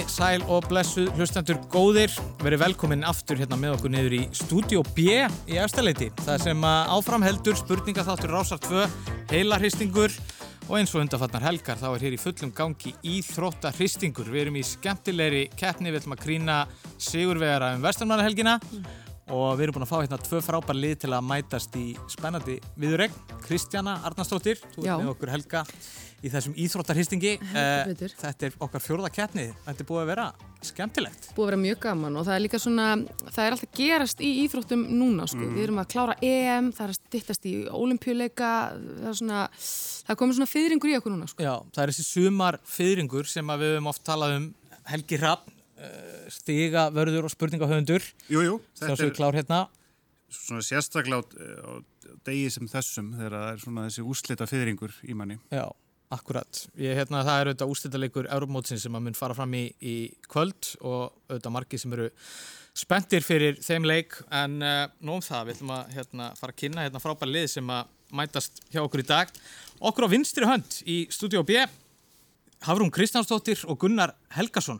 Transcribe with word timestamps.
komiði, 0.00 0.08
sæl 0.08 0.42
og 0.48 0.66
blessuð 0.68 1.10
hlustandur 1.16 1.58
góðir. 1.70 2.12
Verið 2.40 2.62
velkomin 2.62 3.04
aftur 3.04 3.38
hérna 3.38 3.56
með 3.58 3.76
okkur 3.76 3.90
niður 3.92 4.14
í 4.16 4.22
Studio 4.32 4.82
B 4.94 5.26
í 5.48 5.58
Efstaleiti. 5.58 6.10
Það 6.24 6.44
sem 6.44 6.64
áfram 6.64 7.22
heldur 7.22 7.56
spurningaþáttur 7.56 8.32
Rásar 8.32 8.60
2, 8.64 8.86
heila 9.32 9.58
hristingur 9.58 10.12
og 10.68 10.78
eins 10.78 10.94
og 10.94 11.02
undarfarnar 11.02 11.42
helgar 11.42 11.78
þá 11.80 11.88
er 11.90 12.04
hér 12.04 12.16
í 12.16 12.20
fullum 12.20 12.52
gangi 12.54 12.94
íþrótta 13.02 13.72
hristingur. 13.76 14.30
Við 14.30 14.46
erum 14.46 14.60
í 14.60 14.64
skemmtilegri 14.64 15.48
keppni, 15.56 15.90
við 15.90 16.02
ætlum 16.02 16.16
að 16.16 16.24
grína 16.24 16.58
sigurvegara 16.96 17.74
um 17.76 17.84
vestarmannahelgina 17.84 18.58
og 19.30 19.56
við 19.56 19.66
erum 19.66 19.78
búin 19.78 19.86
að 19.86 19.92
fá 19.92 19.98
hérna 20.00 20.20
tvö 20.20 20.42
frábær 20.44 20.78
lið 20.78 20.98
til 21.04 21.14
að 21.14 21.26
mætast 21.30 21.74
í 21.78 21.86
spennandi 22.10 22.58
viðurregn. 22.80 23.16
Kristjana 23.46 24.00
Arnarsdóttir, 24.08 24.60
þú 24.74 24.84
ert 24.84 25.02
með 25.04 25.12
okkur 25.14 25.34
helga 25.34 25.64
í 26.20 26.28
þessum 26.28 26.54
íþróttarhistingi. 26.60 27.32
Betur. 27.88 28.14
Þetta 28.20 28.48
er 28.48 28.56
okkar 28.60 28.82
fjórða 28.84 29.10
keppni. 29.14 29.46
Þetta 29.64 29.84
er 29.84 29.88
búið 29.88 30.02
að 30.02 30.10
vera 30.10 30.26
skemmtilegt. 30.66 31.30
búið 31.36 31.46
að 31.46 31.50
vera 31.50 31.60
mjög 31.62 31.78
gaman 31.80 32.18
og 32.20 32.26
það 32.26 32.34
er 32.34 32.42
líka 32.44 32.60
svona, 32.60 32.88
það 33.30 33.44
er 33.44 33.54
alltaf 33.56 33.70
gerast 33.78 34.20
í 34.20 34.30
íþróttum 34.42 34.82
núna 34.92 35.28
sko. 35.30 35.46
Við 35.54 35.62
erum 35.64 35.80
að 35.80 35.88
klára 35.94 36.16
EM, 36.20 36.68
það 36.76 36.84
er 36.84 36.92
að 36.92 36.98
styttast 36.98 37.48
í 37.48 37.54
olimpíuleika, 37.80 38.50
það 38.74 39.08
er 39.12 39.16
svona, 39.22 39.46
það 39.56 40.12
er 40.12 40.20
komið 40.20 40.40
svona 40.40 40.50
fyrringur 40.50 40.92
í 40.92 40.98
okkur 40.98 41.14
núna 41.14 41.30
sko. 41.30 41.46
Já, 41.46 41.54
það 41.72 41.86
er 41.86 41.94
þessi 41.94 42.06
sumar 42.10 42.60
fyrringur 42.68 43.30
sem 43.30 43.54
við 43.54 43.74
höfum 43.78 43.90
oft 43.94 44.04
talað 44.04 44.36
um 44.36 44.50
Helgi 44.90 45.20
Rapp, 45.22 45.48
stiga, 46.32 46.88
vörður 46.94 47.28
og 47.28 47.32
spurningahöfundur. 47.34 48.04
Jú, 48.30 48.42
jú, 48.46 48.56
Sjá 48.76 48.88
þetta 48.90 49.06
er 49.06 49.14
klár 49.16 49.38
hérna. 49.38 49.60
svona 50.30 50.62
sérstaklega 50.62 51.24
á, 51.66 51.82
degi 52.26 52.50
sem 52.54 52.68
þessum 52.70 53.12
þegar 53.18 53.34
það 53.34 53.52
er 53.52 53.62
svona 53.64 53.86
þessi 53.88 54.04
úslita 54.06 54.46
fyrringur 54.46 54.92
í 55.02 55.16
manni. 55.18 55.38
Já, 55.50 55.64
akkurat. 56.14 56.64
Ég, 56.78 56.94
hérna, 56.98 57.24
það 57.26 57.40
er 57.40 57.50
auðvitað 57.50 57.74
úrstættalegur 57.74 58.28
Európmótsins 58.30 58.84
sem 58.86 58.94
að 58.94 59.06
mun 59.08 59.18
fara 59.18 59.34
fram 59.34 59.56
í, 59.58 59.64
í 59.82 59.96
kvöld 60.30 60.74
og 60.80 61.10
auðvitað 61.30 61.54
margir 61.56 61.82
sem 61.82 61.96
eru 61.98 62.10
spenntir 62.80 63.26
fyrir 63.26 63.58
þeim 63.64 63.88
leik 63.88 64.14
en 64.30 64.60
uh, 64.62 64.84
nú 65.02 65.18
um 65.18 65.24
það, 65.24 65.48
við 65.48 65.56
ætlum 65.56 65.72
að 65.74 65.94
hérna, 65.96 66.28
fara 66.38 66.54
að 66.54 66.60
kynna 66.62 66.84
hérna 66.86 67.02
frábæri 67.02 67.34
lið 67.34 67.48
sem 67.56 67.72
að 67.74 67.90
mætast 68.14 68.62
hjá 68.70 68.82
okkur 68.84 69.02
í 69.02 69.08
dag. 69.10 69.32
Okkur 69.80 70.06
á 70.06 70.12
vinstri 70.14 70.46
hönd 70.46 70.78
í 70.86 71.02
Studio 71.10 71.42
B 71.46 71.58
Hafrún 72.66 72.92
Kristjánsdóttir 72.92 73.62
og 73.66 73.78
Gunnar 73.80 74.12
Helgason 74.36 74.78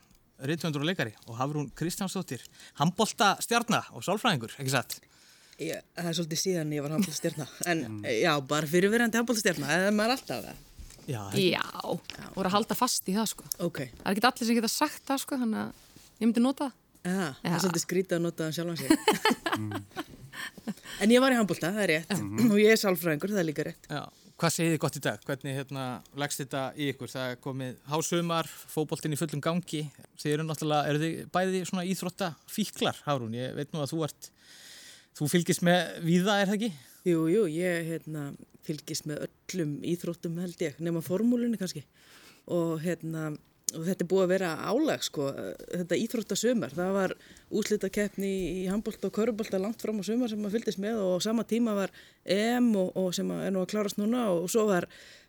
rithöndur 0.48 0.82
og 0.84 0.88
leikari 0.90 1.12
og 1.26 1.36
Hafrún 1.38 1.68
Kristjánsdóttir 1.78 2.42
handbolta 2.80 3.34
stjarnar 3.44 3.90
og 3.96 4.04
sálfræðingur, 4.06 4.54
ekki 4.60 4.72
satt? 4.72 4.98
Já, 5.60 5.76
það 5.98 6.08
er 6.10 6.16
svolítið 6.16 6.40
síðan 6.40 6.70
ég 6.72 6.84
var 6.86 6.94
handbóltastjarna 6.96 7.46
en 7.68 7.82
já, 8.08 8.32
bara 8.48 8.68
fyrirverandi 8.70 9.20
handbóltastjarna 9.20 9.72
eða 9.76 9.90
maður 9.96 10.14
alltaf 10.16 10.44
það? 10.48 10.66
Já, 11.10 11.20
Já, 11.34 11.64
voru 12.36 12.46
að 12.46 12.54
halda 12.54 12.76
fast 12.78 13.08
í 13.10 13.16
það 13.16 13.26
sko. 13.32 13.48
Ok, 13.66 13.80
Það 13.98 14.06
er 14.12 14.14
ekki 14.20 14.28
allir 14.30 14.48
sem 14.50 14.58
geta 14.60 14.70
sagt 14.70 15.02
það 15.08 15.22
sko, 15.24 15.38
þannig 15.40 15.60
að 15.64 15.70
ég 16.20 16.28
myndi 16.28 16.44
nota 16.44 16.68
það. 16.68 16.76
ja, 17.10 17.26
það 17.42 17.56
er 17.56 17.62
svolítið 17.64 17.84
skrítið 17.86 18.16
að 18.18 18.24
nota 18.28 18.46
það 18.46 18.56
sjálfan 18.58 18.80
sig. 18.80 18.90
En 21.00 21.10
ég 21.12 21.20
var 21.20 21.32
í 21.32 21.36
handbólta, 21.36 21.70
það 21.74 21.82
er 21.84 21.90
rétt. 21.90 22.12
Og 22.46 22.58
ég 22.60 22.72
er 22.74 22.78
sálfræðingur, 22.80 23.32
það 23.34 23.40
er 23.42 23.46
líka 23.48 23.64
rétt. 23.66 23.88
Já, 23.90 24.02
hvað 24.40 24.54
segið 24.54 24.74
þið 24.74 24.80
gott 24.80 24.96
í 24.96 25.02
dag? 25.04 25.24
Hvernig 25.28 25.56
hérna, 25.58 25.84
leggst 26.20 26.40
þetta 26.40 26.62
í 26.80 26.86
ykkur? 26.94 27.10
Það 27.12 27.32
er 27.32 27.40
komið 27.44 27.80
hásumar, 27.90 28.48
fótboltinn 28.72 29.16
í 29.16 29.18
fullum 29.20 29.42
gangi. 29.44 29.82
Þið 30.20 30.36
eru 30.36 30.46
náttúrulega, 30.46 30.92
eru 30.92 31.02
þið 31.02 31.18
bæði 31.34 31.60
svona 31.68 31.84
íþrótta 31.90 32.30
fíklar, 32.48 33.00
Hárún? 33.04 33.36
Ég 33.36 33.52
veit 33.58 33.74
nú 33.74 33.82
að 33.84 33.92
þú 33.92 34.04
ert, 34.08 34.30
þú 35.18 35.28
fylgist 35.34 35.64
með 35.66 35.92
víða, 36.06 36.38
er 36.40 36.48
það 36.48 36.56
ekki? 36.56 36.70
Jú, 37.10 37.26
jú, 37.32 37.44
ég 37.52 37.90
hérna, 37.90 38.24
fylgist 38.64 39.08
með 39.10 39.26
öllum 39.28 39.76
íþróttum 39.92 40.40
held 40.40 40.64
ég, 40.64 40.80
nema 40.84 41.04
formúlunni 41.04 41.60
kannski 41.60 41.84
og 42.50 42.80
hérna 42.82 43.30
og 43.76 43.84
þetta 43.86 44.04
er 44.04 44.10
búið 44.10 44.24
að 44.24 44.32
vera 44.34 44.50
álag 44.70 45.04
sko 45.06 45.28
þetta 45.68 45.98
íþróttasumar, 46.04 46.74
það 46.76 46.92
var 46.96 47.14
úslitakeppni 47.60 48.30
í 48.62 48.66
handbólt 48.70 49.04
og 49.08 49.14
körubólta 49.16 49.60
langt 49.62 49.82
fram 49.82 50.00
á 50.00 50.04
sumar 50.06 50.30
sem 50.32 50.40
maður 50.42 50.58
fylgdist 50.58 50.82
með 50.82 51.00
og 51.04 51.16
á 51.18 51.26
sama 51.26 51.44
tíma 51.48 51.74
var 51.78 51.94
EM 52.24 52.70
og, 52.80 52.92
og 52.98 53.10
sem 53.16 53.30
að 53.34 53.46
er 53.46 53.54
nú 53.54 53.64
að 53.64 53.72
klárast 53.74 54.00
núna 54.00 54.28
og 54.34 54.46
svo 54.52 54.66
var 54.70 54.86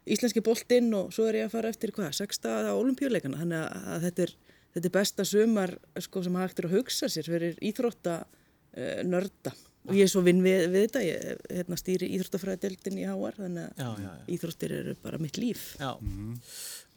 íslenski 0.10 0.44
boltinn 0.46 0.92
og 0.98 1.12
svo 1.14 1.28
er 1.30 1.42
ég 1.42 1.50
að 1.50 1.56
fara 1.58 1.72
eftir 1.74 1.94
hvað, 1.96 2.14
sexta 2.18 2.60
á 2.70 2.74
olimpíuleikana 2.74 3.42
þannig 3.42 3.64
að, 3.64 3.90
að 3.96 4.06
þetta, 4.08 4.28
er, 4.28 4.38
þetta 4.76 4.90
er 4.90 4.96
besta 5.00 5.26
sumar 5.30 5.76
sko 6.08 6.24
sem 6.26 6.40
hægt 6.42 6.62
er 6.62 6.70
að 6.70 6.78
hugsa 6.80 7.10
sér 7.12 7.30
fyrir 7.30 7.60
íþrótta 7.72 8.22
uh, 8.26 9.04
nörda. 9.06 9.54
Og 9.90 9.96
ég 9.98 10.06
er 10.06 10.12
svo 10.12 10.22
vinn 10.22 10.44
við, 10.46 10.68
við 10.70 10.84
þetta. 10.86 11.02
Ég 11.02 11.40
hérna, 11.58 11.78
stýri 11.80 12.12
íþróttafræðadeildin 12.14 13.00
í 13.02 13.06
HR 13.10 13.40
þannig 13.40 13.64
að 13.64 13.80
Já, 13.82 13.88
já, 13.98 14.10
já. 14.12 14.26
íþróttir 14.36 14.74
eru 14.78 14.94
bara 15.02 15.18
mitt 15.18 15.40
líf. 15.42 15.64
Já. 15.82 15.96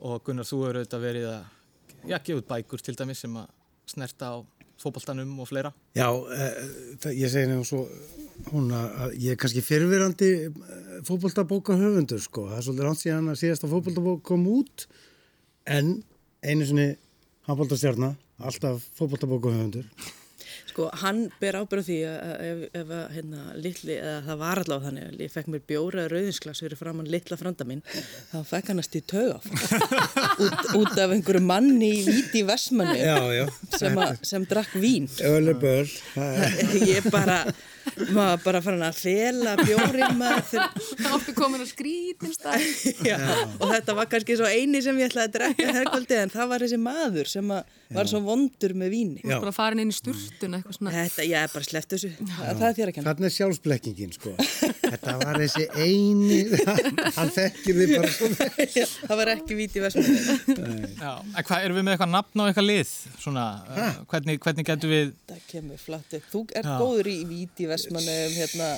Og 0.03 0.25
Gunnar, 0.27 0.47
þú 0.49 0.61
eru 0.69 0.83
auðvitað 0.83 1.05
verið 1.05 1.29
að, 1.31 1.45
já, 2.11 2.17
gefa 2.19 2.41
út 2.41 2.51
bækur 2.51 2.83
til 2.83 2.97
dæmis 2.99 3.23
sem 3.25 3.37
að 3.39 3.53
snerta 3.95 4.33
á 4.35 4.37
fótboltanum 4.81 5.37
og 5.41 5.49
fleira. 5.49 5.71
Já, 5.95 6.09
e, 6.11 6.49
það, 7.01 7.15
ég 7.21 7.33
segi 7.33 7.51
nefnum 7.51 7.69
svo 7.69 7.85
hún 8.51 8.73
að 8.75 9.15
ég 9.23 9.37
er 9.37 9.39
kannski 9.41 9.63
fyrirverandi 9.65 10.31
fótboltabóka 11.07 11.77
höfundur 11.79 12.21
sko, 12.23 12.49
það 12.51 12.59
er 12.59 12.67
svolítið 12.67 12.89
rann 12.89 13.01
síðan 13.01 13.31
að 13.33 13.41
síðasta 13.45 13.71
fótboltabók 13.71 14.25
kom 14.27 14.49
út. 14.51 14.89
En 15.71 15.95
einu 16.45 16.67
sinni 16.69 16.91
handboltastjarnar, 17.47 18.19
alltaf 18.43 18.85
fótboltabóka 18.99 19.55
höfundur 19.55 19.89
Sko, 20.75 20.89
hann 21.05 21.19
ber 21.39 21.55
ábyrð 21.61 21.85
á 21.85 21.87
því 21.87 21.97
að 22.11 22.31
ef, 22.49 22.63
ef 22.81 22.89
að 22.97 23.03
hérna, 23.15 23.43
litli, 23.63 23.95
eða 23.95 24.15
það 24.27 24.39
var 24.41 24.61
allavega 24.65 24.89
þannig 24.89 25.05
að 25.13 25.21
ég 25.23 25.31
fekk 25.31 25.51
mér 25.55 25.61
bjóra 25.71 26.07
rauðinsglas 26.11 26.63
fyrir 26.65 26.81
framann 26.81 27.11
litla 27.13 27.39
franda 27.39 27.67
minn, 27.69 27.83
þá 28.33 28.35
fekk 28.49 28.73
hann 28.73 28.83
að 28.83 28.89
stíð 28.89 29.05
tauga 29.13 29.37
út, 30.49 30.65
út 30.81 30.99
af 31.05 31.15
einhverju 31.15 31.45
manni 31.47 31.93
í 32.03 32.17
Já, 32.99 33.15
já, 33.39 33.45
sem, 33.79 34.01
sem 34.27 34.49
drakk 34.51 34.75
vín. 34.83 35.07
öll 35.31 35.53
er 35.55 35.63
er- 35.63 35.95
Ég 36.97 37.07
bara, 37.15 37.39
maður 38.15 38.43
bara 38.45 38.63
fann 38.65 38.85
að 38.87 38.99
fela 39.01 39.55
bjórið 39.61 40.17
maður 40.19 40.43
Það 40.55 41.15
áttu 41.17 41.35
komin 41.37 41.65
að 41.65 41.71
skrítin 41.71 42.35
stað. 42.35 42.67
Og 43.63 43.71
þetta 43.71 43.97
var 43.99 44.11
kannski 44.13 44.37
svo 44.39 44.49
eini 44.51 44.83
sem 44.85 44.99
ég 45.01 45.11
ætlaði 45.11 45.29
að 45.29 45.35
drekka 45.39 45.77
herkvöldi 45.79 46.21
en 46.21 46.35
það 46.35 46.53
var 46.53 46.65
þessi 46.67 46.81
maður 46.83 47.31
sem 47.31 47.55
að 47.55 47.81
var 47.95 48.09
svo 48.11 48.21
vondur 48.25 48.75
með 48.79 48.91
víni. 48.95 49.21
Já. 49.23 49.37
Bara 49.43 49.53
farin 49.55 49.83
inn 49.85 49.93
í 49.93 49.95
sturtun 49.95 50.57
eitthvað 50.57 50.79
svona. 50.79 50.95
Þetta, 50.95 51.27
ég 51.29 51.45
er 51.47 51.53
bara 51.53 51.69
sleppt 51.69 51.95
þessu. 51.95 52.11
Það, 52.19 52.65
er 52.69 52.77
þér 52.79 52.91
að 52.91 52.97
kenna. 52.97 53.07
Þarna 53.11 53.29
er 53.29 53.35
sjálfsblekkingin 53.37 54.15
sko 54.17 54.33
Þetta 54.95 55.15
var 55.21 55.39
þessi 55.43 55.67
eini 55.79 56.41
hann 57.19 57.33
þekkir 57.35 57.79
þið 57.81 57.95
bara 57.95 58.13
svo 58.15 58.31
vel. 58.35 58.69
Já, 58.75 58.87
það 58.95 59.21
var 59.21 59.33
ekki. 59.35 59.59
En 59.75 61.47
hvað, 61.47 61.59
erum 61.61 61.79
við 61.79 61.87
með 61.87 61.95
eitthvað 61.95 62.13
nafn 62.15 62.43
á 62.43 62.45
eitthvað 62.49 62.69
lið? 62.69 62.93
Svona, 63.23 63.47
uh, 63.69 64.01
hvernig, 64.11 64.41
hvernig 64.45 64.69
getur 64.69 64.93
við, 64.93 65.15
Það 65.29 65.41
kemur 65.51 65.81
flatt 65.83 66.17
upp. 66.19 66.27
Þú 66.33 66.43
ert 66.55 66.69
Já. 66.69 66.75
góður 66.81 67.11
í 67.11 67.17
víti 67.29 67.65
í 67.65 67.71
Vestmanni 67.75 68.21
um 68.29 68.37
hérna 68.39 68.69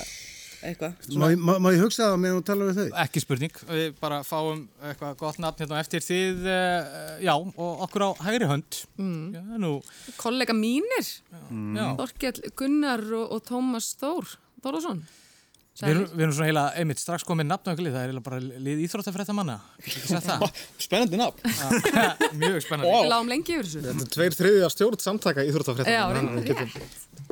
eitthvað. 0.65 0.95
má, 1.19 1.27
má, 1.37 1.51
má 1.61 1.69
ég 1.73 1.83
hugsa 1.83 2.07
það 2.07 2.17
meðan 2.23 2.39
þú 2.39 2.45
talar 2.47 2.71
við 2.71 2.79
þau? 2.79 2.87
ekki 3.03 3.23
spurning, 3.23 3.59
við 3.69 3.85
bara 4.01 4.21
fáum 4.25 4.63
eitthvað 4.89 5.19
gott 5.19 5.41
nafn 5.43 5.63
hérna 5.63 5.81
eftir 5.83 6.05
þið, 6.05 6.47
uh, 6.47 7.11
já, 7.23 7.33
og 7.35 7.85
okkur 7.87 8.07
á 8.07 8.09
hægri 8.25 8.49
hönd. 8.49 8.81
Mm. 8.97 9.21
Já, 9.37 9.43
nú, 9.61 9.75
Kollega 10.17 10.57
mínir, 10.57 11.13
já. 11.37 11.85
Þorkjell 12.01 12.51
Gunnar 12.57 13.05
og, 13.21 13.37
og 13.37 13.45
Tómas 13.47 13.93
Þór, 14.01 14.35
Þórðarsson. 14.65 15.05
Við 15.77 15.91
erum, 15.91 16.05
við 16.09 16.23
erum 16.25 16.31
svona 16.33 16.47
heila, 16.49 16.61
einmitt, 16.73 16.97
strax 16.97 17.25
komið 17.27 17.45
nafn 17.51 17.67
á 17.67 17.69
eitthvað 17.69 17.85
lið, 17.85 17.93
það 17.93 18.01
er 18.01 18.07
eiginlega 18.09 18.25
bara 18.25 18.61
lið 18.65 18.79
íþróttafrætta 18.81 19.33
manna. 19.37 19.57
Spennandi 20.87 21.19
nafn. 21.21 21.43
Já, 21.45 21.67
Mjög 22.41 22.63
spennandi. 22.65 22.93
Við 22.95 23.11
lágum 23.11 23.29
lengi 23.29 23.53
yfir 23.53 23.69
þessu. 23.69 23.83
Þetta 23.85 24.07
er 24.07 24.15
tveir 24.15 24.37
þriðja 24.39 24.71
stjórn 24.73 25.03
samtaka 25.03 25.45
Já, 25.45 25.51
íþróttafréttum. 25.51 26.87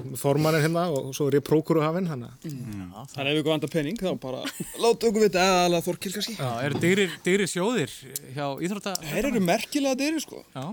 Rétt. 0.09 0.19
Forman 0.21 0.57
er 0.57 0.63
hérna 0.65 0.83
og 0.93 1.09
svo 1.17 1.27
er 1.29 1.37
ég 1.39 1.45
prókuruhafinn. 1.45 2.09
Þannig 2.09 2.29
að 2.95 3.31
ef 3.31 3.37
við 3.39 3.47
vantar 3.49 3.71
penning 3.73 3.97
þá 3.99 4.11
bara 4.21 4.43
láta 4.83 5.09
okkur 5.09 5.25
vita 5.25 5.45
eða 5.65 5.81
Þorkil 5.85 6.13
kannski. 6.15 6.35
Já, 6.39 6.51
eru 6.67 6.81
dygrir, 6.83 7.15
dygrir 7.25 7.51
sjóðir 7.51 7.95
hjá 8.35 8.45
íþrótta... 8.67 8.95
Þeir 9.11 9.29
eru 9.31 9.41
merkilega 9.45 9.99
dyrir 9.99 10.23
sko. 10.23 10.43
Já, 10.55 10.65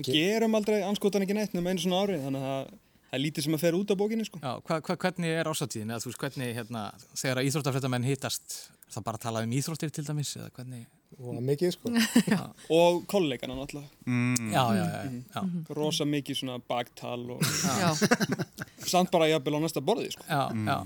Við 0.00 0.10
gerum 0.12 0.58
aldrei 0.58 0.80
anskotan 0.86 1.24
ekki 1.24 1.36
neitt 1.38 1.54
nema 1.56 1.72
einu 1.72 1.84
svona 1.84 2.02
árið 2.04 2.26
þannig 2.26 2.48
að 2.50 2.58
það 3.06 3.16
er 3.16 3.22
lítið 3.22 3.46
sem 3.46 3.56
að 3.56 3.62
fer 3.62 3.76
út 3.78 3.92
af 3.94 3.98
bókinni 4.00 4.26
sko. 4.26 4.40
já, 4.42 4.52
hva, 4.66 4.80
hva, 4.82 4.96
hvernig 5.06 5.30
er 5.40 5.48
ásatíðin? 5.48 5.92
Eða 5.94 6.02
þú 6.02 6.10
veist, 6.10 6.20
hvernig, 6.24 6.50
hérna, 6.58 6.82
þegar 7.14 7.40
að 7.40 7.48
íþróttafrættamenn 7.50 8.08
hittast, 8.10 8.56
er 8.82 8.96
það 8.96 9.04
bara 9.06 9.20
að 9.20 9.26
tala 9.28 9.42
um 9.46 9.54
íþróttir 9.56 9.92
til 9.94 10.04
dæmis, 10.08 10.32
eða 10.36 10.50
hvernig? 10.58 10.82
Og 11.16 11.36
mikið 11.40 11.70
sko. 11.72 11.90
og 12.76 13.04
kollegana 13.08 13.54
náttúrulega. 13.56 13.88
Já, 14.52 14.64
já, 14.76 14.84
já, 14.84 15.12
já, 15.32 15.42
Rosa 15.78 16.04
mikið 16.04 16.40
svona 16.42 16.58
baktal 16.68 17.22
og 17.36 17.44
samt 18.86 19.10
bara 19.14 19.28
jafnvel 19.30 19.56
á 19.56 19.60
næsta 19.64 19.80
borði 19.84 20.10
sko. 20.12 20.26
já, 20.28 20.42
já. 20.52 20.76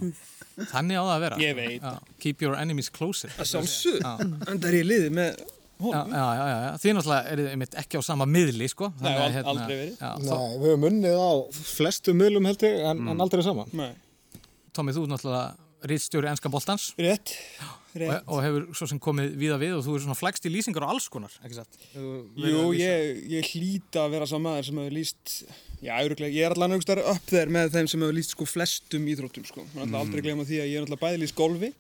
Þannig 0.70 0.99
á 1.00 1.02
það 1.02 1.14
að 1.14 1.22
vera. 1.25 1.37
Ég 1.40 1.56
veit. 1.56 1.88
Keep 2.20 2.43
your 2.44 2.55
enemies 2.61 2.90
closer. 2.93 3.32
Það 3.38 3.49
sjálfsög. 3.55 4.05
En 4.05 4.61
það 4.61 4.69
er 4.70 4.76
ég 4.82 4.87
liðið 4.90 5.14
með 5.17 5.31
Já, 5.81 5.87
honum. 5.87 6.11
já, 6.12 6.25
já, 6.37 6.44
já, 6.44 6.56
já. 6.61 6.70
Þið 6.82 6.94
náttúrulega 6.99 7.31
eru 7.32 7.44
einmitt 7.55 7.76
ekki 7.81 7.96
á 7.96 8.02
sama 8.05 8.26
miðli, 8.28 8.67
sko. 8.69 8.90
Nei, 9.00 9.06
Þannig 9.06 9.20
að, 9.22 9.37
ald- 9.40 9.49
aldrei 9.55 9.76
verið. 9.78 9.94
Nei, 10.26 10.50
við 10.61 10.67
höfum 10.75 10.84
unnið 10.90 11.17
á 11.17 11.31
flestu 11.56 12.14
miðlum 12.20 12.49
held 12.50 12.64
ég 12.69 12.82
en, 12.90 13.00
en 13.14 13.25
aldrei 13.25 13.43
saman. 13.46 13.72
Nei. 13.81 13.88
Tómi, 14.76 14.93
þú 14.93 15.06
náttúrulega 15.08 15.46
rítstjóri 15.88 16.29
ennska 16.31 16.50
boltans 16.53 16.91
Rétt, 17.00 17.32
rétt. 17.97 18.21
og, 18.27 18.35
og 18.37 18.43
hefur 18.44 18.67
svo 18.77 18.88
sem 18.91 19.00
komið 19.03 19.32
víða 19.41 19.59
við 19.61 19.77
og 19.79 19.85
þú 19.87 19.97
er 19.97 20.05
svona 20.05 20.19
flækst 20.19 20.49
í 20.49 20.53
lýsingar 20.53 20.87
og 20.87 20.94
alls 20.94 21.09
konar, 21.12 21.32
ekki 21.44 21.59
satt? 21.59 21.79
Jú, 21.94 22.65
ég, 22.77 23.23
ég 23.32 23.50
hlýta 23.55 24.05
að 24.05 24.17
vera 24.17 24.29
sá 24.29 24.37
maður 24.43 24.69
sem 24.69 24.81
hefur 24.82 24.97
líst, 24.99 25.37
já, 25.81 25.94
öruglega, 25.97 26.37
ég 26.37 26.49
er 26.49 26.56
allan 26.56 26.77
auðvitað 26.77 27.03
upp 27.15 27.32
þeir 27.32 27.55
með 27.56 27.73
þeim 27.77 27.91
sem 27.93 28.05
hefur 28.05 28.19
líst 28.19 28.37
sko 28.37 28.49
flestum 28.49 29.09
íþróttum, 29.15 29.49
sko. 29.49 29.65
Þannig 29.75 29.97
að 29.97 30.03
aldrei 30.05 30.25
glema 30.27 30.49
því 30.49 30.61
að 30.61 30.71
ég 30.71 30.81
er 30.81 30.87
alltaf 30.87 31.03
bæði 31.05 31.23
líst 31.25 31.38
golfi, 31.38 31.73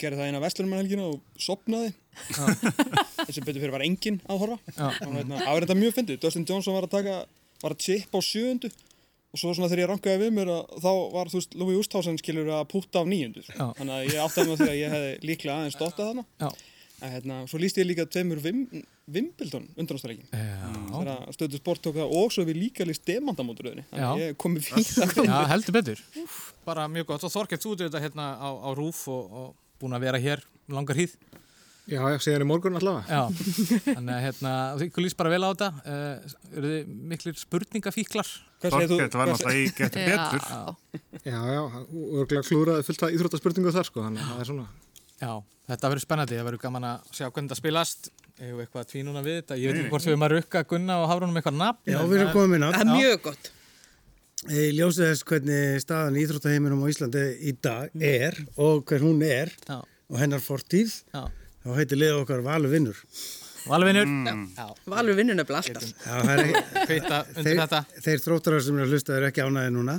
gerði 0.00 0.20
það 0.20 0.30
eina 0.32 0.42
vestlunumannhelgina 0.42 1.06
og 1.06 1.20
sopnaði. 1.38 1.92
Þessi 3.26 3.44
betur 3.44 3.62
fyrir 3.62 3.74
var 3.74 3.84
enginn 3.86 4.18
að 4.26 4.42
horfa. 4.42 4.58
Hérna, 5.00 5.38
það 5.38 5.60
var 5.70 5.78
mjög 5.78 5.94
fyndið. 6.00 6.18
Dustin 6.24 6.46
Johnson 6.48 6.76
var 6.76 6.88
að 6.88 6.96
taka, 6.96 7.20
var 7.62 7.74
að 7.76 7.84
chippa 7.86 8.18
á 8.18 8.22
sjöundu 8.26 8.70
og 9.34 9.40
svo 9.40 9.50
svona 9.50 9.66
þegar 9.66 9.82
ég 9.82 9.90
rankaði 9.90 10.20
við 10.22 10.34
mér 10.36 10.50
að 10.54 10.76
þá 10.84 10.90
var, 11.10 11.30
þú 11.32 11.40
veist, 11.40 11.56
Louis 11.58 11.78
Oosthuizen 11.80 12.20
skilur 12.20 12.52
að 12.54 12.68
púta 12.70 13.02
á 13.02 13.04
nýjundu. 13.10 13.42
Já. 13.48 13.64
Þannig 13.80 13.94
að 13.96 14.04
ég 14.12 14.20
áttaði 14.22 14.46
mig 14.46 14.54
á 14.54 14.58
því 14.60 14.68
að 14.70 14.78
ég 14.78 14.94
hefði 14.94 15.12
líklega 15.30 15.56
aðeins 15.58 15.78
dottað 15.80 16.10
þarna. 16.12 16.24
Já. 16.44 16.50
En 17.04 17.12
hérna, 17.12 17.38
svo 17.50 17.58
líst 17.58 17.80
ég 17.80 17.88
líka 17.88 18.06
tveimur 18.06 18.38
Vim, 18.44 18.60
Wimbledon 19.10 19.66
undanáttarleikin. 19.74 20.30
Já. 20.30 20.70
Þegar 20.94 21.34
stöðu 21.34 21.60
sport 21.60 21.82
tók 21.84 21.98
það 21.98 22.14
og 22.20 22.30
svo 22.32 22.46
við 22.46 22.60
líka 22.62 22.86
líst 22.86 23.04
demandamóturöðinni. 23.10 23.84
Þannig 23.90 24.06
að 24.12 24.22
ég 24.22 24.38
komið 24.40 24.68
fyrir 24.70 25.26
Já, 25.26 25.36
heldur 25.50 25.76
betur. 25.76 26.04
Bara 26.64 26.86
mjög 26.88 27.10
gott. 27.10 27.26
Og 27.26 27.34
Þorkett, 27.34 27.64
þú 27.66 27.74
ert 27.74 27.84
þetta 27.88 28.04
hérna 28.06 28.28
á, 28.38 28.48
á 28.54 28.70
rúf 28.78 29.02
og, 29.12 29.34
og 29.42 29.50
búin 29.82 29.98
að 29.98 30.06
vera 30.06 30.22
hér 30.22 30.46
langar 30.72 30.96
hýð. 31.02 31.18
Já, 31.84 32.00
já, 32.08 32.16
segja 32.24 32.40
í 32.40 32.46
morgun 32.48 32.78
allavega. 32.78 33.04
Já, 33.04 33.22
þannig 33.84 34.14
að 34.14 34.22
hérna, 34.24 34.52
þú 34.80 35.02
líst 35.04 35.18
bara 35.20 35.32
vel 35.34 35.42
á 35.44 35.48
þetta. 35.52 35.68
Uh, 35.84 36.36
eru 36.56 36.70
þið 36.70 36.92
miklir 37.12 37.36
spurningafíklar? 37.36 38.30
Hvað 38.62 38.76
segir 38.76 38.88
þú? 38.88 38.96
Þorkett 38.96 39.16
var 39.20 39.28
náttúrulega 39.28 39.60
í 39.60 39.66
getur 39.76 40.06
betur. 40.08 40.46
Já, 40.48 41.34
Já, 41.34 41.40
örgulega 41.92 42.44
klúraði 42.48 42.86
fullt 42.88 43.04
af 43.04 43.12
íþróttaspurningu 43.18 43.74
þar, 43.76 43.88
sko, 43.90 44.04
þannig 44.06 44.24
að 44.24 44.30
það 44.32 44.40
er 44.44 44.48
svona. 44.48 44.66
Já, 45.20 45.32
þetta 45.74 45.90
verður 45.92 46.04
spennandi. 46.06 46.38
Það 46.40 46.48
verður 46.48 46.62
gaman 46.64 46.86
að 46.88 47.12
sjá 47.18 47.26
hvernig 47.28 47.52
það 47.52 47.60
spilast. 47.60 48.08
Hefur 48.40 48.64
eitthvað 48.64 48.80
að 48.82 48.88
tvínuna 48.94 49.20
við 49.28 49.36
þetta? 49.42 49.58
Ég 49.60 49.68
veit 49.68 49.82
ekki 49.84 49.92
hvort 49.92 50.06
við 50.08 50.14
erum 50.14 50.24
að 50.26 50.32
rukka 50.38 50.64
Gunna 50.72 50.96
og 51.02 51.06
Hafrúnum 51.12 51.36
eitthvað 51.38 51.58
nafn. 51.60 51.84
Já, 51.92 51.98
við 52.00 52.16
erum 52.18 52.32
það- 52.32 52.38
komin 52.40 52.64
að. 52.66 52.72
Það 52.74 52.80
er 52.88 52.90
mjög 52.96 53.20
gott. 53.28 53.52
Ljósið 54.44 55.06
þess 55.08 55.24
hvernig 55.24 55.80
staðan 55.84 56.18
Íþróttaheiminum 56.20 56.82
á 56.84 56.86
Íslandi 56.92 57.22
í 57.48 57.52
dag 57.64 57.94
er 58.04 58.36
og 58.60 58.82
hver 58.90 59.00
hún 59.06 59.22
er 59.24 59.52
Já, 59.68 59.78
og 60.10 60.18
hennar 60.20 60.42
fortíð, 60.44 60.98
já. 61.14 61.22
Þá 61.64 61.72
heitir 61.80 62.00
liða 62.00 62.20
okkar 62.22 62.44
Valu 62.44 62.70
vinnur. 62.72 63.00
Valvinur. 63.64 64.08
Já, 64.52 64.66
Valur 64.92 65.16
vinnur 65.16 65.36
nefnilega 65.38 65.72
alltaf. 65.72 65.92
Já, 66.04 66.16
það 66.20 66.32
er 66.34 66.42
ekki, 66.44 66.64
hvita 66.90 67.20
undir 67.32 67.60
þetta. 67.62 67.78
þeir, 67.94 68.02
þeir 68.06 68.24
þróttarar 68.26 68.64
sem 68.66 68.78
eru 68.80 68.84
að 68.84 68.92
hlusta 68.96 69.14
eru 69.16 69.28
ekki 69.30 69.44
ánæði 69.46 69.70
núna, 69.72 69.94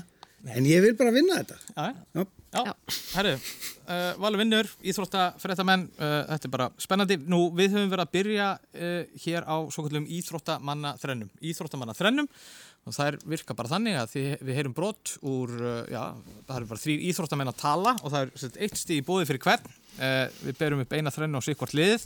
en 0.53 0.67
ég 0.69 0.83
vil 0.85 0.91
bara 0.99 1.13
vinna 1.15 1.39
þetta. 1.41 1.61
Já, 1.73 1.87
Já. 2.19 2.25
Já, 2.55 2.71
herru, 3.17 3.31
uh, 3.89 4.03
Valur 4.23 4.39
vinnur, 4.39 4.69
íþróttafréttamenn, 4.87 5.81
uh, 5.97 6.13
þetta 6.29 6.47
er 6.47 6.51
bara 6.53 6.67
spennandi. 6.79 7.17
Nú, 7.27 7.41
við 7.57 7.73
höfum 7.75 7.89
verið 7.91 8.05
að 8.05 8.13
byrja 8.13 8.45
uh, 8.53 9.17
hér 9.25 9.43
á 9.43 9.55
svo 9.73 9.83
kallum 9.83 10.05
íþróttamanna 10.07 10.93
þrennum. 11.01 11.33
Íþróttamanna 11.43 11.97
þrennum 11.97 12.29
og 12.85 12.93
það 12.93 13.07
er 13.09 13.15
virka 13.31 13.55
bara 13.57 13.71
þannig 13.71 13.95
að 13.97 14.11
við 14.45 14.57
heyrum 14.59 14.75
brot 14.77 15.15
úr, 15.25 15.53
uh, 15.57 15.77
já, 15.89 16.03
það 16.45 16.57
eru 16.59 16.69
bara 16.69 16.83
þrýr 16.83 17.05
íþróttamenn 17.09 17.49
að 17.49 17.61
tala 17.63 17.95
og 18.01 18.13
það 18.13 18.25
er 18.27 18.33
sett, 18.43 18.59
eitt 18.61 18.77
stíð 18.77 19.01
í 19.01 19.05
bóði 19.07 19.29
fyrir 19.31 19.43
hvern. 19.47 19.71
Uh, 19.95 20.25
við 20.45 20.59
berum 20.59 20.83
upp 20.83 20.93
eina 20.93 21.13
þrennu 21.13 21.41
á 21.41 21.47
sikvart 21.47 21.73
liðið, 21.77 22.05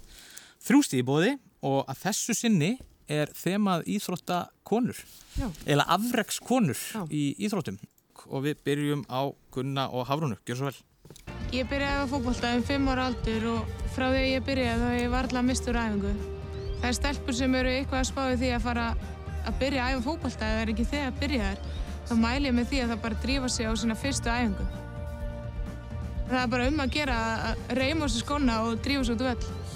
þrjú 0.70 0.82
stíð 0.88 1.02
í 1.02 1.08
bóði 1.10 1.34
og 1.68 1.82
að 1.92 2.04
þessu 2.06 2.38
sinni 2.38 2.72
er 3.10 3.32
þemað 3.36 3.88
íþróttakonur, 3.90 5.04
Já. 5.36 5.48
eða 5.66 5.88
afrekskonur 5.98 6.80
Já. 6.80 7.02
í 7.10 7.24
íþróttum 7.44 7.80
og 8.30 8.46
við 8.46 8.64
byrjum 8.68 9.04
á 9.10 9.28
Gunna 9.52 9.90
og 9.92 10.08
Hafrúnu. 10.08 10.38
Gjör 10.48 10.60
svo 10.60 10.70
vel. 10.70 10.80
Ég 11.56 11.68
byrjaði 11.72 12.06
á 12.06 12.12
fókbalta 12.12 12.52
um 12.56 12.64
5 12.68 12.90
ára 12.94 13.08
aldur 13.10 13.48
og 13.56 13.78
frá 13.96 14.12
því 14.12 14.20
að 14.20 14.28
ég 14.30 14.44
byrjaði 14.46 14.84
þá 14.84 14.90
hef 14.94 15.00
ég 15.02 15.14
varla 15.16 15.42
mistur 15.48 15.80
æfingu. 15.80 16.12
Það 16.80 16.90
er 16.90 16.98
stelpur 17.00 17.36
sem 17.36 17.56
eru 17.60 17.72
eitthvað 17.74 18.04
að 18.04 18.10
spáði 18.12 18.38
því 18.44 18.52
að 18.56 18.68
fara 18.68 18.86
að 19.46 19.58
byrja 19.64 19.86
að 19.86 19.96
æfa 19.96 20.06
fókbalta 20.10 20.50
eða 20.50 20.66
er 20.66 20.74
ekki 20.74 20.90
þegar 20.92 21.12
að 21.12 21.20
byrja 21.24 21.48
þar. 21.48 21.64
Þá 22.10 22.14
mæli 22.18 22.50
ég 22.50 22.56
með 22.58 22.70
því 22.72 22.84
að 22.84 22.92
það 22.92 23.02
bara 23.06 23.22
drífa 23.24 23.50
sig 23.54 23.70
á 23.70 23.74
sína 23.78 23.96
fyrstu 23.96 24.32
æfingu. 24.34 24.68
Það 26.30 26.42
er 26.42 26.52
bara 26.54 26.68
um 26.70 26.84
að 26.84 26.94
gera 26.94 27.18
að 27.50 27.64
reyma 27.80 28.10
sig 28.10 28.24
skona 28.26 28.56
og 28.66 28.82
drífa 28.86 29.06
sig 29.06 29.16
út 29.16 29.24
úr 29.24 29.30
vell. 29.32 29.70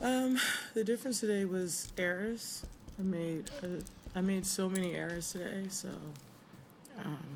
Um, 0.00 0.38
the 0.74 0.84
difference 0.84 1.18
today 1.20 1.44
was 1.44 1.92
errors. 1.98 2.62
I 2.98 3.02
made 3.02 3.50
I 4.14 4.20
made 4.20 4.46
so 4.46 4.68
many 4.68 4.94
errors 4.94 5.32
today, 5.32 5.66
so 5.68 5.88
um, 7.04 7.26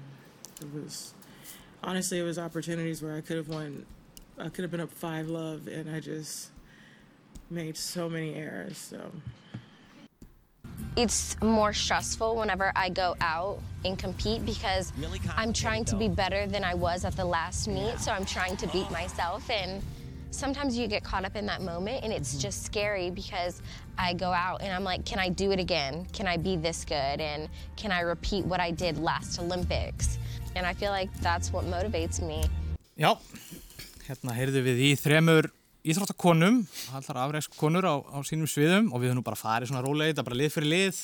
it 0.60 0.68
was 0.72 1.12
honestly 1.82 2.20
it 2.20 2.22
was 2.22 2.38
opportunities 2.38 3.02
where 3.02 3.16
I 3.16 3.20
could 3.20 3.36
have 3.36 3.48
won. 3.48 3.84
I 4.38 4.48
could 4.48 4.62
have 4.62 4.70
been 4.70 4.80
up 4.80 4.92
five 4.92 5.28
love, 5.28 5.66
and 5.66 5.90
I 5.90 6.00
just 6.00 6.51
made 7.52 7.76
so 7.76 8.08
many 8.08 8.34
errors. 8.34 8.78
So 8.78 8.98
it's 10.96 11.40
more 11.40 11.72
stressful 11.72 12.36
whenever 12.36 12.72
I 12.76 12.88
go 12.88 13.14
out 13.20 13.60
and 13.84 13.98
compete 13.98 14.44
because 14.44 14.92
I'm 15.36 15.52
trying 15.52 15.84
to 15.86 15.96
be 15.96 16.08
better 16.08 16.46
than 16.46 16.64
I 16.64 16.74
was 16.74 17.04
at 17.04 17.16
the 17.16 17.24
last 17.24 17.68
meet. 17.68 17.98
So 17.98 18.12
I'm 18.12 18.24
trying 18.24 18.56
to 18.58 18.66
beat 18.68 18.90
myself. 18.90 19.48
And 19.50 19.82
sometimes 20.30 20.76
you 20.76 20.86
get 20.86 21.02
caught 21.04 21.24
up 21.24 21.36
in 21.36 21.46
that 21.46 21.62
moment 21.62 22.04
and 22.04 22.12
it's 22.12 22.32
mm-hmm. 22.32 22.40
just 22.40 22.64
scary 22.64 23.10
because 23.10 23.62
I 23.96 24.14
go 24.14 24.32
out 24.32 24.62
and 24.62 24.72
I'm 24.72 24.84
like, 24.84 25.04
can 25.04 25.18
I 25.18 25.28
do 25.28 25.50
it 25.52 25.60
again? 25.60 26.06
Can 26.12 26.26
I 26.26 26.36
be 26.36 26.56
this 26.56 26.84
good? 26.84 27.20
And 27.20 27.48
can 27.76 27.92
I 27.92 28.00
repeat 28.00 28.44
what 28.44 28.60
I 28.60 28.70
did 28.70 28.98
last 28.98 29.38
Olympics? 29.38 30.18
And 30.56 30.66
I 30.66 30.74
feel 30.74 30.90
like 30.90 31.12
that's 31.20 31.52
what 31.52 31.64
motivates 31.64 32.20
me. 32.20 32.44
Já, 32.98 33.16
hérna 34.06 34.34
heyrðu 34.36 34.60
við 34.66 34.80
í 34.84 34.90
þremur 35.00 35.48
íþróttakonum, 35.82 36.60
allar 36.94 37.20
afreikskonur 37.24 37.86
á, 37.90 37.94
á 37.98 38.18
sínum 38.26 38.46
sviðum 38.50 38.90
og 38.94 39.02
við 39.02 39.10
höfum 39.10 39.20
nú 39.20 39.24
bara 39.26 39.38
farið 39.40 39.72
svona 39.72 39.82
rólega 39.84 40.12
þetta, 40.12 40.24
bara 40.28 40.38
lið 40.38 40.52
fyrir 40.54 40.70
lið, 40.72 41.00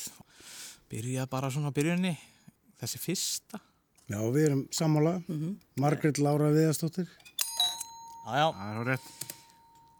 byrjað 0.93 1.31
bara 1.33 1.51
svona 1.55 1.73
á 1.73 1.77
byrjunni, 1.79 2.13
þessi 2.79 3.01
fyrsta. 3.03 3.59
Já, 4.09 4.21
við 4.33 4.45
erum 4.49 4.61
sammála. 4.73 5.17
Margret 5.83 6.21
Lára 6.23 6.53
Viðarstóttir. 6.55 7.09
Já, 8.29 8.31
já, 8.39 8.47
Það 8.55 8.79
er 8.85 8.87
rétt. 8.93 9.11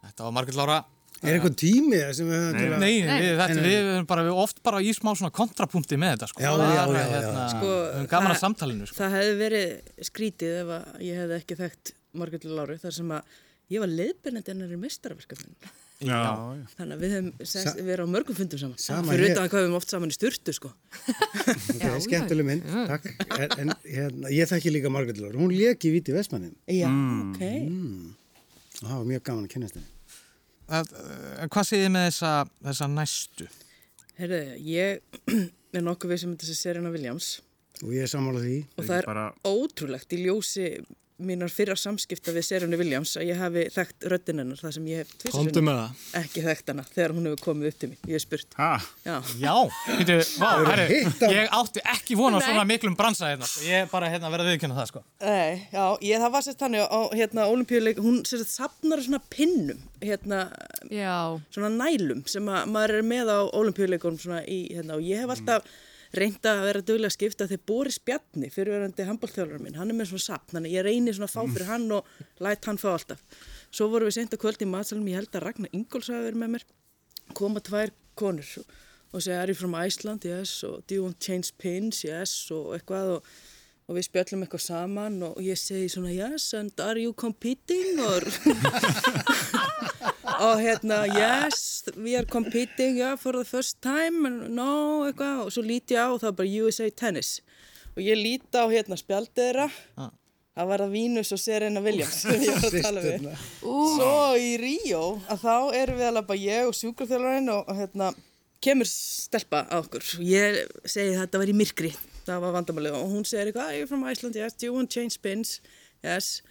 þetta 0.07 0.25
var 0.29 0.33
Margrét 0.39 0.57
Lára. 0.61 0.79
Er 1.19 1.35
eitthvað 1.35 1.55
tími 1.59 1.99
sem 2.15 2.29
við 2.31 2.37
höfum 2.39 2.55
til 2.61 2.67
að... 2.71 2.79
Nei, 2.85 2.93
við, 3.03 3.09
þetta, 3.41 3.47
Nei, 3.51 3.59
nei. 3.59 3.65
við 3.67 3.89
höfum 3.89 4.05
bara, 4.13 4.25
við 4.29 4.37
oft 4.39 4.61
bara 4.63 4.81
í 4.87 4.93
smá 4.95 5.11
svona 5.19 5.33
kontrapunkti 5.35 5.99
með 5.99 6.13
þetta, 6.15 6.29
sko. 6.31 6.45
Já, 6.45 6.51
já, 6.55 6.69
já, 6.71 6.85
já. 6.95 7.09
Hérna, 7.17 7.47
Sko, 7.51 7.73
við 7.73 7.89
höfum 7.97 8.09
gaman 8.13 8.35
að 8.37 8.39
samtalinu, 8.45 8.87
sko. 8.87 8.99
Það 9.01 9.17
hefði 9.19 9.35
verið 9.43 10.07
skrítið 10.13 10.55
ef 10.63 10.71
að 10.77 11.03
ég 11.09 11.19
hefði 11.25 11.39
ekki 11.43 11.59
þekkt 11.59 11.93
Margréti 12.23 12.53
Láru 12.55 12.77
þar 12.85 12.95
sem 13.01 13.11
að 13.19 13.35
ég 13.73 13.83
var 13.83 13.91
leiðbennandi 13.93 14.53
hennar 14.55 14.73
í 14.75 14.79
meistarverkefninu. 14.81 15.71
Já, 15.99 16.15
já. 16.15 16.67
Þannig 16.79 16.95
að 16.95 17.01
við 17.03 17.47
Sa- 17.51 17.73
verið 17.75 18.05
á 18.07 18.09
mörgum 18.15 18.37
fundum 18.39 18.61
saman. 18.61 18.79
Sama 18.79 19.13
Fyrir 19.17 19.33
utan 19.33 19.49
hvað 19.51 19.59
við 19.59 19.65
höfum 19.67 19.79
oft 19.81 19.91
saman 19.91 20.13
í 20.13 20.15
sturtu 20.15 20.53
sko. 20.55 20.71
Ok, 20.71 21.81
Já, 21.83 21.91
skemmtileg 22.05 22.47
mynd, 22.47 22.69
takk. 22.87 23.09
En, 23.35 23.55
en 23.65 23.73
hérna, 23.83 24.31
ég 24.31 24.47
þekki 24.53 24.71
líka 24.77 24.93
Margret 24.95 25.19
Lára. 25.19 25.35
Hún 25.41 25.51
leki 25.57 25.91
í 25.91 25.95
Víti 25.97 26.15
Vestmannum 26.15 26.55
Já, 26.71 26.87
ok. 27.33 27.43
og 28.79 28.85
það 28.85 28.95
var 28.95 29.09
mjög 29.11 29.25
gaman 29.27 29.49
að 29.49 29.53
kennast 29.57 29.79
henni. 29.81 29.91
Að, 30.69 30.95
uh, 31.01 31.45
hvað 31.51 31.67
segið 31.73 31.85
þið 31.89 31.93
með 31.97 32.07
þessa, 32.13 32.33
þessa 32.69 32.89
næstu? 32.95 33.49
Herðu, 34.21 34.41
ég 34.69 35.19
er 35.79 35.85
nokkuð 35.89 36.13
við 36.15 36.23
sem 36.23 36.37
þessi 36.45 36.57
Serena 36.63 36.91
Williams 36.95 37.33
Og 37.83 37.93
ég 37.95 38.03
er 38.07 38.11
sammála 38.11 38.41
því. 38.43 38.57
og 38.77 38.87
það 38.89 38.97
er 39.03 39.07
bara- 39.11 39.27
ótrúlegt 39.47 40.15
í 40.15 40.23
ljósi 40.27 40.69
mínar 41.19 41.51
fyrra 41.51 41.75
samskipta 41.79 42.31
við 42.35 42.45
Serena 42.47 42.79
Williams 42.79 43.17
að 43.19 43.25
ég 43.33 43.41
hafi 43.41 43.65
þekkt 43.75 44.07
röddinn 44.13 44.39
hennar 44.43 44.61
þar 44.61 44.75
sem 44.77 44.85
ég 44.91 45.01
hef 45.03 45.11
það. 45.19 45.33
ekki 46.21 46.45
þekkt 46.45 46.71
hana 46.73 46.85
þegar 46.93 47.15
hún 47.17 47.27
hefur 47.29 47.43
komið 47.49 47.71
upp 47.73 47.79
til 47.83 47.89
mér. 47.91 47.99
Ég 48.07 48.15
hef 48.19 48.25
spurt. 48.25 48.55
Ha, 48.59 48.69
Já. 49.09 49.17
Já, 49.43 49.55
veitu, 49.89 50.19
vá, 50.39 50.51
herri, 50.69 51.01
ég 51.35 51.51
átti 51.59 51.83
ekki 51.95 52.19
vona 52.21 52.39
svona 52.45 52.65
miklum 52.71 52.95
bransa 52.99 53.33
hérna, 53.33 53.49
sko. 53.51 53.65
ég 53.67 53.83
er 53.85 53.91
bara 53.91 54.13
hérna 54.13 54.31
að 54.31 54.37
vera 54.37 54.47
viðkynna 54.51 54.79
það, 54.79 54.89
sko. 54.93 55.03
Nei, 55.25 55.67
já, 55.75 55.85
ég, 56.07 56.23
það 56.23 56.33
var 56.37 56.47
sérst 56.47 56.63
þannig 56.63 56.87
á 56.87 57.01
hérna, 57.19 57.49
olimpíuleik, 57.55 57.99
hún 58.05 58.23
sérst 58.29 58.55
sapnar 58.55 59.03
svona 59.03 59.21
pinnum, 59.35 59.83
hérna, 60.05 60.45
svona 61.55 61.73
nælum 61.75 62.23
sem 62.31 62.47
að 62.53 62.71
maður 62.73 63.01
er 63.01 63.11
með 63.11 63.35
á 63.35 63.39
olimpíuleikunum 63.59 64.23
svona 64.23 64.45
í, 64.47 64.63
hérna, 64.77 64.99
og 65.01 65.07
ég 65.07 65.25
hef 65.25 65.35
alltaf 65.35 65.67
reynda 66.17 66.55
að 66.55 66.65
vera 66.69 66.83
duglega 66.91 67.11
að 67.11 67.17
skipta 67.17 67.49
þegar 67.51 67.65
Boris 67.69 67.99
Bjarni, 68.01 68.51
fyrirverandi 68.55 69.07
handbólþjálfur 69.09 69.65
minn, 69.65 69.77
hann 69.81 69.93
er 69.93 69.99
með 69.99 70.13
svona 70.13 70.25
sapn, 70.25 70.57
þannig 70.57 70.77
ég 70.77 70.87
reynir 70.87 71.19
svona 71.19 71.29
að 71.29 71.37
fá 71.37 71.43
fyrir 71.53 71.71
hann 71.73 71.87
og 71.99 72.09
læt 72.45 72.71
hann 72.71 72.81
fá 72.81 72.89
alltaf. 72.95 73.23
Svo 73.69 73.91
vorum 73.93 74.09
við 74.09 74.19
seint 74.19 74.35
að 74.35 74.43
kvöldi 74.45 74.65
í 74.65 74.73
matsalum, 74.73 75.11
ég 75.11 75.21
held 75.21 75.37
að 75.37 75.47
Ragnar 75.47 75.77
Ingóls 75.77 76.09
hafi 76.13 76.31
verið 76.31 76.43
með 76.43 76.55
mér, 76.57 76.67
koma 77.37 77.65
tvær 77.65 77.95
konur 78.19 78.57
og 79.09 79.23
segja, 79.25 79.43
are 79.43 79.53
you 79.53 79.57
from 79.57 79.77
Iceland? 79.77 80.25
Yes, 80.29 80.59
og 80.69 80.83
do 80.87 80.97
you 80.97 81.05
want 81.05 81.21
to 81.21 81.31
change 81.31 81.55
pins? 81.57 82.05
Yes, 82.05 82.51
og 82.53 82.75
eitthvað 82.77 83.19
og 83.19 83.31
og 83.89 83.97
við 83.97 84.05
spjöllum 84.05 84.43
eitthvað 84.45 84.61
saman 84.67 85.15
og 85.25 85.39
ég 85.41 85.57
segi 85.57 85.89
svona 85.89 86.13
yes 86.13 86.51
and 86.59 86.77
are 86.85 87.01
you 87.01 87.15
competing 87.17 87.97
or 88.05 88.21
og 90.39 90.61
hérna 90.63 91.05
yes 91.11 91.89
we 91.97 92.17
are 92.19 92.27
competing 92.27 92.99
yeah, 92.99 93.17
for 93.19 93.33
the 93.33 93.45
first 93.45 93.81
time 93.83 94.27
and 94.29 94.55
no 94.55 95.07
eitthvað 95.09 95.47
og 95.47 95.55
svo 95.55 95.65
líti 95.67 95.99
ég 95.99 96.05
á 96.05 96.09
og 96.13 96.23
það 96.23 96.33
er 96.33 96.39
bara 96.43 96.65
USA 96.65 96.89
Tennis. 96.91 97.41
Og 97.43 97.69
og 97.99 98.07
ég 98.07 98.15
líti 98.19 98.55
á 98.55 98.65
hérna 98.71 98.97
spjaldið 98.99 99.43
þeirra. 99.43 99.69
Ah. 99.99 100.15
það 100.59 100.71
var 100.71 100.83
það 100.83 100.95
Vínus 100.95 101.33
og 101.35 101.39
Serena 101.39 101.81
Williams 101.83 102.17
sem 102.23 102.41
ég 102.43 102.55
var 102.55 102.69
að 102.69 102.85
tala 102.87 103.03
við. 103.03 103.13
Systurnar. 103.19 103.43
svo 103.63 104.15
í 104.39 104.49
Ríó 104.59 105.03
að 105.31 105.45
þá 105.45 105.57
erum 105.81 105.99
við 105.99 106.09
alveg 106.09 106.29
bara 106.31 106.43
ég 106.43 106.71
og 106.71 106.79
sjúkrafþjálfarinn 106.79 107.53
og, 107.55 107.61
og 107.67 107.79
hérna 107.79 108.09
kemur 108.63 108.91
stelpa 108.91 109.65
á 109.71 109.77
okkur. 109.79 110.07
Ég 110.27 110.61
segi 110.83 111.19
þetta 111.19 111.43
var 111.43 111.51
í 111.51 111.59
myrkri. 111.59 111.93
Það 112.27 112.43
var 112.43 112.57
vandamálið. 112.59 112.97
Og 112.99 113.13
hún 113.15 113.27
segir 113.27 113.53
eitthvað 113.53 113.77
you're 113.79 113.91
from 113.91 114.03
Iceland, 114.07 114.39
yes, 114.39 114.59
do 114.59 114.67
you 114.67 114.75
want 114.75 114.95
change 114.95 115.15
spins? 115.15 115.61
Yes 116.07 116.43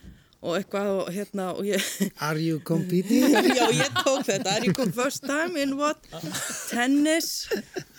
og 0.42 0.58
eitthvað 0.60 0.90
og 0.94 1.12
hérna 1.14 1.48
og 1.58 1.66
ég 1.66 1.84
Are 2.22 2.40
you 2.40 2.60
competing? 2.64 3.26
Já, 3.58 3.66
ég 3.74 3.94
tók 4.04 4.26
þetta. 4.28 4.56
Are 4.56 4.66
you 4.66 4.74
come 4.78 4.94
first 4.94 5.26
time 5.26 5.58
in 5.60 5.78
what? 5.80 5.98
Tennis? 6.70 7.48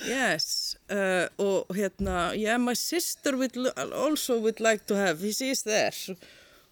Yes. 0.06 0.76
Uh, 0.90 1.26
og 1.42 1.74
hérna, 1.74 2.32
yeah, 2.38 2.58
my 2.58 2.74
sister 2.78 3.36
would, 3.36 3.56
also 3.76 4.38
would 4.38 4.60
like 4.60 4.86
to 4.86 4.94
have. 4.96 5.18
She 5.32 5.50
is 5.50 5.64
there. 5.66 6.16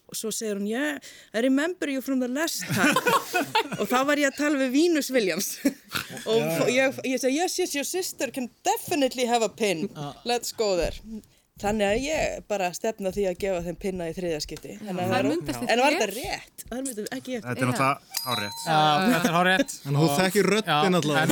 Og 0.07 0.15
svo 0.15 0.31
segir 0.31 0.55
hún, 0.55 0.69
yeah, 0.71 1.01
I 1.35 1.43
remember 1.43 1.91
you 1.91 2.01
from 2.01 2.21
the 2.23 2.29
last 2.31 2.63
time. 2.71 2.95
og 3.81 3.89
þá 3.91 3.99
var 4.07 4.21
ég 4.23 4.31
að 4.31 4.37
tala 4.39 4.61
við 4.61 4.77
Venus 4.77 5.11
Williams. 5.11 5.57
og 6.31 6.71
ég, 6.71 7.01
ég 7.03 7.19
segi, 7.19 7.41
yes, 7.41 7.59
yes, 7.59 7.75
your 7.75 7.89
sister 7.89 8.31
can 8.31 8.47
definitely 8.63 9.27
have 9.27 9.43
a 9.43 9.51
pin. 9.51 9.89
Let's 10.25 10.55
go 10.55 10.77
there. 10.79 10.95
Þannig 11.57 11.87
að 11.89 12.03
ég 12.05 12.43
bara 12.53 12.67
stefna 12.77 13.09
því 13.17 13.23
að 13.31 13.37
gefa 13.41 13.61
þeim 13.65 13.77
pinna 13.81 14.07
í 14.11 14.13
þriðaskipti. 14.13 14.75
En 14.77 14.89
en 14.93 14.99
var 15.09 15.25
þetta 15.25 16.09
rétt? 16.11 16.65
Þetta 16.69 16.77
er 16.77 16.83
náttúrulega 17.71 17.97
hárétt. 18.27 18.59
Já, 18.67 18.77
þetta 19.07 19.31
er 19.31 19.37
hárétt. 19.39 19.73
Að 19.87 19.97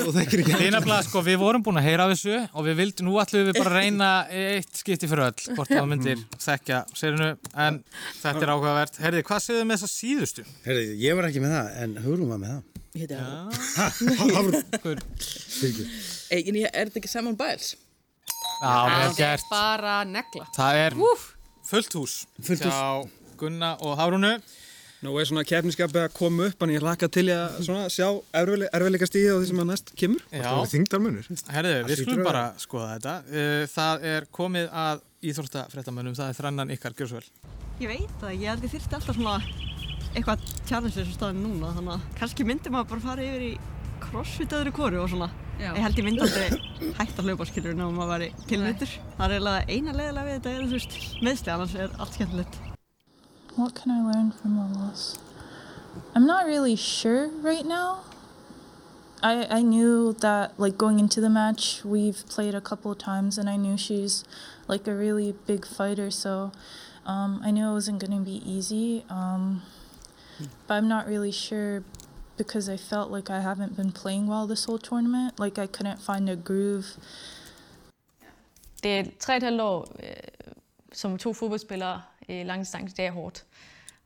þú 0.01 0.15
þekkir 0.17 0.41
ekki 0.41 0.57
Við 0.63 0.73
nefnilega, 0.73 1.05
sko, 1.05 1.21
við 1.29 1.37
vorum 1.43 1.61
búin 1.67 1.77
að 1.83 1.87
heyra 1.91 2.07
af 2.09 2.15
þessu 2.15 2.37
og 2.41 2.65
við 2.65 2.75
vildum, 2.81 3.05
nú 3.11 3.13
ætlum 3.21 3.45
við 3.51 3.59
bara 3.61 3.69
að 3.69 3.79
reyna 3.83 4.09
eitt 4.33 4.81
skipti 4.81 5.07
fyrir 5.13 5.27
öll, 5.29 5.41
hvort 5.59 5.69
það 5.75 5.91
myndir 5.93 6.19
þekkja 6.41 6.79
serinu, 6.97 7.31
en 7.67 7.75
þetta 8.23 8.45
er 8.47 8.55
áhugavert. 8.55 8.97
Herði, 9.05 9.21
hvað 9.29 9.45
segðum 9.51 9.69
með 9.75 9.79
þessa 9.85 9.93
síðustu? 9.93 10.43
Herri, 10.65 10.85
ég 11.05 11.13
var 11.21 11.29
ekki 11.29 11.45
með 11.45 11.53
það, 11.59 11.69
en 11.85 11.91
Hugrún 12.07 12.33
var 12.33 12.41
með 12.41 12.51
það. 12.55 12.63
Ég 12.95 13.01
heiti 13.05 13.17
það. 13.19 13.29
Ha, 13.77 13.85
Hafrún. 14.39 14.65
Það 18.61 18.99
er 18.99 19.17
gert. 19.19 19.49
bara 19.51 19.97
negla. 20.09 20.47
Það 20.57 20.83
er 20.85 20.99
fullt 21.65 21.97
hús. 21.99 22.15
Fullt 22.43 22.67
hús. 22.69 22.77
Já, 22.77 23.09
Gunna 23.41 23.75
og 23.81 23.99
Hárúnu. 23.99 24.37
Nú 25.05 25.13
er 25.21 25.27
svona 25.29 25.43
kefniskapi 25.45 25.99
að 26.01 26.15
koma 26.17 26.47
upp, 26.49 26.63
en 26.65 26.71
ég 26.73 26.81
hlaka 26.81 27.11
til 27.13 27.27
að 27.29 27.59
svona, 27.67 27.91
sjá 27.93 28.07
erfiðleika 28.41 29.05
stíði 29.11 29.35
og 29.35 29.43
því 29.43 29.51
sem 29.51 29.61
að 29.61 29.69
næst 29.69 29.93
kemur. 30.01 30.23
Er 30.33 30.47
þingdarmunur. 30.73 31.29
herðu, 31.53 31.75
við 31.91 32.01
skulum 32.01 32.25
bara 32.25 32.45
skoða 32.63 32.95
þetta. 32.95 33.17
Uh, 33.29 33.67
Það 33.75 34.07
er 34.15 34.29
komið 34.33 34.71
að 34.73 35.05
íþróttafréttamönnum, 35.29 36.17
það 36.17 36.33
er 36.33 36.39
þrannan 36.41 36.73
ykkar, 36.73 36.97
gjör 36.97 37.13
svo 37.13 37.21
vel. 37.21 37.53
Ég 37.85 37.93
veit 37.93 38.17
það, 38.23 38.33
ég 38.39 38.49
held 38.49 38.65
ég 38.65 38.75
þyrfti 38.79 38.97
alltaf 38.97 39.19
svona 39.19 39.37
eitthvað 40.15 40.43
challenge 40.69 40.97
þessu 40.97 41.17
staðin 41.19 41.41
núna 41.43 41.73
þannig 41.75 41.97
að 41.97 42.11
kannski 42.21 42.47
myndi 42.47 42.71
maður 42.73 42.93
bara 42.95 43.05
fara 43.09 43.25
yfir 43.27 43.47
í 43.49 43.53
crossfit 44.15 44.53
öðru 44.55 44.71
kóru 44.71 45.01
og 45.03 45.09
svona 45.11 45.27
Já. 45.59 45.73
ég 45.75 45.81
held 45.83 45.97
ég 45.99 46.05
myndi 46.07 46.23
aldrei 46.23 46.93
hægt 47.01 47.17
að 47.19 47.27
hlaupa 47.27 47.47
skilur 47.49 47.75
ná 47.75 47.89
maður 47.91 48.13
væri 48.13 48.29
kilnittur 48.47 48.93
það 49.17 49.25
er 49.25 49.33
eiginlega 49.35 49.65
eina 49.75 49.95
leiðilega 49.97 50.27
við 50.29 50.37
þetta 50.37 50.53
er 50.53 50.63
þú 50.63 50.77
veist 50.77 50.95
meðsli 51.27 51.53
annars 51.55 51.75
er 51.75 51.97
allt 51.99 52.15
skemmtilegt 52.19 52.61
What 53.57 53.75
can 53.75 53.91
I 53.91 54.01
learn 54.03 54.31
from 54.33 54.55
the 54.57 54.79
loss? 54.79 55.19
I'm 56.15 56.27
not 56.27 56.45
really 56.45 56.75
sure 56.75 57.29
right 57.41 57.65
now. 57.65 58.01
I, 59.23 59.47
I 59.59 59.63
knew 59.63 60.13
that 60.23 60.59
like 60.59 60.77
going 60.77 60.99
into 60.99 61.21
the 61.21 61.31
match 61.31 61.85
we've 61.85 62.25
played 62.29 62.57
a 62.57 62.61
couple 62.61 62.91
of 62.91 62.99
times 62.99 63.39
and 63.39 63.49
I 63.49 63.57
knew 63.57 63.77
she's 63.79 64.25
like 64.67 64.89
a 64.89 64.95
really 64.95 65.35
big 65.47 65.65
fighter 65.65 66.11
so 66.11 66.51
um, 67.07 67.41
I 67.45 67.53
knew 67.53 67.71
it 67.71 67.73
wasn't 67.73 68.01
going 68.01 68.19
to 68.19 68.25
be 68.25 68.43
easy 68.45 69.05
um, 69.09 69.63
but 70.67 70.75
I'm 70.75 70.89
not 70.89 71.07
really 71.07 71.31
sure 71.33 71.85
because 72.37 72.75
I 72.75 72.77
felt 72.77 73.11
like 73.17 73.29
I 73.31 73.41
haven't 73.41 73.75
been 73.77 73.93
playing 73.93 74.29
well 74.31 74.47
this 74.47 74.65
whole 74.65 74.79
tournament 74.79 75.33
like 75.45 75.59
I 75.63 75.67
couldn't 75.67 76.01
find 76.13 76.29
a 76.31 76.35
groove 76.35 76.87
Det 78.83 78.99
er 78.99 79.05
tre 79.21 79.37
et 79.37 79.43
halvt 79.43 79.61
år 79.61 79.97
øh, 80.03 80.17
som 80.93 81.19
to 81.19 81.33
fodboldspillere 81.33 82.03
i 82.29 82.43
langdistance, 82.43 82.97
det 82.97 83.05
er 83.07 83.11
hårdt. 83.13 83.45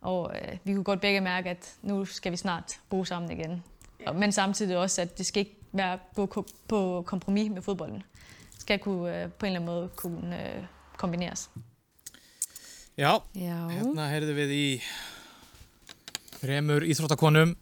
Og 0.01 0.33
øh, 0.35 0.59
vi 0.65 0.73
kunne 0.75 0.85
godt 0.85 1.01
begge 1.01 1.21
mærke, 1.21 1.51
at 1.51 1.75
nu 1.83 2.05
skal 2.05 2.33
vi 2.33 2.37
snart 2.37 2.81
bo 2.91 3.05
sammen 3.05 3.31
igen. 3.31 3.63
Og, 4.07 4.17
men 4.17 4.33
samtidig 4.33 4.77
også, 4.77 5.03
at 5.03 5.19
det 5.19 5.27
skal 5.27 5.41
ikke 5.41 5.57
være 5.73 5.99
på, 6.17 6.27
ko- 6.27 6.47
på 6.69 7.03
kompromis 7.07 7.51
med 7.51 7.63
fodbolden. 7.63 8.03
Det 8.53 8.61
skal 8.61 8.79
kunne, 8.79 9.23
øh, 9.23 9.31
på 9.33 9.47
en 9.47 9.53
eller 9.53 9.61
anden 9.61 9.75
måde 9.75 9.89
kunne 9.97 10.57
øh, 10.57 10.65
kombineres. 10.97 11.51
Já, 12.99 13.13
Já. 13.35 13.69
hérna 13.71 14.09
heyrðum 14.11 14.35
við 14.37 14.51
í 14.51 14.81
þremur 16.41 16.83
íþróttakonum, 16.83 17.53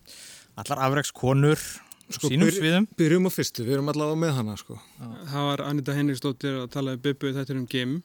allar 0.63 0.81
afreikskonur, 0.87 1.61
Sko, 2.07 2.29
sínum 2.31 2.47
byr- 2.47 2.55
sviðum. 2.55 2.85
Byrjum 3.01 3.25
á 3.27 3.31
fyrstu, 3.35 3.65
við 3.67 3.75
erum 3.81 3.89
allavega 3.91 4.19
með 4.23 4.35
hana, 4.37 4.53
sko. 4.61 4.77
Það 5.01 5.47
var 5.51 5.63
Anita 5.67 5.95
Henriksdóttir 5.97 6.61
að 6.63 6.69
tala 6.77 6.93
við 6.95 7.01
Bibbu 7.09 7.33
þetta 7.35 7.51
er 7.55 7.59
um 7.59 7.67
gem. 7.67 7.97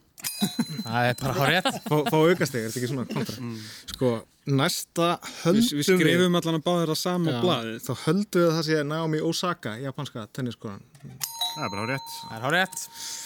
Það 0.82 1.06
er 1.12 1.16
bara 1.22 1.36
hárétt. 1.38 1.70
Fá, 1.86 1.96
fá 2.10 2.18
aukast 2.18 2.56
þig, 2.56 2.64
er 2.66 2.72
þetta 2.72 2.80
ekki 2.82 2.90
svona 2.90 3.06
kontra? 3.12 3.52
Sko, 3.94 4.10
næsta 4.50 5.08
höldum 5.44 5.62
Við, 5.62 5.78
við 5.78 5.88
skrifum 5.92 6.40
allan 6.42 6.58
að 6.58 6.66
báða 6.66 6.82
þetta 6.88 6.98
sama 6.98 7.36
á 7.38 7.42
blaðið. 7.46 7.78
Þá 7.86 7.94
höldum 8.08 8.42
við 8.42 8.48
að 8.50 8.56
það 8.58 8.66
sé 8.72 8.82
Naomi 8.90 9.22
Osaka, 9.30 9.76
japanska 9.86 10.26
tenniskonan. 10.34 10.82
Það 11.02 11.66
er 11.68 11.74
bara 11.76 11.86
hárétt. 11.86 12.10
Það 12.26 12.36
er 12.40 12.46
hárétt. 12.48 12.86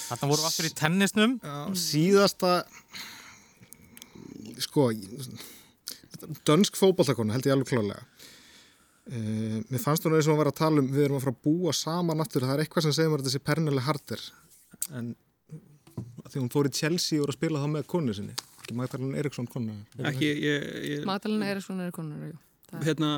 Þarna 0.09 0.29
vorum 0.33 0.43
við 0.43 0.49
aftur 0.51 0.67
í 0.67 0.73
tennisnum. 0.83 1.37
Já, 1.39 1.57
síðasta, 1.85 2.53
sko, 4.67 4.89
dönsk 6.47 6.77
fótballtakona 6.79 7.35
held 7.35 7.47
ég 7.47 7.55
alveg 7.55 7.71
klálega. 7.71 8.03
Uh, 9.05 9.59
mér 9.69 9.81
fannst 9.83 10.07
hún 10.07 10.15
eins 10.17 10.25
og 10.25 10.33
að 10.33 10.41
vera 10.41 10.53
að 10.53 10.57
tala 10.57 10.81
um 10.81 10.89
við 10.89 11.03
erum 11.05 11.19
að 11.19 11.27
fara 11.27 11.35
að 11.35 11.43
búa 11.45 11.73
saman 11.77 12.23
aftur 12.23 12.41
það 12.47 12.55
er 12.55 12.63
eitthvað 12.63 12.87
sem 12.87 12.95
segir 12.97 13.11
mér 13.11 13.21
að 13.21 13.27
þessi 13.29 13.41
Pernille 13.45 13.83
Harder 13.85 14.23
en 14.97 15.11
því 16.25 16.41
hún 16.41 16.49
fór 16.49 16.71
í 16.71 16.73
Chelsea 16.73 17.19
og 17.19 17.27
var 17.27 17.35
að 17.35 17.37
spila 17.37 17.61
þá 17.61 17.67
með 17.75 17.87
konu 17.93 18.15
sinni 18.17 18.33
ekki 18.63 18.77
Magdalena 18.79 19.21
Eriksson 19.21 19.49
konu 19.51 19.77
Ekki, 20.09 20.31
ég... 20.41 20.67
ég 20.89 21.05
Magdalena 21.05 21.51
Eriksson 21.53 21.85
er. 21.85 21.93
Það 21.93 22.79
er- 22.79 22.87
hérna, 22.89 23.11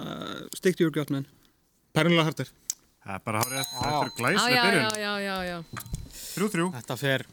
your 0.84 0.92
gut, 0.92 1.14
man. 1.16 1.24
Pernille 1.96 2.28
Harder 2.28 2.52
Það 3.08 3.16
er 3.16 3.24
bara 3.24 3.42
hárétt. 3.42 3.70
Þetta 3.72 4.00
er 4.04 4.10
glæslega 4.18 4.64
byrjun. 4.68 4.84
já, 4.84 4.96
já, 5.00 5.12
já, 5.24 5.36
já. 5.48 5.84
Þrjú, 6.18 6.48
þrjú. 6.52 6.66
Þetta 6.76 6.96
fer, 7.00 7.24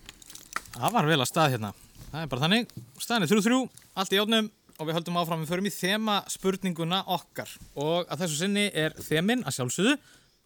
það 0.77 0.93
var 0.95 1.09
vel 1.09 1.17
að 1.19 1.31
stað 1.31 1.55
hérna. 1.55 1.71
Það 2.13 2.21
er 2.21 2.29
bara 2.31 2.43
þannig, 2.45 2.75
staðin 3.03 3.27
er 3.27 3.31
þrjú 3.33 3.43
þrjú, 3.49 3.59
allt 3.99 4.15
í 4.15 4.21
átnum 4.23 4.51
og 4.79 4.89
við 4.89 4.99
höldum 4.99 5.19
áfram, 5.21 5.45
við 5.45 5.53
förum 5.53 5.69
í 5.69 5.75
þema 5.75 6.17
spurninguna 6.33 7.05
okkar. 7.15 7.51
Og 7.79 8.09
að 8.09 8.25
þessu 8.25 8.41
sinni 8.43 8.67
er 8.71 8.97
þemin 8.99 9.45
að 9.47 9.59
sjálfsögðu 9.59 9.95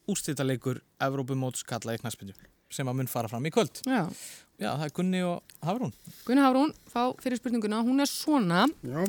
úrstýrtaleikur 0.09 0.83
Evrópumóts 1.05 1.65
kalla 1.69 1.97
í 1.97 2.01
knaspindu 2.01 2.37
sem 2.73 2.89
að 2.89 2.99
mun 2.99 3.09
fara 3.09 3.31
fram 3.31 3.47
í 3.49 3.53
kvöld. 3.53 3.81
Já. 3.89 4.05
Já, 4.59 4.73
það 4.75 4.85
er 4.89 4.95
Gunni 4.97 5.25
og 5.25 5.57
Hafrún. 5.65 5.93
Gunni 6.27 6.45
Hafrún, 6.45 6.73
fá 6.91 7.03
fyrir 7.23 7.41
spurninguna. 7.41 7.81
Hún 7.87 8.03
er 8.03 8.11
svona. 8.11 8.67
Já. 8.83 9.05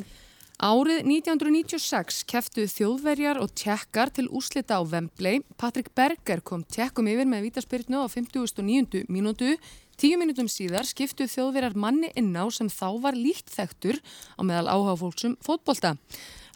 Árið 0.59 1.05
1996 1.07 2.25
keftu 2.27 2.65
þjóðverjar 2.67 3.39
og 3.39 3.53
tjekkar 3.55 4.11
til 4.11 4.27
úslita 4.35 4.75
á 4.75 4.83
Wembley. 4.83 5.39
Patrik 5.55 5.93
Berger 5.95 6.43
kom 6.43 6.65
tjekkum 6.67 7.07
yfir 7.07 7.29
með 7.31 7.47
vítaspyrnu 7.47 8.03
á 8.03 8.07
59. 8.11 9.05
mínútu. 9.07 9.55
Tíu 10.00 10.15
mínútum 10.15 10.48
síðar 10.48 10.88
skiptu 10.88 11.25
þjóðverjar 11.27 11.74
manni 11.75 12.08
inná 12.15 12.46
sem 12.56 12.70
þá 12.72 12.86
var 13.03 13.18
líkt 13.20 13.50
þektur 13.51 13.98
á 14.39 14.41
meðal 14.48 14.70
áhagfólksum 14.72 15.34
fótbolta. 15.44 15.98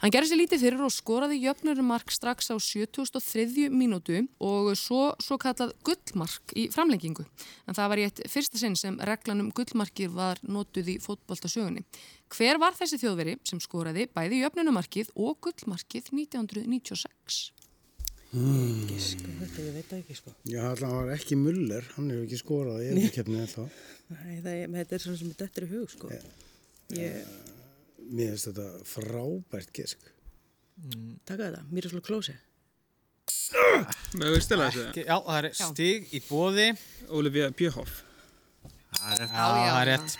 Hann 0.00 0.12
gerði 0.14 0.30
sér 0.30 0.38
lítið 0.40 0.62
fyrir 0.62 0.84
og 0.86 0.92
skoraði 0.94 1.42
jöfnurumark 1.42 2.08
strax 2.12 2.48
á 2.48 2.56
73. 2.56 3.68
mínútu 3.68 4.22
og 4.40 4.70
svo, 4.80 5.10
svo 5.20 5.36
kallað 5.40 5.74
gullmark 5.84 6.54
í 6.56 6.70
framlengingu. 6.72 7.26
En 7.68 7.76
það 7.76 7.90
var 7.92 8.00
í 8.00 8.06
eitt 8.08 8.22
fyrsta 8.32 8.60
sinn 8.62 8.78
sem 8.80 8.96
reglan 9.04 9.44
um 9.44 9.52
gullmarkir 9.52 10.08
var 10.16 10.40
notuð 10.48 10.94
í 10.94 10.96
fótboltasögunni. 11.04 11.84
Hver 12.32 12.62
var 12.64 12.72
þessi 12.80 13.02
þjóðveri 13.04 13.36
sem 13.44 13.60
skoraði 13.60 14.08
bæði 14.08 14.40
jöfnurumarkið 14.40 15.12
og 15.20 15.36
gullmarkið 15.44 16.08
1996? 16.16 17.63
Ekki, 18.34 18.96
sko, 18.98 19.32
þetta 19.40 19.62
ég 19.62 19.74
veit 19.76 19.90
það 19.90 19.98
ekki, 20.00 20.14
sko. 20.18 20.32
Já, 20.50 20.60
allan 20.72 20.94
var 20.96 21.10
ekki 21.14 21.36
Muller, 21.38 21.84
hann 21.94 22.08
hefur 22.10 22.24
ekki 22.26 22.38
skorað 22.40 22.80
í 22.82 22.88
eftirkeppni 22.90 23.44
þá. 23.52 23.60
Nei, 24.10 24.38
það 24.42 24.48
er, 24.54 24.72
þetta 24.78 24.96
er 24.96 25.04
svona 25.04 25.20
sem 25.20 25.28
þetta 25.34 25.60
er 25.62 25.66
í 25.66 25.70
hug, 25.70 25.92
sko. 25.92 26.10
Ég, 26.98 27.36
Mér 28.04 28.34
finnst 28.34 28.50
þetta 28.50 28.66
frábært 28.90 29.70
gisk. 29.76 30.02
taka 31.24 31.46
þetta, 31.46 31.62
Miroslav 31.70 32.02
Klose. 32.08 32.34
Með 34.18 34.34
við 34.34 34.42
stila 34.44 34.66
þessu? 34.68 35.04
Já, 35.06 35.14
það 35.24 35.38
er 35.38 35.48
stig 35.60 36.10
í 36.14 36.20
bóði. 36.26 36.66
Olivia 37.14 37.48
Bjöhoff. 37.54 38.02
Það 38.98 39.14
er 39.14 39.22
rétt. 39.22 39.34
Já, 39.38 39.46
það 39.54 39.78
er 39.80 39.90
rétt. 39.92 40.18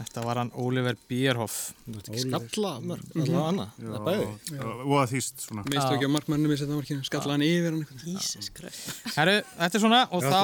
Þetta 0.00 0.22
var 0.24 0.38
hann 0.40 0.50
Oliver 0.56 0.96
Bierhoff. 1.10 1.56
Þú 1.84 1.98
ert 2.00 2.06
ekki 2.08 2.22
skalla 2.24 2.70
mörg, 2.80 3.02
allavega 3.12 3.40
annað, 3.50 3.72
það 3.80 3.96
er 3.98 4.04
bæði. 4.06 4.60
Og 4.86 4.94
að 4.96 5.10
þýst 5.12 5.42
svona. 5.44 5.64
Mistu 5.68 5.96
ekki 5.96 6.08
á 6.08 6.12
markmannum 6.14 6.54
í 6.54 6.56
setja 6.56 6.78
markinu, 6.78 7.04
skalla 7.04 7.34
hann 7.36 7.44
yfir 7.44 7.76
hann. 7.76 7.82
Herru, 9.18 9.34
þetta 9.58 9.76
er 9.76 9.84
svona 9.84 9.98
og 10.08 10.24
Það 10.24 10.36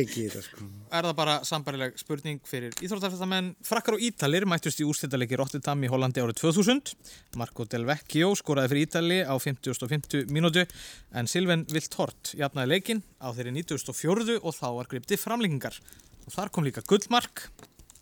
ekki 0.00 0.24
þá 0.26 0.32
þetta 0.32 0.42
sko. 0.48 0.66
er 0.98 1.06
það 1.06 1.14
bara 1.20 1.36
sambarileg 1.46 2.00
spurning 2.02 2.40
fyrir 2.50 2.74
íþróttafrættamenn. 2.82 3.52
Frakkar 3.66 3.98
og 3.98 4.02
Ítalir 4.08 4.46
mættust 4.50 4.82
í 4.82 4.88
úrstættalegi 4.88 5.38
Rotterdam 5.38 5.86
í 5.86 5.92
Hollandi 5.92 6.24
árið 6.24 6.40
2000. 6.42 6.96
Marco 7.38 7.68
Del 7.70 7.86
Vecchio 7.86 8.32
skoraði 8.38 8.72
fyrir 8.74 8.88
Ítali 8.88 9.20
á 9.22 9.34
50.50 9.38 10.34
mínútu 10.34 10.66
en 11.14 11.30
Silven 11.30 11.62
Viltort 11.70 12.34
jafnaði 12.34 12.74
leikin 12.74 13.04
á 13.22 13.30
þeirri 13.30 13.54
94. 13.62 14.40
og 14.42 14.58
þá 14.58 14.66
var 14.80 14.90
gripti 14.90 15.20
framlengingar. 15.20 15.78
Og 16.26 16.34
þar 16.34 16.50
kom 16.50 16.66
líka 16.66 16.82
gullmark. 16.82 17.46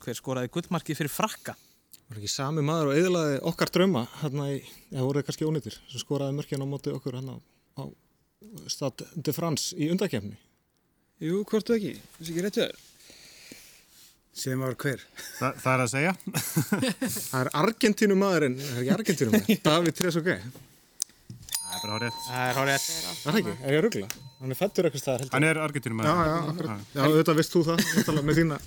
Hver 0.04 0.18
skoraði 0.18 0.50
gullmarki 0.52 0.96
fyrir 0.96 1.12
Frakka? 1.12 1.54
Var 2.11 2.18
ekki 2.20 2.28
sami 2.28 2.62
maður 2.64 2.90
og 2.90 2.99
eðlaði 3.00 3.37
okkar 3.49 3.70
drauma 3.73 4.02
hérna 4.20 4.50
í, 4.52 4.58
það 4.90 5.06
voru 5.08 5.23
kannski 5.25 5.46
ónýttir, 5.49 5.76
sem 5.88 6.02
skoraði 6.02 6.37
mörkjan 6.37 6.64
á 6.64 6.68
móti 6.68 6.92
okkur 6.92 7.16
hérna 7.16 7.38
á 7.80 7.84
Stade 8.68 9.06
de 9.16 9.32
France 9.32 9.73
í 9.80 9.88
undakefni. 9.90 10.37
Jú, 11.25 11.40
hvort 11.49 11.73
ekki, 11.73 11.94
þessi 12.18 12.34
ekki 12.34 12.44
rétt 12.44 12.58
við 12.61 12.66
þér. 12.66 12.82
Sem 14.34 14.61
var 14.61 14.76
hver? 14.82 15.02
Þa, 15.38 15.49
það 15.62 15.73
er 15.73 15.82
að 15.87 15.90
segja. 15.94 16.12
það 17.30 17.40
er 17.40 17.50
Argentínu 17.62 18.18
maðurinn, 18.20 18.61
það 18.61 18.76
er 18.76 18.82
ekki 18.82 18.94
Argentínu 18.99 19.32
maður, 19.38 19.61
David 19.70 19.99
Trezeguet. 20.02 20.62
Það 21.85 21.91
er 21.91 21.99
hárétt. 22.00 22.21
Það 22.25 22.45
er 22.49 22.57
hárétt. 22.57 22.85
Það 23.21 23.29
er 23.31 23.38
ekki, 23.41 23.53
er 23.61 23.75
ég 23.75 23.79
að 23.79 23.83
ruggla? 23.85 24.07
Hann 24.41 24.55
er 24.55 24.59
fættur 24.59 24.87
eitthvað 24.88 25.03
staðar 25.03 25.23
heldur. 25.25 25.35
Hann 25.35 25.47
er 25.49 25.59
Argentínu 25.61 25.97
maður. 25.99 26.09
Já, 26.09 26.14
já. 26.25 26.76
Já, 26.95 27.00
auðvitað 27.05 27.37
veist 27.41 27.53
þú 27.55 27.62
það, 27.67 27.83
náttúrulega 27.99 28.29
með 28.29 28.38
þína 28.41 28.59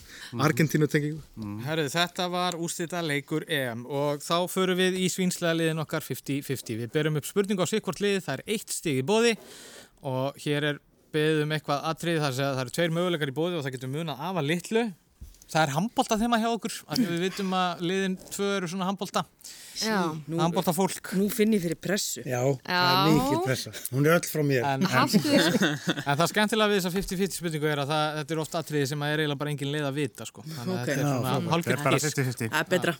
Argentínu 0.48 0.90
tengingu. 0.94 1.48
Herru, 1.66 1.86
þetta 1.96 2.28
var 2.34 2.58
úrstita 2.62 3.02
leikur 3.06 3.46
EM 3.50 3.82
og 3.90 4.22
þá 4.26 4.36
förum 4.54 4.78
við 4.84 5.00
í 5.02 5.10
svínslega 5.14 5.58
liðin 5.58 5.82
okkar 5.82 6.06
50-50. 6.06 6.78
Við 6.84 6.94
berum 6.94 7.18
upp 7.18 7.30
spurningu 7.30 7.66
á 7.66 7.72
sikkvort 7.74 8.04
lið, 8.06 8.20
það 8.28 8.38
er 8.38 8.46
eitt 8.54 8.78
stig 8.78 9.02
í 9.02 9.08
bóði 9.08 9.34
og 10.06 10.38
hér 10.46 10.72
er 10.74 10.80
beðum 11.16 11.58
eitthvað 11.58 11.90
atrið 11.90 12.22
þar 12.22 12.32
að 12.38 12.40
það 12.46 12.64
eru 12.68 12.78
tveir 12.78 12.96
möguleikar 13.00 13.34
í 13.34 13.38
bóði 13.38 13.58
og 13.58 13.66
það 13.66 13.78
getur 13.80 13.94
munað 13.98 14.26
af 14.30 14.42
að 14.44 14.50
litlu. 14.54 14.86
Það 15.48 15.62
er 15.63 15.72
handbólta 15.77 16.18
þema 16.20 16.38
hjá 16.42 16.48
okkur, 16.51 16.74
við 17.00 17.22
vitum 17.24 17.54
að 17.56 17.84
liðin 17.88 18.16
tvö 18.34 18.48
eru 18.58 18.68
svona 18.68 18.88
handbólta. 18.89 19.22
Já. 19.80 20.00
Handbólta 20.27 20.74
fólk. 20.75 21.12
Nú 21.16 21.30
finn 21.32 21.54
ég 21.56 21.62
fyrir 21.63 21.77
pressu. 21.80 22.24
Já, 22.27 22.42
það 22.66 22.89
er 22.92 23.13
mikið 23.16 23.44
pressa. 23.46 23.72
Hún 23.94 24.10
er 24.10 24.18
öll 24.18 24.27
frá 24.27 24.44
mér. 24.44 24.66
En, 24.68 24.84
en, 24.84 25.13
en 26.04 26.18
það 26.20 26.32
skemmtilega 26.34 26.72
við 26.74 26.82
þessa 26.82 26.92
50-50 26.98 27.39
spurningu 27.39 27.70
er 27.72 27.84
að 27.86 27.94
það, 27.94 28.18
þetta 28.20 28.36
er 28.36 28.42
ofta 28.44 28.63
atriði 28.66 28.89
sem 28.92 29.06
að 29.08 29.13
er 29.13 29.24
eiginlega 29.24 29.42
bara 29.46 29.54
engin 29.56 29.72
leið 29.72 29.88
að 29.88 30.01
vita 30.01 30.27
sko. 30.27 30.44
Þannig 30.50 30.74
að 30.74 30.82
Ok. 30.82 30.89
þetta 30.89 30.98
er 30.98 31.08
svona 31.13 31.32
Það. 31.32 32.10
50-50. 32.10 32.51
Það 32.51 32.60
er 32.66 32.72
betra. 32.75 32.98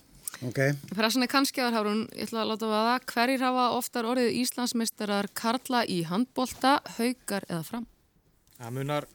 Ok. 0.48 0.60
Pressan 0.94 1.24
er 1.28 1.32
kannski 1.32 1.64
að 1.66 1.76
Hárún, 1.82 2.02
ég 2.16 2.28
ætla 2.30 2.44
að 2.46 2.50
láta 2.54 2.72
vaða. 2.72 2.96
Hverjir 3.12 3.44
hafa 3.48 3.68
oftar 3.76 4.08
orðið 4.14 4.36
Íslandsmeistarar 4.44 5.28
Karla 5.36 5.84
í 5.90 6.02
handbólta, 6.08 6.78
haugar 7.00 7.48
eða 7.50 7.64
fram? 7.66 7.88
Það 8.60 8.76
munar 8.80 9.08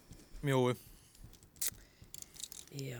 mjóu. 0.42 0.72
Já, 2.72 2.98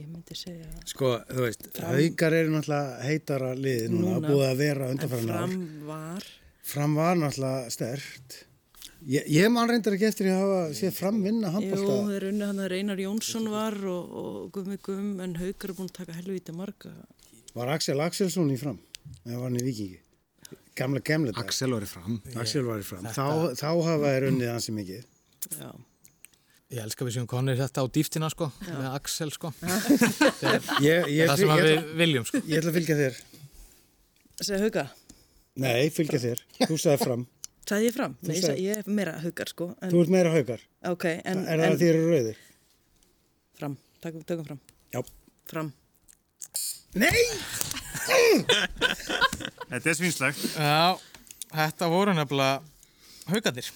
ég 0.00 0.06
myndi 0.10 0.36
segja 0.38 0.70
Sko, 0.90 1.10
þú 1.30 1.44
veist, 1.46 1.68
haukar 1.82 2.34
eru 2.38 2.54
náttúrulega 2.54 3.04
heitara 3.08 3.52
liði 3.58 3.90
núna, 3.92 4.16
Núna. 4.18 4.28
búið 4.30 4.46
að 4.48 4.56
vera 4.62 4.88
en 4.88 4.96
undanfæran 4.96 5.30
ár. 5.30 5.38
fram 5.38 5.86
var 5.90 6.26
Fram 6.64 6.94
var 6.96 7.16
náttúrulega 7.20 7.70
stert. 7.74 8.36
Ég, 9.04 9.26
ég 9.28 9.50
man 9.52 9.68
reyndar 9.68 9.92
ekki 9.98 10.06
eftir 10.08 10.30
að 10.32 10.38
hafa 10.40 10.60
séð 10.78 10.94
fram 10.96 11.18
vinna 11.22 11.50
Jú, 11.50 11.56
handbólta. 11.58 11.96
þeir 12.08 12.24
unni 12.30 12.46
hann 12.48 12.62
að 12.64 12.70
Reynar 12.72 13.02
Jónsson 13.02 13.50
var 13.52 13.74
og, 13.84 14.14
og 14.22 14.38
Gummi 14.54 14.78
Gum 14.80 15.20
en 15.20 15.34
Haukar 15.36 15.70
er 15.74 15.76
búin 15.76 15.90
að 15.90 15.98
taka 15.98 16.16
helvítið 16.16 16.56
marga. 16.56 16.94
Var 17.54 17.68
Axel 17.74 18.00
Axelsson 18.00 18.48
í 18.54 18.56
fram? 18.58 18.78
Eða 19.26 19.36
var 19.42 19.50
hann 19.50 19.60
í 19.60 19.64
vikingi? 19.66 20.00
Gamla, 20.74 21.02
gamla 21.04 21.34
dag. 21.36 21.44
Axel 21.44 21.70
var 21.76 21.84
í 21.84 21.90
fram. 21.90 22.16
Axel 22.40 22.64
var 22.66 22.80
í 22.80 22.86
fram. 22.88 23.04
Þá, 23.12 23.52
þá 23.60 23.68
hafa 23.90 24.08
þeir 24.08 24.24
unnið 24.32 24.50
hansi 24.54 24.72
mikið. 24.74 25.04
Já. 25.60 25.68
Ég 26.74 26.80
elska 26.82 27.06
við 27.06 27.14
sem 27.20 27.26
konir 27.30 27.54
þetta 27.60 27.84
á 27.84 27.86
dýftina 27.94 28.28
sko, 28.32 28.48
með 28.66 28.86
Axel 28.96 29.28
sko. 29.30 29.52
Ég, 30.82 31.06
ég, 31.12 31.28
það 31.28 31.36
sem 31.38 31.52
ég, 31.52 31.66
við 31.68 31.92
viljum 32.00 32.24
sko. 32.26 32.40
Ég 32.50 32.58
ætla 32.58 32.72
að 32.72 32.78
fylgja 32.80 32.96
þér. 32.98 33.18
Segja 34.40 34.58
Hauka? 34.64 34.84
Nei, 35.62 35.84
fylgja 35.94 36.18
þér. 36.24 36.42
Þú 36.64 36.78
sagði 36.82 36.98
fram. 37.04 37.22
Sagði 37.68 37.86
ég 37.86 37.94
fram? 37.94 38.16
Þú 38.18 38.26
Nei, 38.32 38.34
ég, 38.34 38.42
sagði- 38.48 38.64
ég 38.66 38.80
er 38.82 38.90
meira 38.98 39.14
Haukar 39.22 39.52
sko. 39.52 39.68
En, 39.78 39.92
Þú 39.94 40.02
ert 40.02 40.12
meira 40.16 40.32
haukar. 40.34 40.64
Ok, 40.90 41.06
en... 41.14 41.44
er 41.46 41.62
það 41.62 41.68
en, 41.68 41.76
að 41.76 41.84
þér 41.84 41.98
eru 42.00 42.10
rauðir? 42.10 42.42
Fram, 43.60 43.76
tökum, 44.02 44.26
tökum 44.32 44.48
fram. 44.50 44.60
Já. 44.96 45.00
Fram. 45.54 45.70
Nei! 46.98 47.24
Þetta 49.70 49.90
er 49.90 49.96
svínslegt. 50.00 50.42
Já, 50.58 50.98
þetta 51.54 51.88
voru 51.94 52.18
nefnilega 52.18 52.58
haugadir. 53.30 53.70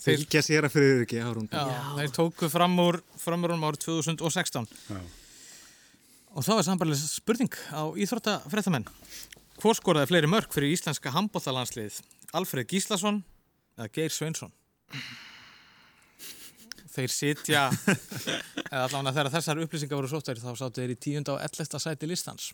Fylgja 0.00 0.40
sér 0.44 0.64
að 0.64 0.74
fyrir 0.76 1.02
ekki. 1.04 1.18
Já, 1.20 1.64
þeir 1.98 2.12
tóku 2.16 2.48
fram 2.52 2.76
úr 2.80 3.00
framurunum 3.20 3.66
árið 3.68 3.84
2016. 3.88 4.68
Já. 4.88 5.00
Og 6.30 6.46
þá 6.46 6.52
er 6.56 6.66
sambarlega 6.68 7.02
spurning 7.10 7.56
á 7.74 7.82
íþróttafréttamenn. 8.00 8.86
Hvor 9.60 9.76
skoraði 9.76 10.08
fleiri 10.08 10.30
mörg 10.30 10.52
fyrir 10.54 10.72
íslenska 10.72 11.12
handbóttalandsliðið? 11.12 11.98
Alfred 12.38 12.70
Gíslason 12.70 13.20
eða 13.76 13.90
Geir 13.92 14.14
Sveinsson? 14.14 14.54
Þeir 16.90 17.12
sitja, 17.14 17.66
eða 18.72 18.86
allavega 18.86 19.12
þegar 19.18 19.30
þessar 19.36 19.60
upplýsingar 19.66 20.00
voru 20.00 20.10
sóttæri 20.10 20.42
þá 20.42 20.50
sáttu 20.58 20.80
þeir 20.80 20.94
í 20.94 20.98
tíunda 21.02 21.36
og 21.36 21.44
ellesta 21.44 21.82
sæti 21.82 22.08
listans. 22.08 22.50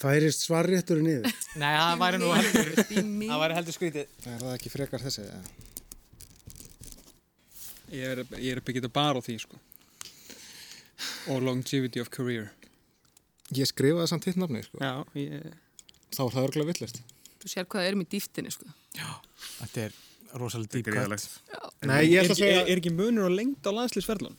Færist 0.00 0.46
svarrétturinn 0.46 1.10
yfir. 1.10 1.42
Nei, 1.60 1.72
það 1.76 1.98
væri 2.00 2.22
nú 2.22 2.30
heldur, 2.32 2.72
það 2.78 3.42
væri 3.42 3.58
heldur 3.58 3.76
skrítið. 3.76 4.16
Er 4.22 4.40
það 4.40 4.54
ekki 4.54 4.72
frekar 4.72 5.04
þessi? 5.04 5.26
Ja. 5.28 5.71
Ég 7.92 8.04
er, 8.08 8.22
ég 8.40 8.56
er 8.56 8.62
byggðið 8.64 8.92
bara 8.94 9.20
á 9.20 9.24
því, 9.24 9.34
sko. 9.44 9.58
Og 11.32 11.42
longevity 11.44 12.00
of 12.00 12.08
career. 12.14 12.48
Ég 13.52 13.68
skrifaði 13.68 14.08
samt 14.08 14.28
hitt 14.28 14.38
nafni, 14.40 14.62
sko. 14.64 14.80
Já, 14.80 15.02
ég... 15.18 15.50
Þá 16.12 16.22
er 16.24 16.32
það 16.36 16.46
örgulega 16.46 16.70
villist. 16.72 17.02
Þú 17.42 17.50
sér 17.52 17.66
hvað 17.66 17.82
það 17.82 17.90
er 17.90 17.98
með 18.00 18.08
dýftinni, 18.14 18.54
sko. 18.54 18.70
Þetta 19.58 19.84
er 19.86 19.98
rosalega 20.40 20.72
dýp 20.76 20.88
Gríðalegt. 20.88 21.36
Nei, 21.88 21.98
ég 22.06 22.22
ætla 22.22 22.36
að 22.36 22.40
segja... 22.40 22.62
Er, 22.62 22.70
er 22.72 22.80
ekki 22.80 22.94
munur 22.96 23.28
á 23.28 23.32
lengd 23.32 23.68
á 23.68 23.70
landslýsferðlun? 23.76 24.38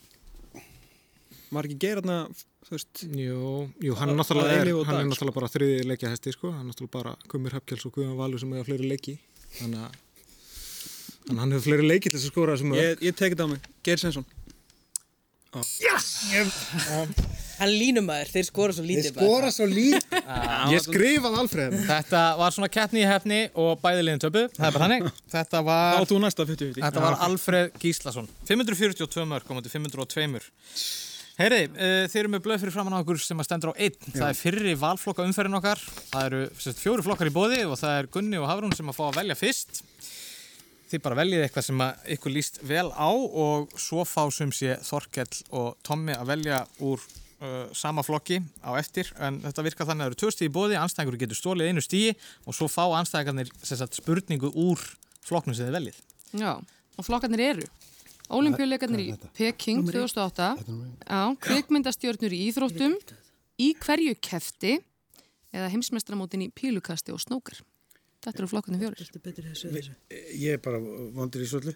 Var 1.54 1.70
ekki 1.70 1.80
veist... 2.74 3.04
Jú, 3.14 3.68
jú 3.84 3.98
hann, 4.00 4.14
Að- 4.14 4.18
náttúrulega 4.22 4.56
að 4.56 4.64
er, 4.64 4.72
og 4.80 4.88
hann 4.90 5.02
er 5.02 5.10
náttúrulega 5.12 5.38
bara 5.38 5.52
þriði 5.54 5.84
leikja 5.92 6.10
hesti, 6.14 6.34
sko. 6.34 6.54
Hann 6.56 6.66
er 6.66 6.72
náttúrulega 6.72 6.96
bara 6.96 7.14
Gummir 7.30 7.54
Höfkjáls 7.58 7.86
og 7.90 7.94
Guðan 7.98 8.18
Valur 8.18 8.42
sem 8.42 8.56
eiga 8.56 8.66
fleiri 8.70 8.90
leiki. 8.90 9.16
Þannig 9.60 9.84
að 9.84 10.00
Þannig 11.24 11.38
að 11.38 11.44
hann 11.44 11.56
hefur 11.56 11.68
fleiri 11.70 11.90
leiki 11.90 12.10
til 12.12 12.20
þess 12.20 12.30
að 12.30 12.34
skora 12.34 12.56
þessum 12.56 12.74
mörg. 12.74 12.84
Ég, 12.84 13.04
ég 13.08 13.20
tekið 13.20 13.40
það 13.40 13.48
á 13.48 13.52
mig. 13.54 13.70
Geir 13.88 14.02
Svensson. 14.02 14.26
Yes! 15.84 16.08
Hann 17.60 17.70
línumæður, 17.70 18.32
þeir 18.34 18.46
skora 18.48 18.74
svo 18.74 18.84
lítið. 18.84 19.12
Þeir 19.14 19.28
skora 19.28 19.52
svo 19.54 19.68
lítið. 19.70 20.16
Ég 20.74 20.82
skrifaði 20.84 21.40
Alfred. 21.44 21.76
Þetta 21.86 22.22
var 22.40 22.56
svona 22.56 22.70
keppni 22.74 23.04
í 23.04 23.06
hefni 23.08 23.38
og 23.62 23.78
bæði 23.84 24.08
liðin 24.08 24.24
töpu. 24.24 24.44
Það 24.56 24.68
er 24.68 24.76
bara 24.76 24.88
þannig. 24.88 25.22
Þetta 25.36 25.62
var... 25.70 26.00
Þá 26.00 26.10
þú 26.10 26.20
næsta 26.24 26.48
50-50. 26.50 26.82
Þetta 26.88 27.04
var 27.06 27.18
Alfred 27.28 27.78
Gíslason. 27.84 28.30
542 28.50 29.28
mörg 29.30 29.48
komandi 29.48 29.72
502 29.72 30.26
mörg. 30.34 30.50
Heyri, 31.38 31.62
uh, 31.70 32.04
þeir 32.10 32.20
eru 32.24 32.34
með 32.34 32.44
blöð 32.46 32.66
fyrir 32.66 32.76
framann 32.76 32.98
á 32.98 33.02
okkur 33.02 33.22
sem 33.22 33.40
að 33.42 33.48
stendur 33.48 33.74
á 33.74 33.76
einn. 33.78 33.96
Það 34.10 34.28
er 34.28 34.38
fyrri 34.38 34.76
valflokka 34.78 35.26
umferðin 35.30 35.58
okkar. 35.62 35.82
Það 36.10 36.28
eru 36.28 36.42
sérst, 36.58 36.82
fjóru 36.82 37.06
flokkar 37.06 37.30
í 37.30 37.34
bóði 37.34 37.64
og 37.70 37.78
það 37.80 37.96
er 38.02 38.10
Gunni 38.14 38.42
og 38.42 38.50
Hafrún 38.50 38.76
sem 38.78 38.90
að 38.90 39.00
fá 39.00 39.08
að 39.08 39.18
velja 39.22 39.38
fyrst. 39.40 39.82
Þið 40.94 41.02
bara 41.02 41.18
veljið 41.18 41.42
eitthvað 41.42 41.64
sem 41.66 41.80
að 41.82 42.10
ykkur 42.14 42.34
líst 42.36 42.60
vel 42.70 42.90
á 42.94 43.10
og 43.10 43.72
svo 43.82 44.04
fá 44.06 44.28
sem 44.30 44.52
sé 44.54 44.76
Þorkell 44.86 45.40
og 45.58 45.72
Tommi 45.82 46.14
að 46.14 46.28
velja 46.30 46.60
úr 46.86 47.02
uh, 47.02 47.72
sama 47.74 48.04
flokki 48.06 48.38
á 48.62 48.78
eftir 48.78 49.10
en 49.18 49.40
þetta 49.42 49.66
virkar 49.66 49.90
þannig 49.90 50.04
að 50.04 50.06
það 50.06 50.12
eru 50.12 50.20
tvö 50.22 50.30
stíði 50.36 50.52
í 50.52 50.54
bóði, 50.54 50.78
anstæðingur 50.78 51.18
getur 51.24 51.40
stólið 51.40 51.72
einu 51.72 51.82
stíði 51.82 52.14
og 52.46 52.60
svo 52.60 52.70
fá 52.70 52.84
anstæðingarnir 53.00 53.50
sem 53.64 53.82
sagt, 53.82 53.98
spurningu 53.98 54.54
úr 54.54 54.86
flokknum 55.26 55.58
sem 55.58 55.66
þið 55.66 55.80
veljið. 55.80 56.00
Já, 56.44 56.52
og 56.62 57.10
flokkarnir 57.10 57.46
eru. 57.48 57.68
Ólimpíuleikarnir 58.34 59.02
í 59.08 59.10
Peking 59.34 59.82
2008, 59.90 60.54
já, 61.10 61.22
kvikmyndastjörnur 61.50 62.38
í 62.38 62.46
Íþróttum, 62.52 63.00
í 63.58 63.74
hverju 63.82 64.14
kefti 64.22 64.78
eða 65.54 65.74
heimsmestramótin 65.74 66.46
í 66.46 66.54
pílukasti 66.54 67.18
og 67.18 67.26
snókar. 67.26 67.66
Þetta 68.24 68.40
eru 68.40 68.48
er 69.44 69.50
þessu 69.52 69.72
þessu. 69.74 69.98
Ég 70.40 70.56
er 70.56 70.64
bara 70.64 70.80
vondur 70.80 71.44
í 71.44 71.50
svollu. 71.50 71.74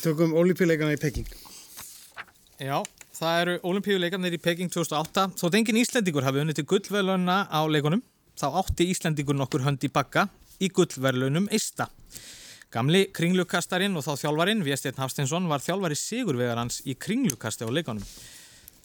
Tökum 0.00 0.32
olífíleikana 0.40 0.96
í 0.96 1.00
Peking. 1.00 1.28
Já, 2.56 2.80
það 3.12 3.38
eru 3.42 3.54
olimpíuleikarnir 3.68 4.32
í 4.32 4.40
Peking 4.40 4.72
2008. 4.72 5.26
Þótt 5.36 5.58
engin 5.58 5.76
Íslendingur 5.82 6.24
hafi 6.24 6.40
unnið 6.40 6.62
til 6.62 6.68
gullverðlunna 6.70 7.36
á 7.52 7.60
leikunum, 7.68 8.00
þá 8.32 8.46
átti 8.62 8.86
Íslendingur 8.94 9.36
nokkur 9.36 9.66
hönd 9.66 9.84
í 9.84 9.90
bakka 9.92 10.24
í 10.56 10.70
gullverðlunum 10.72 11.50
Eista. 11.52 11.90
Gamli 12.72 13.04
kringlukastarinn 13.12 13.96
og 13.96 14.06
þá 14.06 14.24
þjálfarin, 14.24 14.64
Viesteinn 14.64 14.96
Hafstinsson, 15.02 15.50
var 15.52 15.60
þjálfari 15.64 15.98
sigurvegarans 16.00 16.80
í 16.88 16.96
kringlukasti 16.96 17.68
á 17.68 17.70
leikunum. 17.70 18.04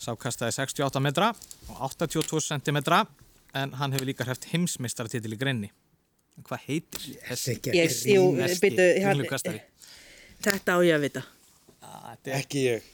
Sá 0.01 0.11
kastaði 0.19 0.57
68 0.59 0.99
metra 1.03 1.31
og 1.71 1.85
82 1.87 2.43
cm 2.51 2.81
en 3.55 3.73
hann 3.79 3.95
hefur 3.95 4.07
líka 4.07 4.27
hreft 4.27 4.49
heimsmeistaratitil 4.51 5.31
í 5.31 5.39
greinni. 5.39 5.71
Hvað 6.47 6.65
heitir 6.67 7.19
þessi 7.27 7.57
kringlukastari? 7.65 9.61
Þetta 10.41 10.75
á 10.75 10.79
ég 10.85 10.95
að 10.95 11.05
vita. 11.05 11.23
Ekki 12.37 12.63
ég. 12.65 12.87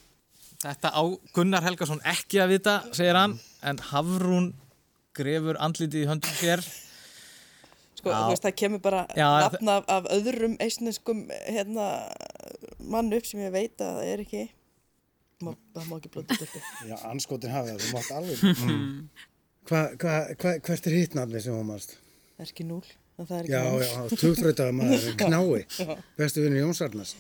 Þetta 0.62 0.90
á 0.90 1.02
Gunnar 1.36 1.64
Helgason 1.64 2.02
ekki 2.08 2.42
að 2.42 2.56
vita, 2.56 2.80
segir 2.96 3.18
hann, 3.18 3.38
en 3.62 3.80
Hafrún 3.92 4.52
grefur 5.18 5.60
andlitið 5.62 6.06
í 6.06 6.10
höndum 6.10 6.38
sér. 6.40 6.64
Sko, 7.98 8.12
þú 8.12 8.32
veist, 8.32 8.46
það 8.46 8.56
kemur 8.62 8.82
bara 8.82 9.06
Já, 9.18 9.28
nafn 9.42 9.72
af, 9.74 9.88
af 9.90 10.10
öðrum 10.14 10.54
eisneskum 10.62 11.24
hérna, 11.48 11.88
mann 12.78 13.10
upp 13.18 13.26
sem 13.26 13.42
ég 13.42 13.54
veit 13.54 13.82
að 13.82 13.96
það 14.00 14.12
er 14.12 14.24
ekki. 14.26 14.44
Má, 15.46 15.52
það 15.78 15.90
má 15.90 15.96
ekki 15.98 16.12
blóta 16.14 16.38
þetta. 16.38 16.62
Já, 16.90 16.96
anskotin 17.10 17.54
hafi 17.54 17.74
það, 17.74 17.82
þú 17.86 17.98
mátt 17.98 18.14
alveg. 18.20 18.46
Mm. 18.68 18.94
Hva, 19.68 19.80
hva, 20.00 20.12
hva, 20.40 20.52
hvert 20.64 20.86
er 20.88 20.94
hitt 20.96 21.16
nafni 21.18 21.42
sem 21.44 21.52
þú 21.52 21.64
mást? 21.68 21.98
Erki 22.40 22.64
núl, 22.64 22.86
er 23.18 23.48
Já, 23.50 23.62
já, 23.82 24.02
tugþröytaða 24.14 24.74
maður, 24.78 25.06
knái. 25.22 25.62
Bestu 26.20 26.44
vinni 26.46 26.60
Jóns 26.62 26.82
Arnars. 26.86 27.16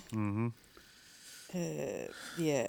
Uh, 1.55 2.09
ég 2.43 2.67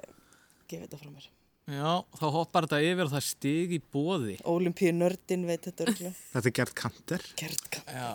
gef 0.70 0.84
þetta 0.86 1.00
frá 1.00 1.10
mér. 1.10 1.26
Já, 1.68 1.90
þá 2.16 2.22
hoppar 2.32 2.64
þetta 2.64 2.78
yfir 2.80 3.02
og 3.04 3.10
það 3.12 3.18
er 3.20 3.26
stig 3.26 3.72
í 3.76 3.78
bóði. 3.92 4.36
Olimpíu 4.48 4.92
nördin 4.96 5.42
veit 5.44 5.66
þetta 5.68 5.84
örglega. 5.84 6.12
Þetta 6.32 6.48
er 6.48 6.54
Gert 6.56 6.72
Kanter. 6.78 7.26
Gert 7.36 7.66
Kanter. 7.74 7.98
Já. 7.98 8.08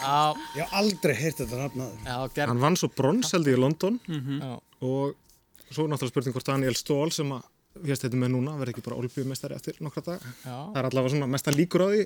Já. 0.00 0.16
Ég 0.56 0.64
hef 0.64 0.74
aldrei 0.80 1.14
heyrt 1.20 1.42
þetta 1.44 1.60
nafnaður. 1.60 2.00
Já, 2.08 2.16
Gert. 2.34 2.50
Hann 2.50 2.64
vann 2.64 2.78
svo 2.80 2.90
bronseldi 2.98 3.54
í 3.54 3.60
London 3.60 4.00
Mhm. 4.10 4.40
Já. 4.42 4.56
og 4.82 5.14
svo 5.70 5.86
náttúrulega 5.86 6.10
spurning 6.16 6.34
hvort 6.34 6.50
Daniel 6.50 6.74
Stól 6.78 7.12
sem 7.14 7.30
að 7.36 7.46
við 7.86 8.00
stættum 8.00 8.22
með 8.24 8.32
núna 8.34 8.56
verði 8.58 8.74
ekki 8.74 8.84
bara 8.88 8.98
olbjumestari 8.98 9.54
eftir 9.60 9.78
nokkra 9.84 10.02
dag. 10.08 10.26
Já. 10.42 10.56
Það 10.72 10.80
er 10.82 10.88
allavega 10.90 11.14
svona 11.14 11.30
mesta 11.36 11.54
líkur 11.54 11.86
á 11.86 11.88
því. 11.92 12.02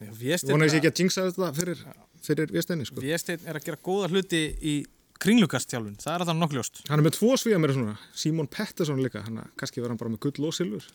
Vona 0.00 0.64
ég 0.64 0.72
sé 0.72 0.78
ekki 0.80 0.88
að 0.90 1.02
jinxa 1.02 1.26
þetta 1.28 1.50
fyrir, 1.58 1.82
fyrir 2.24 2.54
Vésteini. 2.54 2.86
Sko. 2.88 3.02
Vésteinn 3.04 3.44
er 3.44 3.58
að 3.58 3.66
gera 3.68 3.80
góða 3.84 4.08
hluti 4.14 4.40
í 4.64 4.74
kringlukastjálfun, 5.20 5.98
það 6.00 6.14
er 6.14 6.24
alltaf 6.24 6.38
nokkljóst. 6.40 6.82
Hann 6.88 7.02
er 7.02 7.04
með 7.04 7.18
tvo 7.18 7.34
svíða 7.36 7.60
mér 7.60 7.74
svona, 7.76 7.96
Simon 8.16 8.48
Pettersson 8.48 9.02
líka, 9.04 9.20
hann 9.26 9.42
að 9.42 9.50
kannski 9.60 9.82
verður 9.82 9.92
hann 9.92 10.00
bara 10.00 10.12
með 10.14 10.22
gull 10.24 10.48
og 10.48 10.56
silfur. 10.56 10.86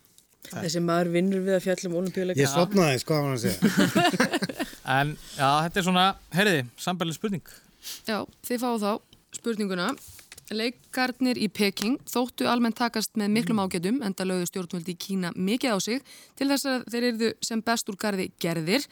Þessi 0.49 0.81
maður 0.85 1.11
vinnur 1.13 1.43
við 1.45 1.57
að 1.57 1.63
fjallum 1.65 1.97
olimpíuleika. 2.01 2.41
Ég 2.41 2.49
sopnaði, 2.49 3.01
hvað 3.05 3.21
var 3.21 3.29
hann 3.29 3.37
að 3.37 3.45
segja? 3.45 4.41
En 4.95 5.15
já, 5.33 5.47
þetta 5.65 5.79
er 5.81 5.85
svona, 5.87 6.01
herriði, 6.35 6.65
sambælið 6.77 7.15
spurning. 7.17 7.53
Já, 8.05 8.19
þið 8.45 8.59
fáu 8.61 8.75
þá 8.83 8.91
spurninguna. 9.33 9.87
Leikarnir 10.53 11.39
í 11.41 11.47
Peking 11.49 11.97
þóttu 12.05 12.45
almennt 12.49 12.77
takast 12.77 13.15
með 13.17 13.31
miklum 13.33 13.61
ágætum 13.63 14.01
enda 14.05 14.27
lögðu 14.27 14.49
stjórnvöldi 14.51 14.93
í 14.93 14.99
Kína 15.01 15.31
mikið 15.33 15.73
á 15.73 15.77
sig 15.81 16.01
til 16.37 16.49
þess 16.51 16.69
að 16.69 16.87
þeir 16.93 17.07
eruðu 17.09 17.29
sem 17.41 17.63
best 17.65 17.89
úr 17.89 17.97
garði 17.97 18.27
gerðir. 18.41 18.85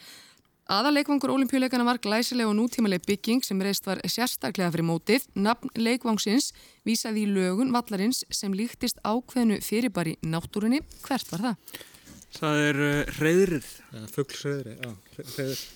Aða 0.64 0.94
leikvangur 0.94 1.34
olimpíuleikana 1.34 1.84
var 1.84 2.00
glæsileg 2.00 2.48
og 2.48 2.56
nútímaleg 2.56 3.04
bygging 3.04 3.44
sem 3.44 3.60
reist 3.60 3.84
var 3.84 4.00
sérstaklega 4.08 4.72
fyrir 4.72 4.88
mótið. 4.88 5.26
Nafn 5.36 5.70
leikvangsins 5.76 6.54
vísaði 6.88 7.26
í 7.26 7.32
lögun 7.36 7.74
vallarins 7.74 8.24
sem 8.32 8.54
líktist 8.56 8.98
ákveðnu 9.04 9.60
fyrirbari 9.62 10.16
náttúrunni. 10.24 10.80
Hvert 11.04 11.30
var 11.34 11.50
það? 11.50 11.82
Það 12.34 12.62
er 12.64 12.82
uh, 12.82 13.16
reyðrið. 13.20 13.72
Fuglsreyðri, 14.16 14.78
já. 14.80 14.94
Reyðir. 15.36 15.66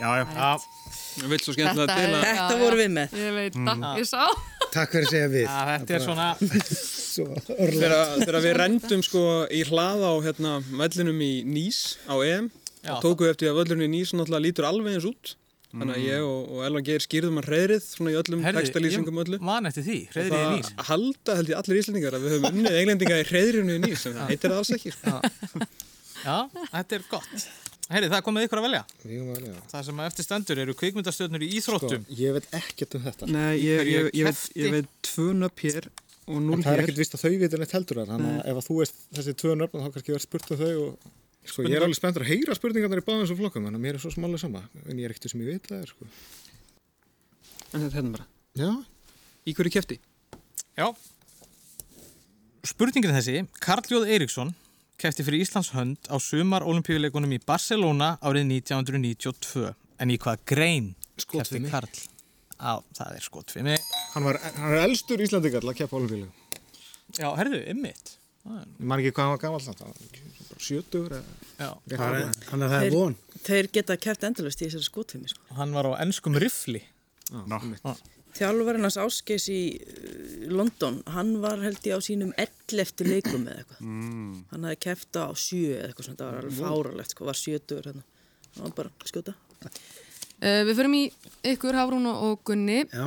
Já, 0.00 0.10
já. 0.18 0.24
já. 0.34 0.50
Það 1.14 1.30
vil 1.30 1.38
svo 1.44 1.54
skemmtilega 1.54 1.86
Þetta 1.86 2.00
til 2.00 2.14
að... 2.14 2.24
já, 2.24 2.34
Þetta 2.34 2.58
voru 2.64 2.78
við 2.80 2.90
með. 2.96 3.14
Ég 3.20 3.34
veit 3.38 3.54
það, 3.58 3.76
Mm. 3.76 3.86
ég 4.00 4.08
sá. 4.10 4.22
Takk 4.74 4.90
fyrir 4.96 5.04
að 5.06 5.12
segja 5.14 5.28
við. 5.30 5.44
Já, 5.46 5.58
þetta 5.70 5.94
er 5.94 6.04
svona... 6.08 6.28
Svo 7.14 7.26
Þegar, 7.46 7.94
þegar 8.24 8.40
við 8.42 8.54
rendum 8.58 9.02
sko 9.06 9.20
í 9.54 9.60
hlaða 9.68 10.08
á 10.10 10.14
hérna, 10.24 10.54
vellinum 10.80 11.20
í 11.22 11.32
Nýs 11.46 11.82
á 12.10 12.14
EM 12.26 12.48
Já. 12.82 12.96
þá 12.98 13.04
tókum 13.04 13.28
við 13.28 13.30
eftir 13.36 13.52
að 13.52 13.60
völlurinn 13.60 13.86
í 13.86 13.90
Nýs 13.92 14.10
náttúrulega 14.18 14.42
lítur 14.48 14.66
alveg 14.66 14.96
eins 14.96 15.06
út 15.06 15.34
þannig 15.74 15.94
að 15.94 16.02
ég 16.08 16.24
og, 16.26 16.40
og 16.54 16.64
Elvan 16.66 16.84
Geir 16.88 17.04
skýrðum 17.06 17.38
að 17.40 17.46
reyðrið 17.54 17.86
svona 17.86 18.10
í 18.10 18.18
öllum 18.18 18.42
textalýsingum 18.58 19.22
öllu 19.24 19.38
ég 19.38 19.46
man 19.46 19.70
eftir 19.70 19.86
því, 19.86 19.96
og 20.06 20.12
hreiðrið 20.16 20.42
í 20.42 20.50
nýs. 20.58 20.68
það 20.74 20.90
halda 20.90 21.36
held 21.38 21.50
ég 21.54 21.60
allir 21.62 21.80
íslendingar 21.80 22.16
að 22.18 22.26
við 22.26 22.34
höfum 22.34 22.50
unnið 22.50 22.78
englendinga 22.82 23.18
í 23.22 23.24
reyðrinu 23.30 23.74
í 23.78 23.82
Nýs 23.86 24.04
en 24.10 24.18
það 24.18 24.30
heitir 24.34 24.54
það 24.54 24.60
alls 24.60 24.74
ekki 24.76 24.92
sko. 24.94 25.14
Já, 26.24 26.36
þetta 26.74 26.98
er 26.98 27.06
gott. 27.10 27.46
Herri, 27.92 28.08
það 28.08 28.16
er 28.16 28.24
komið 28.24 28.46
ykkur 28.46 28.60
að 28.60 28.64
velja. 28.64 28.82
Við 29.02 29.16
erum 29.18 29.32
að 29.32 29.40
velja. 29.40 29.58
Það 29.70 29.82
sem 29.88 29.98
að 30.00 30.06
eftir 30.10 30.26
stendur 30.26 30.60
eru 30.62 30.74
kvikmyndastjörnur 30.80 31.44
í 31.44 31.48
íþróttum. 31.58 32.06
Sko, 32.06 32.16
ég 32.20 32.36
veit 32.38 32.46
ekkert 32.56 32.96
um 32.96 33.02
þetta. 33.04 33.28
Nei, 33.28 33.50
ég, 33.60 33.90
ég, 33.90 34.08
ég, 34.16 34.28
veit, 34.30 34.44
ég 34.56 34.72
veit 34.72 34.88
tvö 35.04 35.26
nöpp 35.36 35.64
hér 35.66 35.90
og 36.24 36.38
núl 36.40 36.56
En 36.56 36.64
það 36.64 36.70
er 36.70 36.80
hér 36.80 36.84
ekkert 36.86 37.02
vist 37.02 37.16
að 37.16 37.24
þau 37.24 37.34
veitir 37.42 37.60
neitt 37.60 37.74
heldur 37.76 38.00
þar, 38.00 38.08
þannig 38.14 38.38
að 38.38 38.48
ef 38.50 38.60
að 38.60 38.68
þú 38.68 38.78
veist 38.78 39.02
þessi 39.18 39.34
tvö 39.42 39.56
nöfn 39.60 39.82
þá 39.84 39.88
kannski 39.96 40.14
verður 40.14 40.24
spurt 40.24 40.54
um 40.54 40.60
þau 40.62 40.70
og 40.84 41.10
sko, 41.44 41.66
ég 41.66 41.76
er 41.76 41.84
alveg 41.84 41.98
spenntur 41.98 42.24
að 42.24 42.30
heyra 42.32 42.56
spurningarnar 42.56 43.02
í 43.02 43.04
báðum 43.04 43.24
þessum 43.24 43.40
flokkum, 43.42 43.68
að 43.68 43.82
mér 43.84 43.98
er 43.98 44.04
svo 44.04 44.12
smálega 44.14 44.40
sama, 44.40 44.64
en 44.88 45.02
ég 45.02 45.04
er 45.04 45.12
ekkert 45.12 45.34
sem 45.34 45.44
ég 45.44 45.50
veit 45.52 45.68
það 45.68 45.82
er 45.84 45.92
sko. 45.92 46.08
en 47.74 47.84
þetta 47.84 47.90
er 47.90 47.98
hérna 47.98 48.14
bara 48.16 48.28
Já. 48.54 48.70
Í 49.44 49.52
hverju 49.58 49.74
kefti? 49.74 50.00
Já. 50.78 50.86
Spurningin 52.64 53.10
er 53.12 53.18
þessi, 53.18 53.44
Karl 53.60 53.84
Jóð 53.92 54.08
Eiríksson 54.14 54.54
kefti 55.00 55.24
fyrir 55.26 55.42
Íslands 55.44 55.72
hönd 55.74 56.08
á 56.10 56.16
sumar 56.22 56.64
olimpíuleikunum 56.66 57.32
í 57.36 57.40
Barcelona 57.46 58.14
árið 58.24 58.46
1992. 58.60 59.72
En 60.02 60.10
í 60.10 60.18
hvað 60.18 60.42
grein 60.48 60.92
kefti 61.16 61.26
Skotfimi. 61.28 61.70
Karl? 61.70 62.02
Á, 62.58 62.78
það 62.96 63.16
er 63.18 63.24
skotfimi. 63.26 63.76
Hann, 64.14 64.24
var, 64.26 64.38
hann 64.56 64.72
er 64.76 64.84
elstur 64.88 65.20
Íslandingar 65.22 65.62
til 65.64 65.70
að 65.72 65.78
keppa 65.82 65.98
olimpíuleikum. 65.98 66.32
Já, 67.18 67.28
herðu, 67.38 67.60
ymmit. 67.74 68.14
Ég 68.44 68.84
man 68.84 69.00
ekki 69.00 69.12
hvað 69.16 69.24
hann 69.24 69.34
var 69.34 69.42
gammal 69.42 69.60
það, 69.64 69.84
var 70.50 70.64
70 70.64 71.04
eða... 71.08 71.20
Já. 71.58 71.68
Hann 72.50 72.64
er- 72.64 72.72
það 72.74 72.74
er 72.88 72.94
von. 72.94 73.14
Þeir 73.46 73.68
geta 73.74 73.96
kæft 74.00 74.26
endalust 74.28 74.60
í 74.62 74.66
þessari 74.68 74.86
skotfimi. 74.88 75.30
Sko. 75.32 75.46
Hann 75.58 75.72
var 75.76 75.88
á 75.90 75.92
ennskum 76.04 76.36
rifli. 76.40 76.82
Ná. 77.32 77.56
Þjálfarinn 78.34 78.82
hans 78.88 78.96
Áskeis 78.98 79.44
í 79.52 79.58
uh, 79.78 80.46
London, 80.50 80.96
hann 81.14 81.36
var 81.42 81.60
held 81.62 81.84
ég 81.86 81.94
á 81.94 82.00
sínum 82.02 82.32
11 82.40 83.04
leikum 83.06 83.44
eða 83.46 83.60
eitthvað. 83.62 83.82
Mm. 83.86 84.32
Hann 84.50 84.66
hafði 84.66 84.78
kæft 84.88 85.18
á 85.20 85.26
7 85.30 85.60
eða 85.76 85.84
eitthvað 85.88 86.08
svona, 86.08 86.18
það 86.18 86.32
var 86.32 86.40
alveg 86.40 86.56
fáralegt, 86.64 87.14
sko, 87.14 87.28
var 87.28 87.38
70 87.38 87.84
hérna. 87.84 88.02
Það 88.54 88.64
var 88.64 88.72
bara 88.80 88.90
að 88.94 89.12
skjóta. 89.12 89.34
Uh, 89.64 90.62
við 90.66 90.72
förum 90.80 90.96
í 90.98 91.04
ykkur, 91.52 91.78
Hafrún 91.78 92.08
og- 92.10 92.42
Gunni. 92.46 92.80
Já. 92.90 93.06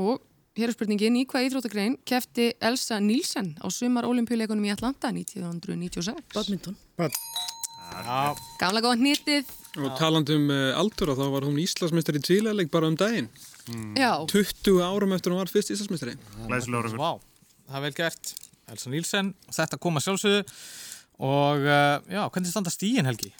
Og 0.00 0.24
hér 0.56 0.72
er 0.72 0.76
spurningin, 0.76 1.18
í 1.20 1.26
hvað 1.28 1.50
íþróttagrein 1.50 1.98
kefti 2.08 2.48
Elsa 2.64 2.96
Nílsen 3.00 3.52
á 3.60 3.68
sumar 3.68 4.08
olimpíuleikunum 4.08 4.64
í 4.64 4.72
Atlanta 4.72 5.12
1996? 5.12 6.24
Badminton. 6.32 6.76
Já. 6.96 8.32
Gamla 8.60 8.80
góða 8.84 8.96
hnitið. 9.00 9.52
Og 9.84 9.92
talandi 10.00 10.34
um 10.40 10.48
uh, 10.48 10.72
aldur 10.80 11.12
og 11.12 11.20
þá 11.20 11.28
var 11.34 11.44
hún 11.44 11.60
Íslandsmeistari 11.60 12.22
í 12.22 12.24
tvíleik 12.24 12.72
bara 12.72 12.88
um 12.88 12.96
daginn 12.96 13.28
Já. 13.98 14.12
20 14.30 14.82
árum 14.84 15.14
eftir 15.16 15.32
hún 15.32 15.40
var 15.42 15.50
fyrst 15.50 15.72
ykkur. 15.74 16.12
Vá, 17.00 17.10
það 17.66 17.78
er 17.80 17.86
vel 17.86 17.96
gert. 17.96 18.34
Elsa 18.70 18.90
Nílsen, 18.90 19.32
þetta 19.54 19.78
koma 19.82 20.02
sjálfsögðu. 20.02 20.44
Og 21.26 21.64
uh, 21.64 21.96
já, 22.12 22.22
hvernig 22.28 22.50
standa 22.52 22.72
stíin 22.74 23.08
Helgi? 23.08 23.30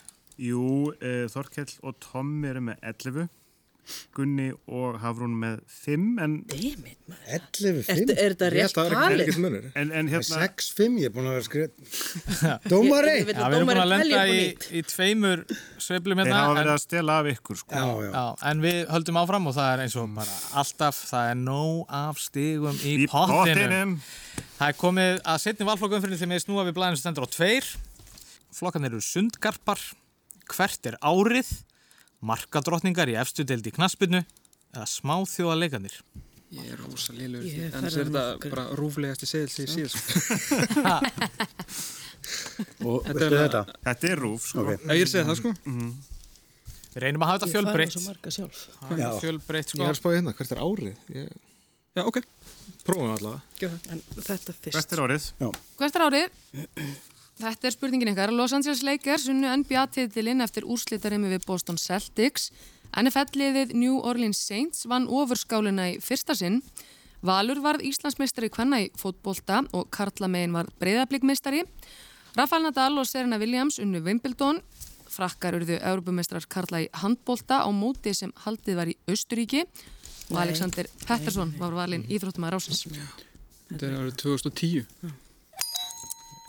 Jú, 0.41 0.93
e, 1.01 1.27
Þorkell 1.33 1.71
og 1.87 1.97
Tom 2.05 2.33
eru 2.45 2.61
með 2.69 2.83
11, 2.85 3.29
Gunni 4.17 4.49
og 4.67 4.97
Hafrún 5.03 5.35
með 5.39 5.61
5, 5.71 6.07
en... 6.25 6.33
Emit, 6.57 6.97
maður. 7.07 7.45
11, 7.63 7.83
5. 7.87 7.93
Er, 7.95 8.13
er 8.27 8.35
þetta 8.35 8.49
rétt 8.55 8.75
talið? 8.77 9.69
En, 9.79 9.93
en 10.01 10.11
hérna... 10.11 10.41
6, 10.47 10.71
5, 10.79 10.97
ég 11.03 11.11
er 11.11 11.13
búin 11.17 11.29
að 11.31 11.37
vera 11.37 11.47
skrið. 11.47 11.71
Dómari! 12.71 13.15
Já, 13.21 13.27
að 13.27 13.55
við 13.55 13.59
erum 13.61 13.71
búin 13.71 13.83
að 13.85 13.91
lenda 13.93 14.23
í, 14.33 14.41
í 14.81 14.83
tveimur 14.91 15.45
sveiflum 15.83 16.23
Þeir 16.23 16.27
hérna. 16.27 16.41
hafa 16.43 16.53
en- 16.55 16.61
verið 16.63 16.73
að 16.75 16.83
stela 16.87 17.19
af 17.23 17.31
ykkur, 17.35 17.61
sko. 17.63 17.77
Já, 17.77 17.87
já. 18.07 18.11
Já, 18.17 18.25
en 18.51 18.65
við 18.67 18.81
höldum 18.97 19.21
áfram 19.23 19.51
og 19.51 19.57
það 19.59 19.71
er 19.77 19.85
eins 19.87 19.97
og 20.03 20.11
bara 20.17 20.39
alltaf, 20.63 21.03
það 21.13 21.31
er 21.33 21.39
nóg 21.45 21.95
af 22.01 22.23
stigum 22.27 22.81
í, 22.83 22.97
Í 23.05 23.09
pottinum. 23.13 23.97
Það 24.57 24.71
er 24.73 24.77
komið 24.81 25.19
að 25.29 25.41
setni 25.45 25.69
valflokkum 25.69 26.03
fyrir 26.07 26.21
því 26.21 26.31
með 26.33 26.43
snúa 26.47 26.67
við 26.67 26.77
blæðinu 26.79 26.99
sem 26.99 27.05
stendur 27.07 27.27
á 27.29 27.35
tveir. 27.37 27.71
Flokkan 28.57 28.89
eru 28.89 29.03
sundgarpar, 29.05 29.83
hvert 30.49 30.89
er 30.89 30.97
árið, 31.05 31.51
markadrottningar 32.21 33.09
í 33.13 33.17
efstu 33.21 33.45
deildi 33.45 33.71
í 33.73 33.77
knaspinu 33.77 34.23
eða 34.75 34.87
smáþjóðaleganir. 34.93 35.99
Ég 36.57 36.69
er 36.73 36.79
rosa 36.79 37.13
Ég 37.13 37.75
En 37.75 37.83
þess 37.83 37.97
er 37.99 38.07
þetta 38.09 38.51
bara 38.53 38.65
rúflegasti 38.79 39.27
seðil 39.27 39.51
sem 39.51 39.67
ég 39.67 39.73
síð 39.75 39.89
sko. 39.91 40.03
Og 42.87 43.03
Þetta 43.07 43.15
veistu 43.19 43.27
er- 43.27 43.43
þetta? 43.47 43.63
Þetta 43.87 44.09
er 44.11 44.19
rúf, 44.23 44.47
sko. 44.51 44.63
Ok. 44.65 44.87
Ég 44.91 45.03
er 45.05 45.11
segið 45.11 45.29
það 45.31 45.37
sko 45.41 45.51
Við 46.97 47.03
reynum 47.05 47.23
að 47.23 47.29
hafa 47.31 47.39
þetta 47.39 47.47
Ég 47.47 47.55
fjölbreytt. 47.57 47.93
er 47.93 48.01
Fjölbreytt, 49.21 49.67
Ég 49.67 49.75
sko. 49.75 49.83
er 49.85 49.91
að 49.93 49.99
spáði 50.01 50.17
hérna, 50.17 50.33
hvert 50.39 50.53
er 50.57 50.63
árið? 50.65 50.97
Ég... 51.13 51.27
Já, 51.97 52.03
ok 52.09 52.19
Prófum 52.87 53.11
allavega. 53.13 53.41
En 53.93 54.01
þetta 54.17 54.55
fyrst. 54.57 54.75
Hvert 54.77 54.93
er 54.97 55.03
árið? 55.05 55.29
Hvert 55.81 55.97
er 56.01 56.07
árið? 56.07 56.29
Þetta 57.37 57.69
er 57.69 57.75
spurningin 57.75 58.11
ykkar. 58.15 58.33
Los 58.33 58.55
Angeles 58.57 58.81
Lakers 58.87 59.27
unnu 59.29 59.51
NBA-titilinn 59.61 60.41
eftir 60.41 60.65
úrslitarimmi 60.65 61.29
við 61.35 61.45
Boston 61.45 61.77
Celtics. 61.77 62.49
NFL-liðið 62.97 63.75
New 63.77 63.99
Orleans 64.09 64.41
Saints 64.41 64.87
vann 64.89 65.09
ofurskáluna 65.13 65.91
í 65.93 65.99
fyrsta 66.01 66.37
sinn. 66.39 66.63
Valur 67.27 67.61
varð 67.61 67.85
Íslandsmeistari 67.85 68.49
kvenna 68.53 68.81
í 68.87 68.89
fótbolta 68.97 69.61
og 69.77 69.91
Karla 69.93 70.31
megin 70.33 70.57
varð 70.57 70.73
breyðablikmeistari. 70.81 71.65
Rafael 72.37 72.65
Nadal 72.65 72.97
og 73.01 73.09
Serena 73.09 73.41
Williams 73.43 73.77
unnu 73.85 74.01
Wimbledon. 74.07 74.63
Frakkar 75.13 75.59
urðu 75.61 75.77
Europamestrar 75.77 76.49
Karla 76.49 76.87
í 76.87 76.89
handbolta 77.03 77.61
á 77.65 77.69
móti 77.69 78.17
sem 78.17 78.33
haldið 78.47 78.81
var 78.81 78.93
í 78.93 78.97
Austuríki 79.13 79.67
og. 79.67 80.41
Alexander 80.41 80.89
Pettersson 81.05 81.53
var 81.61 81.77
valinn 81.77 82.09
íþróttumar 82.09 82.57
ásins. 82.57 82.87
Þetta 83.69 83.87
er 83.87 84.01
árið 84.01 84.19
2010. 84.25 85.26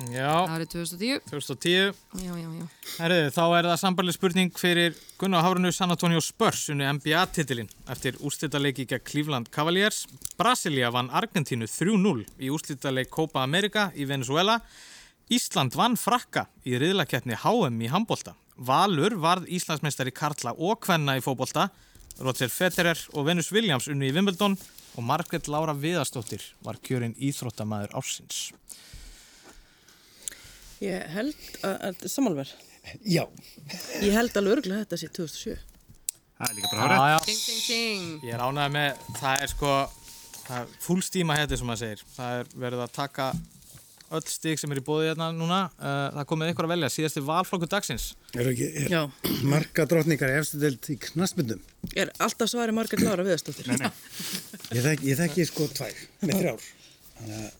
Já. 0.05 0.45
Árið 0.45 0.69
2010. 0.75 1.23
2010. 1.31 1.95
Já, 2.21 2.33
já, 2.37 2.49
já. 2.53 2.65
Herriði, 2.99 3.29
þá 3.33 3.43
er 3.57 3.67
það 3.71 3.79
sambarleg 3.81 4.15
spurning 4.15 4.51
fyrir 4.53 4.97
Gunnar 5.17 5.41
Hárunu 5.41 5.71
San 5.73 5.89
Antonio 5.93 6.21
Spurs 6.21 6.67
unni 6.69 6.85
NBA-titilinn 6.85 7.71
eftir 7.89 8.19
úrslitaleiki 8.21 8.85
gegn 8.91 9.05
Cleveland 9.07 9.49
Cavaliers. 9.49 10.03
Brasilia 10.37 10.91
vann 10.93 11.09
Argentínu 11.09 11.65
3-0 11.65 12.27
í 12.37 12.51
úrslitaleik 12.53 13.09
Copa 13.09 13.41
America 13.41 13.87
í 13.97 14.05
Venezuela. 14.05 14.59
Ísland 15.33 15.73
vann 15.75 15.97
frakka 15.97 16.45
í 16.61 16.77
riðlakeppni 16.77 17.39
HM 17.41 17.81
í 17.81 17.89
handbolta. 17.89 18.35
Valur 18.57 19.17
varð 19.21 19.49
Íslandsmeistari 19.49 20.13
Karla 20.13 20.53
og 20.53 20.77
Kvenna 20.85 21.17
í 21.17 21.25
fótbolta. 21.25 21.71
Roger 22.21 22.53
Federer 22.53 23.01
og 23.13 23.25
Venus 23.25 23.49
Williams 23.53 23.89
unni 23.89 24.11
í 24.11 24.13
Wimbledon 24.13 24.55
og 24.97 25.05
Margret 25.05 25.49
Laura 25.49 25.73
Viðarstóttir 25.77 26.45
var 26.65 26.77
kjörinn 26.85 27.17
íþróttamæður 27.17 27.97
ársins. 27.97 28.47
Ég 30.83 31.07
held 31.15 31.35
að, 31.65 31.75
að 31.89 32.07
samanverð. 32.13 32.53
Já. 33.03 33.23
Ég 34.03 34.13
held 34.15 34.37
alveg 34.39 34.57
örgulega 34.59 34.79
að 34.79 34.85
þetta 34.85 34.99
sé 35.01 35.11
2007. 35.17 35.57
Það 36.37 36.49
er 36.51 36.57
líka 36.59 36.73
Já, 36.77 36.97
já. 37.11 37.19
Ding, 37.25 37.39
ding, 37.47 37.63
ding. 37.67 38.27
Ég 38.27 38.35
er 38.37 38.43
ánægð 38.45 38.75
með, 38.77 39.05
það 39.17 39.45
er 39.47 39.51
sko 39.55 39.71
það 40.47 40.57
er 40.63 40.73
full 40.83 41.03
stíma 41.03 41.37
hætti 41.37 41.59
sem 41.59 41.67
maður 41.67 41.83
segir 41.83 42.03
það 42.15 42.41
er 42.41 42.51
verið 42.63 42.83
að 42.85 42.91
taka 42.95 43.27
öll 44.17 44.23
stík 44.31 44.61
sem 44.61 44.71
er 44.71 44.79
í 44.79 44.83
bóði 44.87 45.09
hérna 45.09 45.27
núna 45.35 45.57
uh, 45.67 46.13
það 46.15 46.27
komið 46.29 46.51
ykkur 46.53 46.67
að 46.67 46.71
velja, 46.71 46.89
síðasti 46.93 47.23
valflokku 47.27 47.67
dagsins 47.73 48.05
Eru 48.37 48.53
ekki 48.53 48.69
er, 48.69 48.87
Já. 48.93 49.01
marga 49.51 49.85
drottningar 49.91 50.31
í 50.31 50.37
efstu 50.39 50.61
deild 50.61 50.87
í 50.93 50.95
knastmyndum? 51.09 51.59
Er 51.91 52.13
alltaf 52.23 52.51
svari 52.53 52.75
margar 52.75 53.01
klára 53.01 53.25
viðastóttir? 53.27 53.67
Nei, 53.67 53.81
nei. 53.83 53.91
Ég 54.77 54.85
þekki, 54.85 55.09
ég 55.11 55.19
þekki 55.19 55.47
sko 55.49 55.67
tvær, 55.75 55.99
með 56.23 56.41
þrjár. 56.41 56.65
Þannig 57.17 57.37
að 57.41 57.51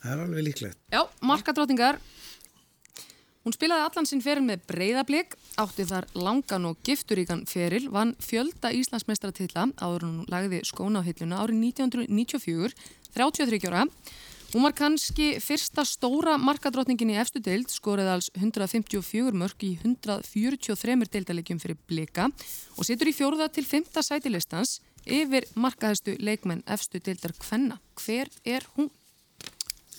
það 0.00 0.12
er 0.12 0.22
alveg 0.26 0.46
líklegt. 0.46 0.78
Já, 0.92 1.00
markadrótningar. 1.30 1.98
Hún 3.40 3.54
spilaði 3.56 3.86
allan 3.86 4.08
sinn 4.08 4.20
feril 4.20 4.42
með 4.44 4.66
breyðablík, 4.68 5.36
átti 5.62 5.86
þar 5.88 6.06
langan 6.12 6.66
og 6.68 6.80
gifturíkan 6.84 7.46
feril, 7.48 7.86
vann 7.88 8.12
fjölda 8.20 8.68
Íslandsmeistaratilla 8.76 9.70
áður 9.80 10.04
hún 10.04 10.26
lagði 10.28 10.60
skóna 10.68 11.00
á 11.00 11.06
hilluna 11.06 11.38
árið 11.40 11.62
1994, 11.70 12.76
33 13.16 13.70
ára. 13.70 13.86
Hún 14.50 14.66
var 14.66 14.74
kannski 14.76 15.30
fyrsta 15.40 15.86
stóra 15.86 16.34
markadrótningin 16.42 17.14
í 17.14 17.18
efstu 17.22 17.40
deild, 17.40 17.70
skorið 17.72 18.12
alls 18.12 18.28
154 18.34 19.32
mörg 19.32 19.64
í 19.64 19.76
143 19.78 21.08
deildalegjum 21.08 21.60
fyrir 21.62 21.78
blika 21.88 22.28
og 22.76 22.84
situr 22.84 23.08
í 23.08 23.14
fjórða 23.14 23.46
til 23.54 23.64
fymta 23.64 24.02
sætilistans 24.04 24.80
yfir 25.06 25.46
markaðastu 25.54 26.18
leikmenn 26.20 26.66
efstu 26.66 27.00
deildar 27.00 27.32
kvenna. 27.40 27.80
Hver 27.96 28.28
er 28.44 28.66
hún? 28.74 28.90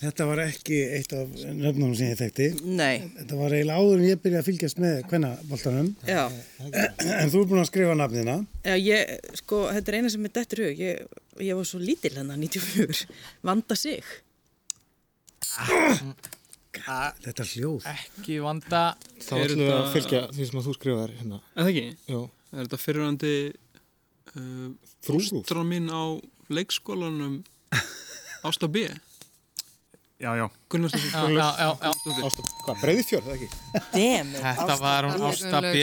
Þetta 0.02 0.24
var 0.26 0.40
ekki 0.42 0.78
eitt 0.96 1.12
af 1.14 1.30
nöfnum 1.54 1.92
sem 1.94 2.08
ég 2.10 2.18
þekkti. 2.18 2.46
Nei. 2.74 3.04
Þetta 3.20 3.36
var 3.38 3.52
eiginlega 3.54 3.78
áður 3.78 4.00
en 4.00 4.06
ég 4.08 4.22
byrjaði 4.24 4.40
að 4.40 4.48
fylgjast 4.48 4.80
með 4.82 4.96
kvennaboltanum. 5.12 5.90
Já. 6.08 6.22
En 6.66 7.30
þú 7.30 7.42
er 7.44 7.48
búin 7.52 7.62
að 7.62 7.68
skrifa 7.68 7.94
nafnina. 8.00 8.34
Já, 8.66 8.74
ég, 8.82 9.12
sko, 9.38 9.60
þetta 9.70 9.92
er 9.92 9.98
eina 10.00 10.10
sem 10.10 10.26
er 10.26 10.34
dettur 10.34 10.62
hug. 10.64 10.82
Ég, 10.82 11.20
ég 11.46 11.60
var 11.60 11.68
svo 11.70 11.78
lítil 11.82 12.12
hennar 12.16 12.40
94. 12.40 13.06
Vanda 13.46 13.78
sig. 13.78 14.10
Þetta 16.72 17.46
hljóð. 17.52 17.86
Ekki 17.92 18.40
vanda 18.42 18.82
Þá 19.22 19.34
ætlum 19.38 19.62
við 19.62 19.72
að 19.76 19.88
fylgja 19.94 20.24
því 20.32 20.48
sem 20.48 20.58
að 20.58 20.66
þú 20.66 20.76
skrifaðir 20.80 21.14
hérna. 21.20 21.40
Er 21.54 21.62
það 21.62 21.72
ekki? 21.76 21.86
Jó. 22.10 22.20
Er 22.50 22.64
þetta 22.64 22.82
fyrirhandi 22.82 23.34
uh, 24.34 24.68
frústrar 25.06 25.64
mín 25.68 25.86
á 25.94 26.02
leikskólanum 26.52 27.38
Ásta 28.42 28.66
B? 28.66 28.88
Já, 30.22 30.36
já. 30.36 30.50
Gunnarsdóttir. 30.70 31.10
Já, 31.10 31.28
já, 31.34 31.76
já. 31.82 31.90
Ásta, 32.22 32.42
hvað, 32.62 32.76
breyði 32.78 33.04
fjörð, 33.08 33.24
það 33.26 33.40
ekki? 33.40 33.48
Damn 33.94 34.28
it. 34.36 34.42
Þetta 34.44 34.76
var 34.78 35.08
hún 35.08 35.24
Ásta 35.26 35.62
B. 35.64 35.80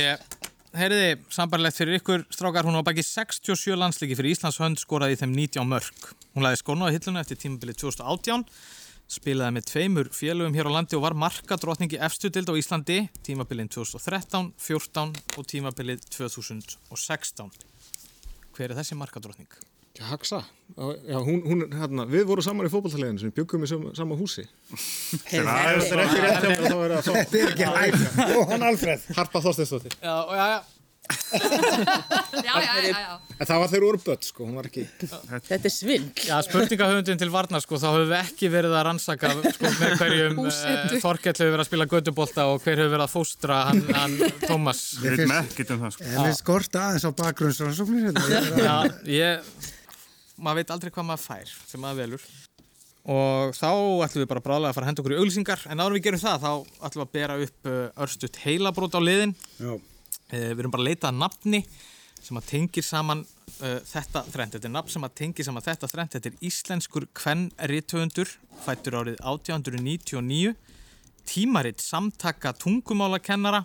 Heyriði, 0.80 1.10
sambarlegt 1.34 1.76
fyrir 1.76 1.98
ykkur 1.98 2.24
strákar, 2.32 2.68
hún 2.70 2.78
á 2.80 2.84
baki 2.86 3.04
67 3.04 3.76
landsliki 3.76 4.16
fyrir 4.16 4.38
Íslands 4.38 4.60
hönd 4.62 4.80
skoraði 4.80 5.18
í 5.18 5.20
þeim 5.20 5.34
19 5.36 5.68
mörg. 5.68 6.12
Hún 6.38 6.46
laði 6.46 6.60
skónu 6.62 6.88
á 6.88 6.94
hilluna 6.94 7.24
eftir 7.26 7.40
tímabilið 7.42 7.82
2018, 7.82 8.46
spilaði 9.12 9.56
með 9.58 9.68
tveimur 9.74 10.12
félögum 10.16 10.56
hér 10.56 10.70
á 10.70 10.76
landi 10.78 10.96
og 10.96 11.04
var 11.04 11.18
markadrottningi 11.20 12.00
efstu 12.08 12.32
dild 12.32 12.54
á 12.54 12.56
Íslandi 12.62 13.00
tímabilið 13.26 13.74
2013, 13.76 14.54
14 14.56 15.18
og 15.36 15.50
tímabilið 15.52 16.06
2016. 16.16 17.52
Hver 18.56 18.70
er 18.70 18.80
þessi 18.80 18.96
markadrottning? 19.02 19.52
Já, 20.00 20.06
Haxa. 20.14 20.42
Já, 21.10 21.18
hún, 21.20 21.42
hún, 21.44 21.64
hérna, 21.76 22.06
við 22.08 22.24
vorum 22.30 22.46
saman 22.46 22.70
í 22.70 22.72
fótballtaliðinu 22.72 23.20
sem 23.20 23.34
byggum 23.36 23.66
í 23.66 23.70
sama, 23.70 24.16
húsi. 24.16 24.46
Það 25.28 25.54
er 25.76 26.04
ekki 26.06 26.24
rétt 26.24 26.44
hjá 26.46 26.50
mér 26.50 26.60
að 26.64 26.68
þá 26.72 26.80
er 26.80 26.96
að 26.96 27.06
fá. 27.06 27.14
Þetta 27.20 27.40
er 27.44 27.54
ekki 27.54 27.72
hægt. 27.76 28.20
Jóhann 28.36 28.68
Alfred. 28.70 29.08
Harpa 29.18 29.42
Þorsteinsdóttir. 29.44 29.98
Já, 30.00 30.18
já, 30.40 30.46
já. 30.56 30.60
Já, 31.10 32.54
já, 32.62 32.74
já, 32.82 33.00
já. 33.00 33.14
En 33.40 33.48
það 33.48 33.62
var 33.64 33.82
voru 33.82 34.00
börn, 34.04 34.22
sko, 34.28 34.46
hún 34.46 34.58
var 34.60 34.68
ekki... 34.70 34.84
Þetta 35.02 35.58
er 35.58 35.74
svindl. 35.74 36.26
Já, 36.28 36.36
spurningahöfundin 36.46 37.20
til 37.22 37.30
varnar, 37.34 37.64
sko, 37.64 37.80
þá 37.82 37.88
höfum 37.88 38.12
við 38.12 38.18
ekki 38.20 38.52
verið 38.54 38.76
að 38.78 38.86
rannsaka, 38.90 39.32
sko, 39.56 39.72
með 39.80 39.96
hverjum 40.02 40.38
Búsetu. 40.38 41.02
Þorkell 41.02 41.34
hefur 41.34 41.54
verið 41.56 41.64
að 41.64 41.70
spila 41.72 41.90
gödubólta 41.96 42.46
og 42.52 42.62
hver 42.62 42.84
hefur 42.84 42.94
verið 42.94 43.06
að 43.08 43.14
fóstra 43.16 43.60
hann, 43.72 43.84
hann 43.96 44.18
Tómas. 44.46 44.84
Við 45.02 45.18
veitum 45.18 45.36
ekkert 45.40 45.74
um 45.76 45.84
það, 45.88 45.96
sko. 45.98 46.10
En 46.14 46.30
við 46.30 46.38
skorta 46.44 46.86
aðeins 46.90 47.08
á 47.10 47.12
bakgrunnsrannsóknir. 47.24 48.10
hérna. 48.10 48.24
Já, 48.68 48.78
ég, 49.16 49.54
maður 50.40 50.62
veit 50.62 50.74
aldrei 50.76 50.94
hvað 50.96 51.08
maður 51.10 51.26
fær 51.26 51.54
sem 51.70 51.84
maður 51.84 52.02
velur. 52.04 52.26
Og 53.10 53.56
þá 53.58 53.70
ætlum 54.06 54.24
við 54.24 54.30
bara 54.30 54.44
bráðlega 54.44 54.70
að 54.74 54.76
fara 54.78 54.86
að 54.86 54.90
henda 54.92 55.04
okkur 55.04 55.16
í 55.16 55.20
auglýsingar, 55.22 55.62
en 55.72 55.80
en 55.82 55.94
við 55.96 56.04
gerum 56.06 56.22
það, 56.22 56.44
þá 56.44 56.52
ætlum 56.86 57.02
við 57.02 57.08
að 57.08 57.14
bera 57.16 57.38
upp 57.46 57.70
uh, 57.72 57.78
örstutt 58.06 58.42
heilabrót 58.44 58.98
á 59.00 59.02
liðin. 59.02 59.34
Já. 59.58 59.72
Eh, 60.30 60.52
Við 60.54 60.62
erum 60.62 60.74
bara 60.76 60.84
að 60.84 60.90
leita 60.92 61.10
að 61.10 61.22
nafni 61.24 61.64
sem 62.20 62.38
að 62.38 62.50
tengir 62.52 62.86
saman 62.86 63.24
uh, 63.24 63.80
þetta 63.88 64.26
þrend. 64.30 64.58
Þetta 64.58 64.70
er 64.70 64.76
nafn 64.76 64.94
sem 64.94 65.08
að 65.08 65.16
tengir 65.24 65.48
saman 65.48 65.66
þetta 65.66 65.90
þrend. 65.90 66.14
Þetta 66.14 66.30
er 66.30 66.44
íslenskur 66.52 67.08
kvenn-rithöfundur, 67.18 68.36
fættur 68.66 69.00
árið 69.00 69.18
1899, 69.24 70.54
tímaritt 71.30 71.82
samtaka 71.82 72.54
tungumálakennara 72.62 73.64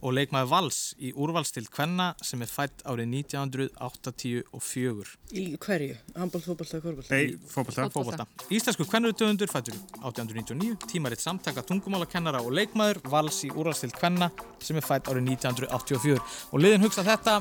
og 0.00 0.14
leikmaður 0.14 0.50
Vals 0.52 0.78
í 1.02 1.12
úrvalstild 1.16 1.70
kvenna 1.74 2.12
sem 2.24 2.42
er 2.44 2.50
fætt 2.50 2.84
árið 2.88 3.08
1984. 3.24 5.14
Í 5.34 5.44
hverju? 5.62 5.96
Handbólt, 6.16 6.46
fótbólta, 6.46 6.80
korbólta? 6.84 7.14
Nei, 7.14 7.38
fótbolta. 7.50 7.88
Fótbolta. 7.94 8.28
Íslenskur 8.54 8.88
kvennrithöfundur 8.90 9.50
fættur 9.50 9.76
1899, 10.02 10.76
tímaritt 10.92 11.24
samtaka 11.24 11.64
tungumálakennara 11.66 12.44
og 12.44 12.54
leikmaður 12.58 13.02
Vals 13.10 13.42
í 13.48 13.52
úrvalstild 13.54 13.96
kvenna 13.98 14.30
sem 14.62 14.78
er 14.78 14.86
fætt 14.86 15.10
árið 15.10 15.34
1984. 15.34 16.22
Og 16.52 16.62
liðin 16.62 16.86
hugsa 16.86 17.06
þetta 17.06 17.40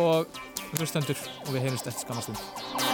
og 0.00 0.42
hlustendur 0.74 1.18
og 1.46 1.54
við 1.54 1.68
heyrumst 1.68 1.90
eftir 1.90 2.06
skamastund. 2.08 2.93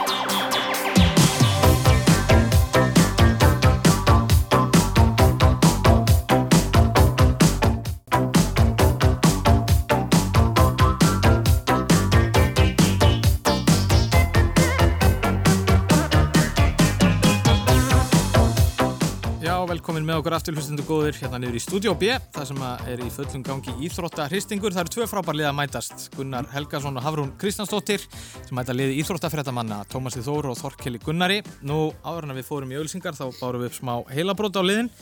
Okkur 20.21 20.35
aftur 20.37 20.57
hlustendur 20.57 20.85
góðir 20.85 21.17
hérna 21.17 21.39
niður 21.41 21.57
í 21.57 21.63
Studio 21.65 21.95
B, 21.97 22.11
það 22.35 22.49
sem 22.51 22.63
er 22.93 23.01
í 23.01 23.09
fullum 23.15 23.45
gangi 23.47 23.73
íþróttahristingur. 23.87 24.75
Það 24.77 24.83
eru 24.83 24.93
tvö 24.95 25.07
frábær 25.09 25.39
lið 25.39 25.49
að 25.49 25.57
mætast, 25.57 26.05
Gunnar 26.17 26.49
Helgason 26.53 27.01
og 27.01 27.07
Hafrún 27.07 27.33
Kristjánsdóttir 27.41 28.05
sem 28.05 28.55
mæta 28.59 28.77
liði 28.77 28.99
íþróttafréttamanna 29.01 29.81
Tómasi 29.89 30.25
Þóru 30.27 30.53
og 30.53 30.61
Þorkeli 30.61 31.01
Gunnari. 31.03 31.41
Nú, 31.65 31.89
áður 32.05 32.29
en 32.29 32.37
við 32.37 32.49
fórum 32.51 32.75
í 32.75 32.79
ölsingar 32.81 33.17
þá 33.17 33.31
bárum 33.41 33.65
við 33.65 33.71
upp 33.71 33.79
smá 33.81 33.95
heilabrót 34.13 34.61
á 34.61 34.63
liðin. 34.67 34.93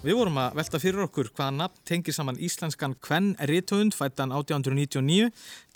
Við 0.00 0.16
vorum 0.16 0.38
að 0.40 0.54
velta 0.56 0.78
fyrir 0.80 1.02
okkur 1.04 1.28
hvaða 1.36 1.52
nafn 1.58 1.80
tengir 1.84 2.14
saman 2.16 2.38
íslenskan 2.40 2.94
Kvenn 3.04 3.34
Rithöfund 3.50 3.92
fættan 3.92 4.30
1899, 4.32 5.26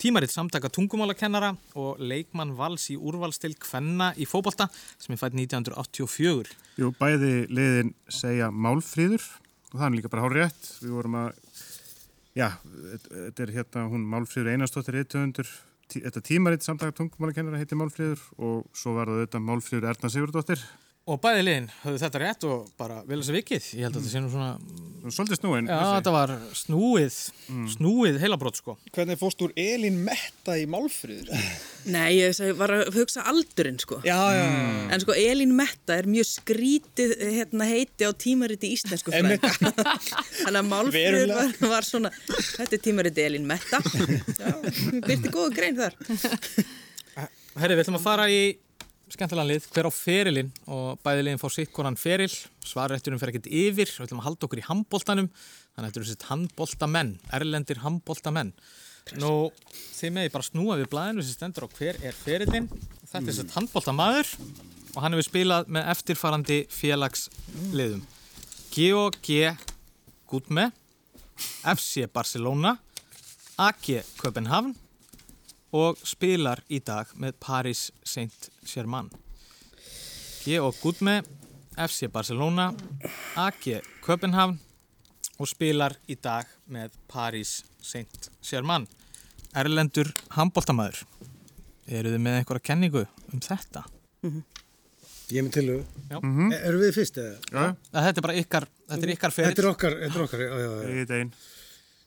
tímaritt 0.01 0.31
samtaka 0.33 0.71
tungumálakennara 0.73 1.51
og 1.77 2.01
leikmann 2.01 2.55
vals 2.57 2.87
í 2.89 2.95
úrvalstil 2.97 3.51
Kvenna 3.61 4.07
í 4.17 4.25
fóbolta 4.25 4.65
sem 4.73 5.13
er 5.13 5.19
fætt 5.21 5.37
1984. 5.37 6.55
Jú, 6.81 6.89
bæði 6.97 7.29
liðin 7.53 7.91
segja 8.09 8.47
málfríður 8.49 9.21
og 9.21 9.75
það 9.75 9.85
er 9.85 9.93
líka 9.99 10.11
bara 10.15 10.25
hár 10.25 10.35
rétt. 10.39 10.71
Við 10.81 10.95
vorum 10.97 11.19
að, 11.21 11.53
já, 12.33 12.47
þetta 13.11 13.45
er 13.45 13.53
hérna 13.59 13.85
hún 13.93 14.07
málfríður 14.09 14.55
Einarstóttir 14.55 14.97
rithöfundur, 14.97 15.53
tí, 15.85 16.01
þetta 16.01 16.25
tímaritt 16.31 16.65
samtaka 16.65 16.97
tungumálakennara 16.97 17.61
heiti 17.61 17.77
Málfríður 17.77 18.25
og 18.41 18.65
svo 18.73 18.97
var 18.97 19.13
það 19.13 19.21
auðvitað 19.21 19.47
Málfríður 19.51 19.89
Erna 19.93 20.13
Sigurdóttir. 20.15 20.65
Og 21.05 21.19
bæði 21.21 21.41
liðin 21.45 21.65
höfðu 21.83 21.99
þetta 22.01 22.19
rétt 22.23 22.43
og 22.49 22.61
bara 22.79 22.95
vel 23.05 23.19
þess 23.19 23.29
að 23.29 23.35
vikið. 23.37 23.65
Ég 23.77 23.85
held 23.85 23.97
að 23.99 24.05
þetta 24.05 24.09
sé 24.09 24.21
nú 24.23 24.29
svona... 24.33 24.53
Svolítið 25.13 25.37
snúin. 25.37 25.67
Já, 25.69 25.81
þetta 25.99 26.13
var 26.15 26.31
snúið, 26.57 27.17
snúið 27.75 28.15
heilabrót 28.23 28.57
sko. 28.57 28.73
Hvernig 28.95 29.19
fórst 29.19 29.43
úr 29.45 29.53
Elín 29.61 29.99
Metta 30.01 30.55
í 30.57 30.63
Málfríður? 30.65 31.29
Nei, 31.93 32.15
ég 32.23 32.41
var 32.57 32.73
að 32.73 32.89
hugsa 32.95 33.27
aldurinn 33.29 33.77
sko. 33.77 33.99
Já, 34.01 34.17
já. 34.33 34.47
En 34.89 35.05
sko, 35.05 35.13
Elín 35.13 35.53
Metta 35.53 35.99
er 35.99 36.09
mjög 36.09 36.25
skrítið 36.31 37.13
hérna, 37.21 37.69
heiti 37.69 38.09
á 38.09 38.11
tímariti 38.25 38.73
íslensku 38.73 39.13
fræð. 39.13 39.45
Þannig 40.41 40.61
að 40.63 40.69
Málfríður 40.73 41.37
var, 41.37 41.55
var 41.75 41.85
svona, 41.85 42.15
þetta 42.25 42.79
er 42.79 42.85
tímariti 42.89 43.29
Elín 43.29 43.45
Metta. 43.45 43.77
Já, 44.41 44.57
byrti 45.05 45.29
góða 45.29 45.53
grein 45.53 45.77
þar. 45.77 46.01
Herri, 47.61 47.75
við 47.77 47.85
ætlum 47.85 48.01
að 48.01 48.07
fara 48.09 48.31
í 48.33 48.55
skemmtilega 49.13 49.49
lið, 49.51 49.67
hver 49.75 49.89
á 49.89 49.91
ferilinn 49.93 50.49
og 50.71 50.97
bæði 51.05 51.27
liðin 51.27 51.41
fá 51.41 51.47
sitt 51.53 51.73
konan 51.75 51.99
feril. 51.99 52.31
Svarrætturum 52.65 53.21
fer 53.21 53.33
ekkert 53.33 53.51
yfir, 53.51 53.91
við 53.91 54.07
ætlum 54.07 54.23
að 54.23 54.29
halda 54.29 54.47
okkur 54.47 54.63
í 54.63 54.67
handbóltanum, 54.69 55.29
þannig 55.75 55.85
að 55.85 55.91
þetta 55.91 56.01
eru 56.01 56.09
sitt 56.09 56.27
handbóltamenn, 56.31 57.15
erlendir 57.37 57.83
handbóltamenn 57.85 58.53
Nú, 59.21 59.51
þið 59.93 60.13
meði 60.15 60.31
bara 60.33 60.45
snúa 60.47 60.75
við 60.79 60.87
blæðinu 60.89 61.23
sem 61.23 61.35
stendur 61.35 61.67
á 61.69 61.75
hver 61.77 61.99
er 62.01 62.15
ferilinn. 62.17 62.65
Þetta 63.05 63.29
er 63.29 63.35
sitt 63.37 63.53
handbóltamaður 63.53 64.31
og 64.95 65.03
hann 65.03 65.13
hefur 65.13 65.27
spilað 65.27 65.69
með 65.75 65.91
eftirfarandi 65.93 66.57
félagsliðum 66.73 68.01
Georg 68.73 69.19
G. 69.21 69.51
Gudme 70.31 70.71
FC 71.69 72.07
Barcelona 72.09 72.73
AG 73.61 73.91
Köpenhavn 74.17 74.73
og 75.75 75.99
spilar 76.07 76.61
í 76.71 76.79
dag 76.83 77.09
með 77.19 77.35
Paris 77.43 77.89
Saint-Germain. 78.07 79.09
Georg 80.45 80.77
Gudme, 80.79 81.19
FC 81.75 82.07
Barcelona, 82.11 82.69
AG 83.35 83.81
Köpenhavn 84.05 84.59
og 85.35 85.49
spilar 85.51 85.97
í 86.07 86.15
dag 86.15 86.47
með 86.71 86.95
Paris 87.11 87.57
Saint-Germain. 87.83 88.87
Erlendur 89.55 90.11
handbóltamæður. 90.35 91.01
Eru 91.85 92.13
þið 92.13 92.21
með 92.23 92.37
einhverja 92.39 92.67
kenningu 92.71 93.03
um 93.33 93.41
þetta? 93.43 93.83
Mm 94.23 94.31
-hmm. 94.31 94.43
Ég 95.33 95.39
er 95.41 95.43
með 95.43 95.53
til 95.57 95.65
þau. 95.67 95.81
Já. 96.09 96.19
Mm 96.21 96.37
-hmm. 96.37 96.53
Eru 96.53 96.79
við 96.79 96.93
fyrst 96.93 97.17
eða? 97.17 97.35
Já. 97.51 97.75
Þetta 97.91 98.19
er 98.19 98.21
bara 98.27 98.37
ykkar, 98.41 98.67
þetta 98.89 99.03
er 99.03 99.13
ykkar 99.15 99.31
fyrir. 99.31 99.49
Þetta 99.49 99.61
er 99.61 99.69
okkar, 99.69 99.93
þetta 100.01 100.19
er 100.19 100.23
okkar, 100.23 100.39
já, 100.39 100.53
já, 100.59 100.69
já. 100.69 100.89
Ég 100.89 101.09
er 101.09 101.19
einn. 101.19 101.31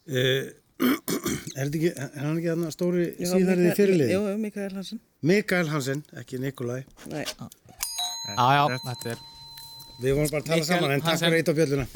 Uh, 0.08 0.67
er 0.78 1.66
þetta 1.66 1.78
ekki, 1.78 1.90
er 1.94 2.20
hann 2.22 2.36
ekki 2.38 2.50
aðna 2.52 2.70
stóri 2.74 3.06
síðarðið 3.18 3.72
fyrirlið? 3.78 4.12
Jú, 4.14 4.20
Mikael 4.42 4.68
Hansen. 4.76 5.00
Mikael 5.26 5.72
Hansen, 5.72 6.04
ekki 6.20 6.38
Nikolai. 6.42 6.82
Nei. 7.10 7.24
Já, 7.24 8.46
já, 8.54 8.62
þetta 8.84 9.14
er... 9.14 9.24
Við 9.98 10.14
vorum 10.14 10.30
bara 10.30 10.44
að 10.44 10.46
tala 10.46 10.60
Mikael 10.60 10.68
saman, 10.68 10.92
en 10.94 11.02
takk 11.02 11.24
fyrir 11.24 11.40
eitt 11.40 11.50
á 11.50 11.54
bjölluna. 11.58 11.88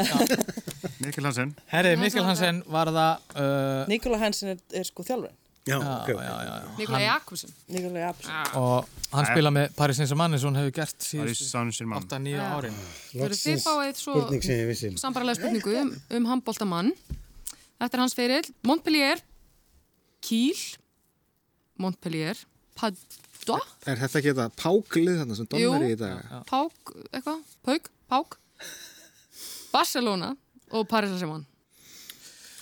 Mikael 1.04 1.28
Hansen. 1.28 1.54
Herri, 1.70 1.94
Mikael 2.00 2.26
Hansen 2.26 2.58
var 2.74 2.90
það... 2.90 3.30
Uh, 3.36 3.84
Nikola 3.92 4.18
Hansen 4.24 4.56
er, 4.56 4.66
er 4.74 4.88
sko 4.88 5.06
þjálfurinn. 5.06 5.38
Já, 5.62 5.76
ok. 5.78 6.08
Já, 6.08 6.14
já, 6.18 6.54
já. 6.58 6.70
Nikolai 6.78 7.04
Jakobsen. 7.04 7.50
Nikolai 7.70 8.02
Jakobsen. 8.02 8.34
Og 8.58 8.88
hann 9.12 9.28
spila 9.30 9.52
með 9.54 9.76
Paris 9.78 10.00
Saint-Germain 10.00 10.34
eins 10.34 10.42
og 10.42 10.50
hann 10.50 10.58
hefur 10.58 10.74
gert 10.80 11.06
Saint-Germain. 11.06 12.02
8-9 12.02 12.32
Já. 12.34 12.42
árin. 12.56 12.80
Þau 13.12 13.22
eru 13.28 13.38
þið 13.38 13.62
fáið 13.62 14.00
svo 14.00 14.16
vissi. 14.32 14.90
sambarlega 14.98 15.38
spurningu 15.38 15.76
um, 15.84 15.92
um 16.18 16.26
handbóltamann. 16.32 16.90
Þetta 17.82 17.98
er 17.98 18.02
hans 18.04 18.14
fyrir 18.14 18.46
Montpellier, 18.62 19.18
Kiel, 20.22 20.58
Montpellier, 21.82 22.38
Padua, 22.78 23.58
Er 23.90 23.98
þetta 23.98 24.20
ekki 24.20 24.30
þetta 24.30 24.44
páklið 24.54 25.16
þarna 25.18 25.34
sem 25.34 25.48
Jú. 25.58 25.72
er 25.74 25.86
í 25.88 25.96
dag? 25.98 26.28
Pák, 26.46 26.92
eitthvað, 27.10 27.40
Pauk, 27.66 27.90
Pák, 28.12 28.36
Barcelona 29.72 30.30
og 30.70 30.86
Paris 30.86 31.10
Saint-Germain. 31.10 31.42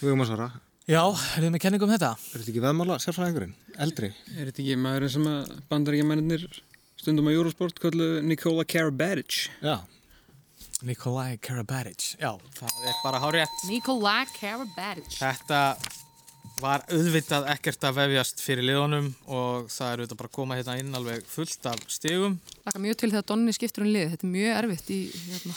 Við 0.00 0.08
erum 0.08 0.24
að 0.24 0.30
svara. 0.32 0.48
Já, 0.88 1.02
er 1.04 1.44
þið 1.44 1.52
með 1.52 1.62
kenningu 1.66 1.84
um 1.86 1.92
þetta? 1.92 2.10
Er 2.16 2.40
þetta 2.40 2.52
ekki 2.54 2.64
veðmála 2.64 2.96
sérfræðingurinn? 3.04 3.52
Eldri? 3.84 4.10
Er 4.38 4.48
þetta 4.48 4.64
ekki 4.64 4.78
maðurinn 4.80 5.12
sem 5.18 5.28
að 5.28 5.52
bandaríkjamennir 5.68 6.46
stundum 6.96 7.28
á 7.28 7.36
Eurosport 7.36 7.76
kallu 7.82 8.08
Nikola 8.24 8.64
Karabatic? 8.64 9.50
Já. 9.60 9.76
Nikolai 10.86 11.36
Karabatic. 11.44 12.14
Já, 12.20 12.32
það 12.56 12.84
er 12.88 13.00
bara 13.04 13.20
hárétt. 13.20 13.56
Nikolai 13.68 14.24
Karabatic. 14.38 15.18
Þetta 15.20 15.60
var 16.60 16.84
auðvitað 16.92 17.46
ekkert 17.54 17.84
að 17.88 17.98
vefjast 18.00 18.42
fyrir 18.44 18.66
liðunum 18.68 19.10
og 19.32 19.68
það 19.72 19.92
er 19.92 20.02
auðvitað 20.02 20.18
bara 20.20 20.30
að 20.30 20.36
koma 20.36 20.58
hérna 20.58 20.76
inn 20.80 20.96
alveg 20.96 21.24
fullt 21.28 21.68
af 21.70 21.84
stigum. 21.92 22.38
Laka 22.66 22.82
mjög 22.82 22.98
til 23.00 23.12
þegar 23.12 23.28
Donni 23.32 23.54
skiptur 23.56 23.86
um 23.86 23.92
lið. 23.92 24.10
Þetta 24.14 24.26
er 24.28 24.34
mjög 24.34 24.58
erfitt 24.62 24.90
í, 24.92 25.00
hérna, 25.28 25.56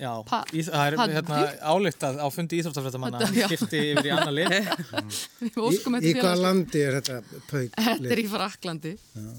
Já, 0.00 0.12
Pa- 0.24 0.44
í, 0.56 0.62
það 0.64 0.86
er 0.86 0.94
hérna, 1.12 1.40
ályktað 1.74 2.20
á 2.24 2.26
fundi 2.32 2.60
íþróttafrættamanna 2.62 3.26
skipti 3.34 3.82
yfir 3.90 4.06
í 4.08 4.12
annar 4.14 4.32
lið. 4.32 4.54
við 5.42 5.58
óskum 5.60 5.98
Í, 5.98 6.06
í 6.08 6.14
félags- 6.16 6.40
landi 6.46 6.84
er 6.86 6.96
þetta 7.00 7.18
pauk? 7.50 7.76
Þetta 7.76 8.14
er 8.16 8.22
í 8.22 8.24
Fraklandi. 8.32 8.94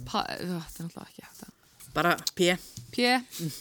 Pa, 0.06 0.22
þetta 0.30 0.46
er 0.46 0.86
náttúrulega 0.86 1.08
ekki 1.10 1.26
hægt 1.26 1.42
að... 1.48 1.58
Bara 1.96 2.16
P. 2.36 2.54
P. 2.92 3.08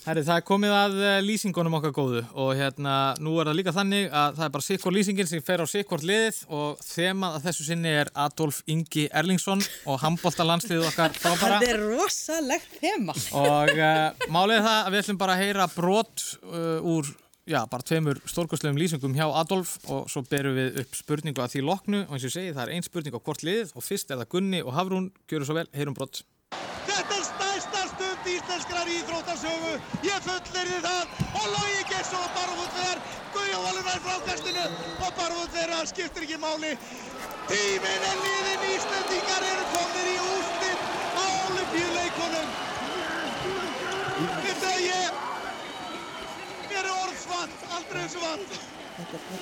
Herri, 0.07 0.23
það 0.27 0.37
er 0.37 0.45
komið 0.47 0.73
að 0.75 0.97
eh, 1.07 1.17
lýsingunum 1.23 1.77
okkar 1.79 1.93
góðu 1.95 2.23
og 2.35 2.51
hérna, 2.59 2.95
nú 3.23 3.37
er 3.39 3.47
það 3.51 3.59
líka 3.61 3.75
þannig 3.75 4.09
að 4.11 4.37
það 4.41 4.45
er 4.47 4.53
bara 4.57 4.67
sikkort 4.67 4.97
lýsingin 4.97 5.29
sem 5.31 5.45
fer 5.47 5.63
á 5.63 5.67
sikkort 5.71 6.07
liðið 6.07 6.41
og 6.59 6.83
þemað 6.83 7.37
að 7.39 7.47
þessu 7.47 7.67
sinni 7.69 7.93
er 8.01 8.11
Adolf 8.25 8.61
Ingi 8.71 9.07
Erlingsson 9.21 9.63
og 9.87 10.01
handbóltalandsliðið 10.03 10.89
okkar 10.91 11.15
frábara. 11.15 11.59
Það 11.63 11.69
er 11.69 11.83
rosalegt 11.93 12.79
þema. 12.81 13.17
Og 13.39 13.73
uh, 13.77 14.29
málið 14.35 14.57
er 14.59 14.67
það 14.67 14.79
að 14.81 14.91
við 14.95 15.03
ætlum 15.05 15.21
bara 15.23 15.37
að 15.37 15.45
heyra 15.45 15.69
brot 15.77 16.27
uh, 16.51 16.91
úr, 16.95 17.13
já, 17.51 17.61
bara 17.71 17.87
tveimur 17.87 18.23
stórkostlegum 18.31 18.83
lýsingum 18.83 19.15
hjá 19.15 19.27
Adolf 19.31 19.77
og 19.87 20.11
svo 20.11 20.25
berum 20.27 20.59
við 20.59 20.83
upp 20.83 20.99
spurningu 20.99 21.43
að 21.45 21.55
því 21.55 21.65
loknu 21.71 22.03
og 22.09 22.19
eins 22.19 22.27
og 22.27 22.33
ég 22.33 22.37
segi 22.41 22.55
það 22.59 22.67
er 22.67 22.75
ein 22.75 22.87
spurning 22.87 23.15
á 23.15 23.23
hvort 23.23 23.47
liðið 23.47 23.75
og 23.79 23.87
fyrst 23.87 24.11
er 24.11 24.23
það 24.25 24.33
Gunni 24.35 24.63
og 24.67 24.75
Hafrún, 24.75 25.11
gjöru 25.31 25.47
svo 25.47 25.59
vel, 25.61 25.69
heyrum 25.77 25.95
brot. 25.99 26.25
Þetta 26.51 27.15
er 27.15 27.27
stærsta 27.29 27.87
stund 27.95 28.33
íslenskrar 28.35 28.91
íþróttasögu. 29.41 29.81
Ég 30.05 30.21
fullirði 30.25 30.79
það 30.85 31.05
og 31.41 31.47
Lógi 31.55 31.85
Gesson 31.89 32.25
og 32.25 32.33
Barfútt 32.37 32.75
þegar 32.77 32.99
Guðjón 33.35 33.65
Valur 33.65 33.85
nær 33.87 34.01
frákastinu 34.05 34.65
og 35.01 35.13
Barfútt 35.17 35.55
þeirra 35.55 35.81
skiptir 35.89 36.27
ekki 36.27 36.39
máli. 36.41 36.73
Tíminn 37.49 38.07
er 38.11 38.19
liðin, 38.21 38.67
Íslendingar 38.75 39.47
eru 39.51 39.65
komnir 39.75 40.11
í 40.11 40.17
úrslit 40.25 40.81
á 41.17 41.25
olimpíuleikunum. 41.49 42.49
Þetta 44.45 44.73
er 44.75 44.83
ég, 44.85 45.23
mér 46.69 46.83
er 46.85 46.93
orðsvant, 47.07 47.65
aldrei 47.79 48.05
vant. 48.21 48.59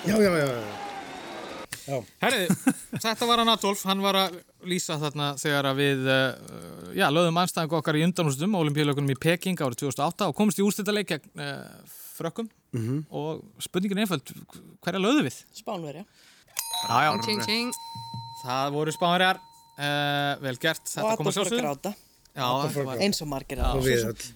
Já, 0.07 0.15
já, 0.15 0.31
já, 0.31 0.47
já. 0.47 0.98
Herri, 2.23 2.41
þetta 3.05 3.27
var 3.31 3.41
hann 3.43 3.49
Adolf, 3.53 3.83
hann 3.89 4.03
var 4.05 4.19
að 4.21 4.37
lýsa 4.69 4.99
þarna 5.01 5.31
þegar 5.41 5.69
að 5.71 5.79
við 5.81 6.09
uh, 6.13 6.91
já, 6.99 7.07
lögðum 7.15 7.41
anstæðingu 7.43 7.79
okkar 7.81 7.97
í 8.01 8.05
undanústum 8.05 8.57
olimpíulökunum 8.61 9.15
í 9.15 9.19
Peking 9.23 9.57
árið 9.65 9.81
2008 9.87 10.29
og 10.29 10.37
komist 10.37 10.61
í 10.61 10.67
úrstættarleik 10.67 11.09
gegn 11.15 11.45
uh, 11.45 11.63
frökkum 12.19 12.51
Mhm. 12.77 13.07
og 13.17 13.39
spurningin 13.65 13.97
er 13.97 14.05
einföld, 14.05 14.29
hverja 14.85 15.01
lögðu 15.01 15.23
við? 15.25 15.37
Spánverja. 15.57 16.03
Það 18.43 18.75
voru 18.75 18.93
spánverjar, 18.93 19.39
uh, 19.81 20.35
vel 20.45 20.59
gert, 20.61 20.85
þetta 20.85 21.15
kom 21.17 21.31
að 21.31 21.39
sjálfsögðu. 21.39 21.63
gráta. 21.65 21.95
Já, 22.37 22.45
var- 22.45 22.75
gráta. 22.77 22.99
Eins 23.07 23.23
og 23.25 23.31
margir. 23.33 23.63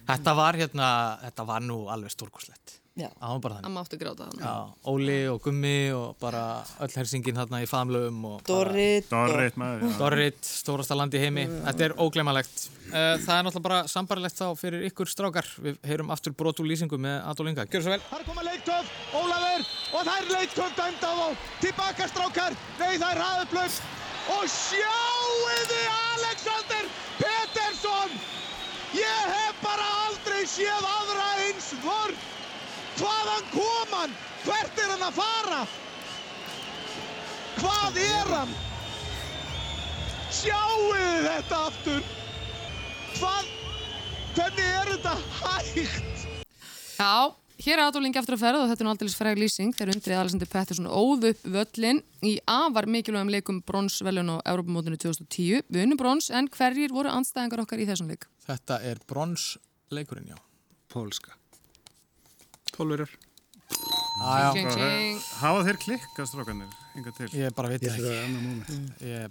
Þetta 0.09 0.33
var 0.41 0.57
hérna, 0.63 0.87
þetta 1.27 1.45
var 1.51 1.61
nú 1.61 1.77
alveg 1.93 2.11
stórkoslegt. 2.15 2.79
Já. 2.93 3.07
Það 3.17 3.29
var 3.31 3.39
bara 3.41 3.55
þannig. 3.55 3.65
Hann 3.65 3.73
mátti 3.73 3.97
gráta 3.97 4.25
þannig. 4.27 4.43
Já, 4.45 4.89
Óli 4.91 5.15
og 5.31 5.37
Gummi 5.41 5.77
og 5.97 6.11
bara 6.21 6.41
öll 6.85 6.93
hersingin 6.93 7.39
hérna 7.39 7.61
í 7.63 7.69
famlöfum 7.69 8.19
Dorrit. 8.45 9.07
Dorrit, 9.09 9.55
maður, 9.57 9.87
já. 9.87 9.95
Dorrit, 9.97 10.41
stórasta 10.45 10.97
land 10.99 11.15
í 11.17 11.21
heimi. 11.23 11.47
Þetta 11.65 11.87
er 11.87 11.95
óglemalegt. 12.05 12.67
Uh, 12.91 13.15
það 13.23 13.33
er 13.33 13.47
náttúrulega 13.47 13.63
bara 13.65 13.79
sambarlegt 13.89 14.37
þá 14.37 14.45
fyrir 14.59 14.85
ykkur 14.91 15.09
strákar. 15.09 15.49
Við 15.65 15.79
heyrum 15.89 16.13
aftur 16.13 16.35
brot 16.37 16.61
úr 16.61 16.69
lýsingu 16.69 16.99
með 17.01 17.17
Adolf 17.31 17.49
Inga. 17.49 17.65
Gjör 17.73 17.87
svo 17.87 17.95
vel. 17.95 18.03
Það 18.11 18.19
er 18.19 18.27
komað 18.29 18.47
leiktöf, 18.51 18.93
Ólafur, 19.17 19.65
og 19.89 20.05
það 20.05 20.13
er 20.19 20.29
leiktöf 20.35 20.75
dæmd 20.77 21.07
á 21.09 21.11
þá. 21.17 21.49
Tilbaka 21.63 22.09
strákar, 22.13 22.59
nei 22.77 22.91
það 23.01 23.09
er 23.09 23.23
hraðuplöf. 23.23 23.79
Og 24.37 24.45
sjáuðu 24.53 25.81
Alexander 26.13 26.93
Pettersson! 27.17 28.13
Ég 28.93 29.33
hef 29.33 29.57
bara 29.65 29.89
aldrei 30.05 30.45
séð 30.45 30.85
aðra 30.85 31.25
eins 31.47 31.73
vörn. 31.81 32.21
Hvaðan 32.99 33.45
kom 33.53 33.95
hann? 33.97 34.15
Hvert 34.43 34.81
er 34.83 34.91
hann 34.93 35.05
að 35.07 35.17
fara? 35.17 35.61
Hvað 37.61 38.01
er 38.03 38.33
hann? 38.37 38.55
Sjáuðu 40.33 41.05
þetta 41.27 41.61
aftur? 41.69 42.03
Hvað? 43.19 43.53
Hvernig 44.33 44.67
er 44.81 44.91
þetta 44.95 45.15
hægt? 45.39 46.27
Já, 46.97 47.15
Hér 47.63 47.79
er 47.79 47.85
Adolf 47.85 48.07
Ingi 48.07 48.19
aftur 48.19 48.35
að 48.35 48.41
ferða 48.41 48.63
og 48.63 48.71
þetta 48.71 48.81
er 48.81 48.87
nú 48.87 48.91
aldrei 48.91 49.13
fræg 49.13 49.37
lýsing 49.39 49.75
þegar 49.77 49.91
undrið 49.93 50.17
Alessandir 50.19 50.49
Pettersson 50.51 50.89
óð 50.89 51.27
upp 51.29 51.45
völlin 51.53 52.01
í 52.25 52.33
afar 52.49 52.89
mikilvægum 52.91 53.31
leikum 53.31 53.61
bronsvelun 53.63 54.33
á 54.35 54.37
Europamótinu 54.51 54.97
2010. 54.99 55.61
Við 55.69 55.85
unnum 55.85 56.01
brons 56.01 56.27
en 56.33 56.49
hverjir 56.51 56.91
voru 56.91 57.13
anstæðingar 57.13 57.63
okkar 57.63 57.79
í 57.79 57.87
þessum 57.87 58.09
leik? 58.11 58.27
Þetta 58.43 58.81
er 58.89 58.99
bronsleikurinn, 59.07 60.33
já. 60.33 60.41
Pólska. 60.91 61.37
Pólverjar. 62.75 63.11
Hafa 64.23 65.63
þeir 65.65 65.79
klikkað 65.81 66.27
strákanir, 66.29 66.73
inga 66.97 67.13
til? 67.17 67.29
Ég 67.35 67.53
bara 67.57 67.71
veit 67.71 67.83
ekki. 67.89 68.13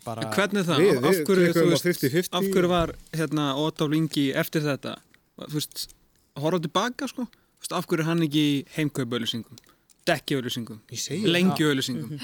bara... 0.05 0.27
En 0.27 0.35
hvernig 0.35 0.67
það? 0.67 0.83
Við- 0.83 0.99
Af- 0.99 1.21
hverju, 1.29 1.53
veist, 1.71 1.87
50-50. 1.87 2.33
af 2.41 2.49
hverju 2.51 2.71
var 2.73 2.93
hérna 3.17 3.47
Otto 3.63 3.89
Lingi 3.91 4.29
eftir 4.35 4.65
þetta? 4.67 4.97
Horfa 6.43 6.61
tilbaka 6.67 7.09
sko? 7.11 7.29
Veist, 7.63 7.73
af 7.79 7.87
hverju 7.89 8.03
er 8.05 8.11
hann 8.11 8.27
ekki 8.27 8.43
í 8.51 8.55
heimkaupauðlýsingum, 8.77 9.63
dekkiauðlýsingum, 10.11 10.83
segi 10.99 11.31
lengjuauðlýsingum? 11.31 12.17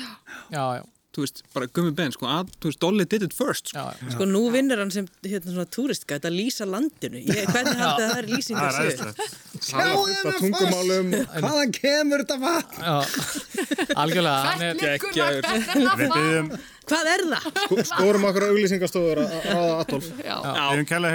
Já, 0.54 0.62
já. 0.80 0.86
Þú 1.18 1.22
veist, 1.24 1.38
bara 1.54 1.66
gummi 1.72 1.90
ben, 1.96 2.12
sko, 2.14 2.26
að, 2.30 2.50
þú 2.60 2.68
veist, 2.68 2.78
Dolly 2.82 3.04
did 3.08 3.24
it 3.24 3.32
first, 3.34 3.70
sko. 3.72 3.80
Já, 3.80 4.10
Sko 4.12 4.26
nú 4.28 4.42
vinnur 4.54 4.78
hann 4.82 4.90
sem 4.94 5.06
hérna 5.24 5.54
svona 5.54 5.64
túristgæt 5.72 6.26
að 6.28 6.36
lýsa 6.36 6.66
landinu. 6.68 7.22
Ég, 7.24 7.48
hvernig 7.48 7.80
haldið 7.80 8.04
að 8.04 8.12
það 8.12 8.18
er 8.20 8.28
lýsingar 8.28 8.76
Það 8.76 8.90
er 8.90 9.32
Sjáðu 9.64 10.32
tungumálum. 10.38 11.08
Hvaðan 11.38 11.72
kemur 11.76 12.22
þetta 12.24 12.36
vatn? 12.42 12.80
Já, 12.84 12.96
algjörlega, 13.98 14.38
er... 14.62 16.50
Hvað 16.88 17.08
er 17.12 17.22
það? 17.28 17.46
Sko- 17.66 17.84
Skorum 17.90 18.24
okkur 18.30 18.46
auglýsingastofur 18.48 19.18
að 19.20 19.32
ráða 19.44 19.72
Adolf. 19.82 20.06
Já, 20.24 20.36
við 20.72 20.84
kælega 20.88 21.10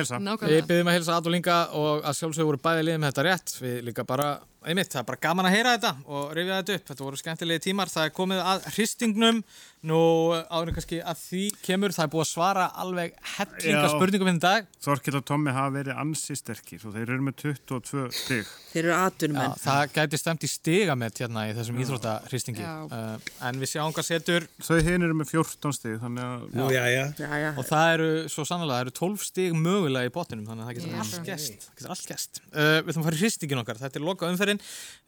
að 0.92 0.98
hilsa 1.00 1.16
Adolf 1.18 1.38
Inga 1.40 1.58
og 1.80 2.04
að 2.06 2.18
sjálfsögur 2.20 2.50
voru 2.52 2.62
bæði 2.68 2.84
liðið 2.88 3.02
með 3.02 3.10
þetta 3.14 3.26
rétt. 3.30 3.56
Við 3.64 3.80
líka 3.90 4.06
bara, 4.06 4.28
einmitt, 4.70 4.92
það 4.94 5.02
er 5.04 5.10
bara 5.12 5.22
gaman 5.28 5.50
að 5.50 5.56
heyra 5.58 5.76
þetta 5.78 5.94
og 6.08 6.34
rifja 6.38 6.58
þetta 6.62 6.78
upp. 6.78 6.88
Þetta 6.90 7.08
voru 7.08 7.22
skemmtilegi 7.22 7.64
tímar. 7.68 7.92
Það 7.94 8.10
er 8.10 8.16
komið 8.18 8.44
að 8.54 8.68
hristingnum. 8.74 9.44
Nú, 9.84 10.00
áður 10.48 10.70
en 10.72 10.76
kannski 10.78 10.98
að 11.04 11.18
því 11.20 11.42
kemur, 11.60 11.92
það 11.92 12.06
er 12.06 12.12
búið 12.14 12.22
að 12.24 12.30
svara 12.30 12.68
alveg 12.80 13.16
hellinga 13.34 13.82
Já. 13.84 13.90
spurningum 13.92 14.30
hérna 14.30 14.40
í 14.40 14.44
dag. 14.46 14.70
Þorkill 14.86 15.18
og 15.20 15.26
Tommi 15.28 15.52
hafa 15.52 15.74
verið 15.74 15.98
ansi 16.00 16.38
sterkir 16.40 16.86
og 16.88 16.94
þeir 16.96 17.10
eru 17.10 17.26
með 17.26 17.36
22 17.42 18.06
stig. 18.16 18.54
Þeir 18.72 18.80
eru 18.86 18.94
atvinnum 18.96 19.42
Já, 19.42 19.44
menn. 19.44 19.60
það 19.60 19.82
gæti 19.98 20.20
stemt 20.22 20.46
í 20.48 20.50
stigamett 20.54 21.20
hérna 21.20 21.44
í 21.50 21.52
þessum 21.58 21.82
íþróttahristingi. 21.84 22.64
Já. 22.64 22.78
Uh, 22.94 23.28
en 23.50 23.60
við 23.60 23.74
sjáum 23.74 23.92
hvað 23.98 24.08
setur 24.08 24.48
Þau 24.64 24.80
hinn 24.88 25.04
eru 25.10 25.20
með 25.20 25.34
14 25.34 25.76
stig, 25.76 26.00
þannig 26.00 26.24
að... 26.30 26.48
Nú, 26.56 26.70
já, 26.72 26.84
já. 26.88 27.04
Já, 27.20 27.28
já. 27.44 27.50
og 27.52 27.68
það 27.68 27.92
eru 27.98 28.10
svo 28.32 28.48
sannlega, 28.48 28.80
það 28.80 28.86
eru 28.88 28.96
12 29.02 29.28
stig 29.28 29.60
mögulega 29.68 30.08
í 30.08 30.16
botninum, 30.16 30.48
þannig 30.48 30.64
að 30.64 30.72
það 30.72 30.80
getur 30.80 30.96
Já. 30.96 31.04
allt 31.04 31.28
gæst. 31.28 31.68
Það 31.68 31.76
getur 31.82 31.94
allt 31.98 32.08
gæst. 32.14 32.42
Uh, 32.48 32.80
við 32.80 32.94
ætlum 32.94 33.04
að 33.04 33.10
fara 33.10 33.20
í 33.20 33.24
hristingin 33.26 33.64
okkar, 33.66 33.84
þetta 33.84 34.00
er 34.00 34.08
loka 34.08 34.32
umferðin. 34.54 34.62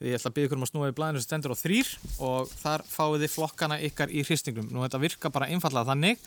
Ég 0.06 0.18
ætla 0.18 0.30
að 0.30 0.36
byggja 0.36 0.48
ykkur 0.48 0.58
um 0.58 0.66
að 0.66 0.72
snúa 0.72 0.90
í 0.90 0.96
blæðinu 0.96 1.22
sem 1.22 1.28
stendur 1.28 1.54
á 1.54 1.62
þrýr 1.62 1.94
og 2.26 2.52
þar 2.60 2.84
fáið 2.90 3.24
þið 3.24 3.32
flokkana 3.36 3.80
ykkar 3.86 4.12
í 4.12 4.26
hristingnum. 4.26 4.68
Nú 4.70 4.84
þetta 4.84 5.00
virka 5.02 5.32
bara 5.32 5.48
einfallega 5.48 5.90
þannig. 5.92 6.20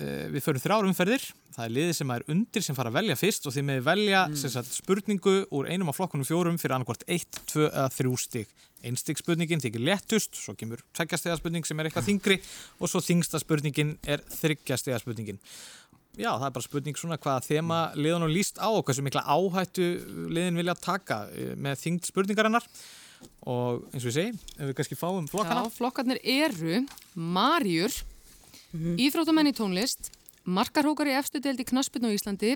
Uh, 0.00 0.30
við 0.30 0.44
förum 0.44 0.62
þrjár 0.62 0.86
umferðir, 0.86 1.24
það 1.52 1.64
er 1.64 1.72
liðið 1.74 1.96
sem 1.98 2.10
er 2.14 2.24
undir 2.30 2.62
sem 2.62 2.76
fara 2.78 2.92
að 2.92 3.00
velja 3.00 3.16
fyrst 3.18 3.48
og 3.50 3.52
þið 3.52 3.64
með 3.66 3.80
velja 3.88 4.20
mm. 4.30 4.36
sagt, 4.54 4.70
spurningu 4.78 5.34
úr 5.50 5.66
einum 5.68 5.90
af 5.90 5.98
flokkunum 5.98 6.24
fjórum 6.24 6.60
fyrir 6.62 6.76
annarkvort 6.76 7.02
1, 7.10 7.40
2 7.50 7.66
eða 7.66 7.88
3 7.98 8.12
stig. 8.22 8.54
Einn 8.86 8.96
stig 8.96 9.18
spurningin 9.20 9.60
þykir 9.60 9.82
léttust, 9.84 10.38
svo 10.40 10.54
kemur 10.56 10.80
tveggjastega 10.96 11.36
spurning 11.36 11.66
sem 11.68 11.82
er 11.82 11.90
eitthvað 11.90 12.06
þingri 12.06 12.38
og 12.78 12.88
svo 12.88 13.02
þingsta 13.04 13.42
spurningin 13.42 13.92
er 14.08 14.22
þryggjastega 14.38 15.02
spurningin. 15.02 15.42
Já, 16.18 16.32
það 16.34 16.46
er 16.48 16.54
bara 16.56 16.66
spurning 16.66 16.98
svona 16.98 17.18
hvaða 17.22 17.44
þema 17.46 17.76
liðan 17.96 18.24
og 18.26 18.32
líst 18.34 18.58
á 18.58 18.66
og 18.68 18.82
hversu 18.88 19.02
mikla 19.06 19.22
áhættu 19.30 19.84
liðin 20.34 20.58
vilja 20.58 20.74
taka 20.74 21.20
eh, 21.30 21.52
með 21.56 21.78
þingd 21.84 22.08
spurningarinnar 22.10 22.66
og 23.46 23.84
eins 23.92 24.02
og 24.04 24.10
ég 24.10 24.16
segi, 24.16 24.32
ef 24.56 24.64
við 24.70 24.74
kannski 24.80 24.98
fáum 24.98 25.28
flokkana. 25.30 25.62
Já, 25.68 25.74
flokkarnir 25.76 26.20
eru 26.24 26.80
Marjur, 27.14 27.94
Íþróttamenn 28.74 29.50
í 29.50 29.54
tónlist, 29.56 30.10
Markarhókar 30.50 31.10
í 31.10 31.14
efstu 31.18 31.40
deild 31.42 31.60
í 31.62 31.66
knaspinu 31.68 32.10
á 32.10 32.16
Íslandi 32.16 32.54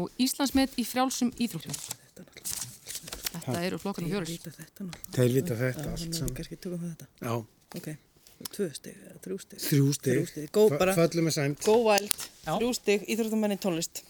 og 0.00 0.10
Íslandsmet 0.22 0.74
í 0.80 0.84
frjálsum 0.88 1.30
íþróttum. 1.36 1.76
Þetta 3.36 3.60
eru 3.62 3.78
flokkarnir 3.82 4.14
fjórir. 4.14 4.30
Vita 4.32 4.52
þetta 4.56 4.86
nú. 4.86 5.00
Þeir 5.14 5.34
vita 5.36 5.56
þetta 5.58 5.86
allt 5.92 6.04
saman. 6.06 6.30
við 6.30 6.36
kannski 6.40 6.58
tökum 6.58 6.82
það 6.82 6.94
þetta. 6.94 7.08
Já, 7.20 7.34
Ok. 7.76 7.88
Tvö 8.36 8.66
stig, 8.76 8.96
eða 9.00 9.20
þrjú 9.24 9.38
stig. 9.40 9.62
þrjú 9.64 9.86
stig. 9.96 10.12
Þrjú 10.12 10.26
stig. 10.30 10.50
Góð 10.52 10.74
bara. 10.80 10.96
Föllum 10.96 11.28
með 11.28 11.36
sæmt. 11.38 11.64
Góð 11.64 11.86
væld. 11.86 12.26
Þrjú 12.44 12.74
stig, 12.76 13.06
íþróttamenn 13.14 13.56
í 13.56 13.58
tónlist. 13.62 14.02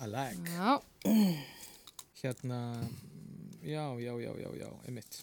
I 0.00 0.08
like. 0.08 0.52
Já, 0.52 0.80
Hérna, 2.20 2.88
já, 3.62 3.84
já, 4.00 4.12
já, 4.20 4.32
já, 4.36 4.48
já, 4.60 4.68
einmitt. 4.86 5.22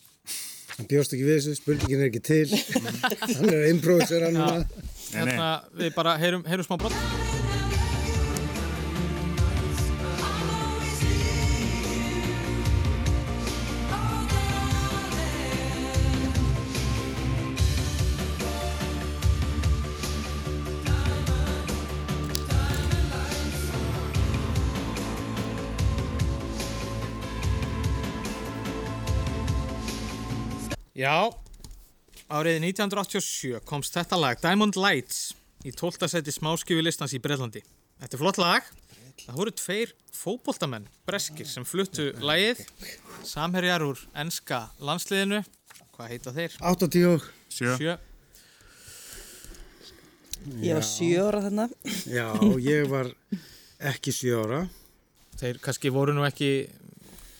Hann 0.78 0.89
bjóst 0.89 1.13
ekki 1.13 1.25
við 1.25 1.38
þessu, 1.39 1.53
spurningin 1.59 2.01
er 2.01 2.09
ekki 2.09 2.21
til. 2.25 2.49
Hann 3.38 3.53
er 3.53 3.69
að. 4.41 4.65
Nei, 4.65 5.21
nei. 5.21 5.21
Hérna, 5.21 5.49
við 5.78 5.93
bara 5.97 6.17
heyrum, 6.21 6.45
heyrum 6.49 6.65
smá 6.65 6.80
brott. 6.82 7.36
Já, 31.07 31.31
árið 32.35 32.57
1987 32.67 33.61
komst 33.63 33.93
þetta 33.95 34.17
lag 34.19 34.39
Diamond 34.43 34.75
Lights 34.75 35.29
í 35.63 35.71
12. 35.71 36.03
seti 36.11 36.33
smáskjöfu 36.35 36.83
listans 36.83 37.13
í 37.15 37.19
Breitlandi. 37.23 37.61
Þetta 38.01 38.17
er 38.17 38.19
flott 38.19 38.39
lag. 38.41 38.65
Það 39.21 39.37
voru 39.37 39.53
tveir 39.55 39.93
fótboltamenn, 40.11 40.89
breskir, 41.07 41.47
sem 41.47 41.63
fluttu 41.63 42.09
lagið. 42.19 42.65
Samherjar 43.23 43.85
úr 43.87 44.01
enska 44.19 44.65
landsliðinu. 44.83 45.39
Hvað 45.95 46.11
heita 46.11 46.33
þeir? 46.35 46.57
80 46.73 47.07
og... 47.13 47.29
Sjö. 47.55 47.77
Sjö. 47.79 47.95
Ég 50.59 50.75
var 50.75 50.87
sjö 50.91 51.23
ára 51.29 51.45
þarna. 51.47 51.69
Já, 52.03 52.27
ég 52.67 52.91
var 52.91 53.13
ekki 53.93 54.11
7 54.11 54.43
ára. 54.43 54.65
Þeir 55.39 55.63
kannski 55.63 55.93
voru 55.93 56.17
nú 56.17 56.27
ekki, 56.27 56.51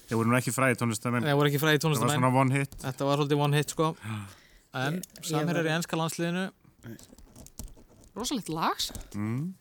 Þeir 0.08 0.18
voru 0.22 0.38
ekki 0.39 0.53
fræði 0.55 0.78
tónlistamenn. 0.80 1.24
þeir 1.28 1.36
voru 1.39 1.49
ekki 1.51 1.60
fræði 1.60 1.78
Það 1.78 1.84
var 1.84 1.86
tónlistamenn. 1.88 2.22
svona 2.22 2.41
one 2.41 2.58
hit. 2.58 2.76
Þetta 2.84 3.05
var 3.10 3.18
svolítið 3.18 3.41
one 3.47 3.58
hit, 3.58 3.70
sko. 3.76 3.95
En 4.74 5.01
samherjar 5.22 5.64
var- 5.64 5.72
í 5.72 5.76
enska 5.78 5.97
landsliðinu. 5.99 6.45
rosalegt 8.18 8.49
lags. 8.49 8.91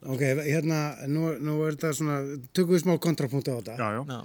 Ok, 0.07 0.21
hérna, 0.47 0.79
nú, 1.13 1.35
nú 1.45 1.57
er 1.67 1.75
þetta 1.77 1.91
svona, 1.99 2.17
tökum 2.57 2.73
við 2.77 2.85
smá 2.87 2.95
kontrapunkt 3.05 3.49
á 3.53 3.61
þetta. 3.61 3.77
Já, 3.77 3.89
já. 3.93 4.03
Já. 4.09 4.21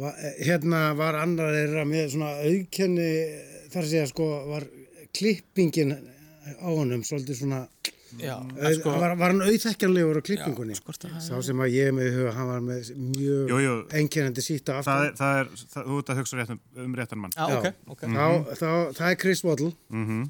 Va, 0.00 0.10
hérna 0.42 0.80
var 0.96 1.14
annar 1.20 1.52
þeirra 1.54 1.84
með 1.86 2.08
svona 2.14 2.30
auðkenni, 2.42 3.10
þar 3.70 3.82
að 3.84 3.90
segja 3.92 4.06
sko, 4.10 4.28
var 4.48 4.64
klippingin 5.14 5.92
á 5.94 6.66
honum 6.66 7.04
svolítið 7.06 7.42
svona, 7.42 7.60
Já, 8.20 8.36
auð, 8.38 8.74
sko, 8.78 8.90
var, 9.00 9.14
var 9.18 9.28
hann 9.32 9.42
auðþekkjanlegur 9.42 10.18
á 10.18 10.22
klippingunni? 10.24 10.74
Já, 10.76 10.80
sko, 10.80 10.90
það- 11.02 11.20
Sá 11.24 11.34
sem 11.42 11.58
að 11.64 11.68
ég 11.74 11.84
er 11.90 11.94
með 11.96 12.06
í 12.06 12.08
huga, 12.14 12.32
hann 12.36 12.48
var 12.50 12.60
með 12.64 12.80
mjög 12.94 13.48
Jú, 13.50 13.56
jú. 13.64 13.72
einkennandi 14.00 14.42
síta 14.44 14.72
Það 14.86 15.00
er, 15.06 15.10
það 15.18 15.32
er, 15.40 15.46
það, 15.74 15.82
þú 15.88 15.94
ert 15.98 16.08
að 16.14 16.18
hugsa 16.20 16.34
rétt 16.38 16.50
um, 16.54 16.60
réttan 17.00 17.20
mann. 17.24 17.34
Já, 17.34 17.44
ok, 17.58 17.66
ok. 17.94 18.00
Þá, 18.04 18.08
þá, 18.60 18.70
það 18.98 19.08
er 19.10 19.16
Chris 19.24 19.40
Waddle, 19.44 19.72
Mm 19.90 20.22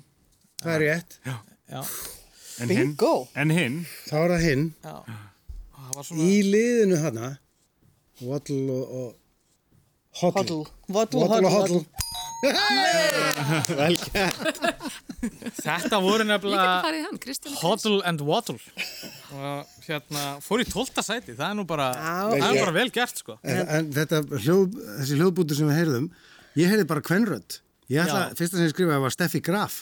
það 0.64 0.72
er 0.74 0.80
rétt. 0.80 1.10
Já, 1.26 1.34
En 2.62 2.68
hinn, 2.70 2.94
en 3.34 3.50
hinn, 3.50 3.86
Þá 4.06 4.14
er 4.22 4.28
það 4.30 4.42
hinn, 4.48 4.64
já. 4.84 4.94
Var 5.94 6.04
svona... 6.06 6.22
í 6.22 6.24
liðinu 6.46 6.96
þarna, 7.02 7.38
Waddle 8.22 8.72
og, 8.72 8.84
og 8.94 9.14
Hoddle. 10.22 10.64
Waddle, 10.88 11.20
Waddle 11.20 11.24
og 11.24 11.28
hoddle, 11.28 11.50
Hoddle. 11.50 11.84
Þetta 15.58 16.00
voru 16.04 16.26
nefnilega. 16.28 16.82
Hoddle 17.62 18.00
and 18.08 18.22
Waddle 18.24 18.58
og 19.34 19.74
hérna 19.86 20.24
fór 20.44 20.62
í 20.62 20.68
tólta 20.68 21.02
sæti 21.04 21.34
það 21.34 21.48
er 21.48 21.58
nú 21.58 21.64
bara, 21.68 21.90
það 21.96 22.46
er 22.46 22.60
bara 22.60 22.74
vel 22.76 22.86
gert 22.94 23.18
sko 23.20 23.36
En, 23.42 23.60
en 23.66 23.90
þetta 23.94 24.22
hljóð, 24.30 24.78
þessi 25.00 25.18
hljóðbútur 25.18 25.58
sem 25.58 25.70
við 25.70 25.80
heyrðum, 25.82 26.08
ég 26.60 26.70
heyrði 26.70 26.88
bara 26.90 27.04
kvenrödd. 27.04 27.58
Ég 27.92 28.00
ætla, 28.00 28.30
Já. 28.30 28.36
fyrsta 28.38 28.56
sem 28.56 28.64
ég 28.64 28.72
skrifaði 28.72 29.02
var 29.02 29.12
Steffi 29.12 29.40
Graf. 29.44 29.74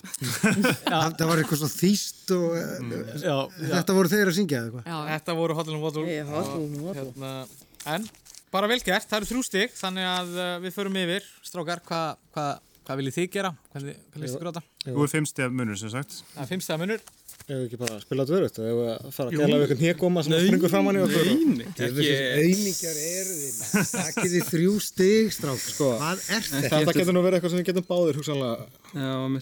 það 0.91 1.29
var 1.29 1.39
eitthvað 1.39 1.61
svo 1.61 1.69
þýst 1.71 2.33
og 2.35 2.57
mm. 2.59 2.95
já, 3.23 3.37
já. 3.47 3.69
þetta 3.77 3.95
voru 3.95 4.11
þeir 4.11 4.31
að 4.33 4.39
syngja 4.41 4.59
eða 4.59 4.81
eitthvað. 4.81 5.13
Þetta 5.13 5.37
voru 5.39 5.59
Hoddle 5.59 5.77
and 5.77 5.85
Waddle 5.87 6.09
Ég, 6.11 6.33
Hoddle 6.33 6.57
og, 6.57 6.65
and 6.67 6.83
Waddle. 6.89 7.05
hérna, 7.05 7.95
en 7.95 8.09
bara 8.53 8.71
vel 8.73 8.81
gert, 8.83 9.07
það 9.07 9.21
eru 9.21 9.31
þrjú 9.31 9.45
stygg 9.47 9.79
þannig 9.79 10.09
að 10.11 10.35
uh, 10.35 10.51
við 10.65 10.75
förum 10.75 10.99
yfir 11.05 11.29
strákar, 11.47 11.85
hvað 11.87 12.09
hva, 12.35 12.49
hva 12.87 12.99
viljið 12.99 13.19
þið 13.19 13.29
gera 13.37 13.51
hvernig, 13.73 13.99
hvernig 14.13 14.27
líst 14.27 14.39
ykkur 14.39 14.51
á 14.51 14.53
þetta? 14.53 14.63
þú 14.87 15.05
er 15.07 15.13
fimmstef 15.17 15.59
munur 15.59 15.81
sem 15.81 15.93
sagt. 15.93 16.23
það 16.35 16.45
er 16.45 16.51
fimmstæða 16.53 16.83
munur 16.83 17.05
Ef 17.43 17.57
við 17.59 17.63
ekki 17.67 17.79
bara 17.81 17.97
spila 17.99 18.25
dverut, 18.27 18.55
ef 18.55 18.77
við 18.79 18.89
að 18.93 19.07
fara 19.17 19.31
að 19.33 19.41
gæla 19.41 19.57
við 19.57 19.63
eitthvað 19.65 19.81
hnegóma 19.83 20.23
sem 20.23 20.35
springur 20.37 20.71
fram 20.71 20.87
hann 20.87 20.99
í 20.99 21.01
okkur. 21.03 21.27
Nei, 21.27 21.33
nei, 21.59 21.65
Ekki... 21.73 22.13
Auðmingjar 22.39 23.01
eru 23.03 23.33
þið. 23.39 23.57
Takkið 23.93 24.35
þið 24.35 24.45
þrjú 24.51 24.75
stig, 24.87 25.33
strák. 25.35 25.65
Sko, 25.65 25.89
Hvað 25.99 26.23
er 26.23 26.47
þetta? 26.47 26.71
þetta 26.77 26.95
getur 27.01 27.17
nú 27.17 27.23
verið 27.27 27.39
eitthvað 27.39 27.55
sem 27.55 27.61
við 27.63 27.69
getum 27.71 27.89
báðir 27.89 28.21
hugsanlega 28.21 28.55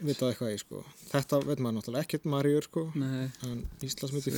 vitað 0.07 0.31
eitthvað 0.31 0.55
í, 0.55 0.63
sko. 0.63 0.81
Þetta 1.11 1.43
veit 1.45 1.61
maður 1.61 1.77
náttúrulega 1.77 2.05
ekkert 2.07 2.25
sko. 2.71 2.87
En 2.97 3.59
Íslandsmyndi 3.85 4.29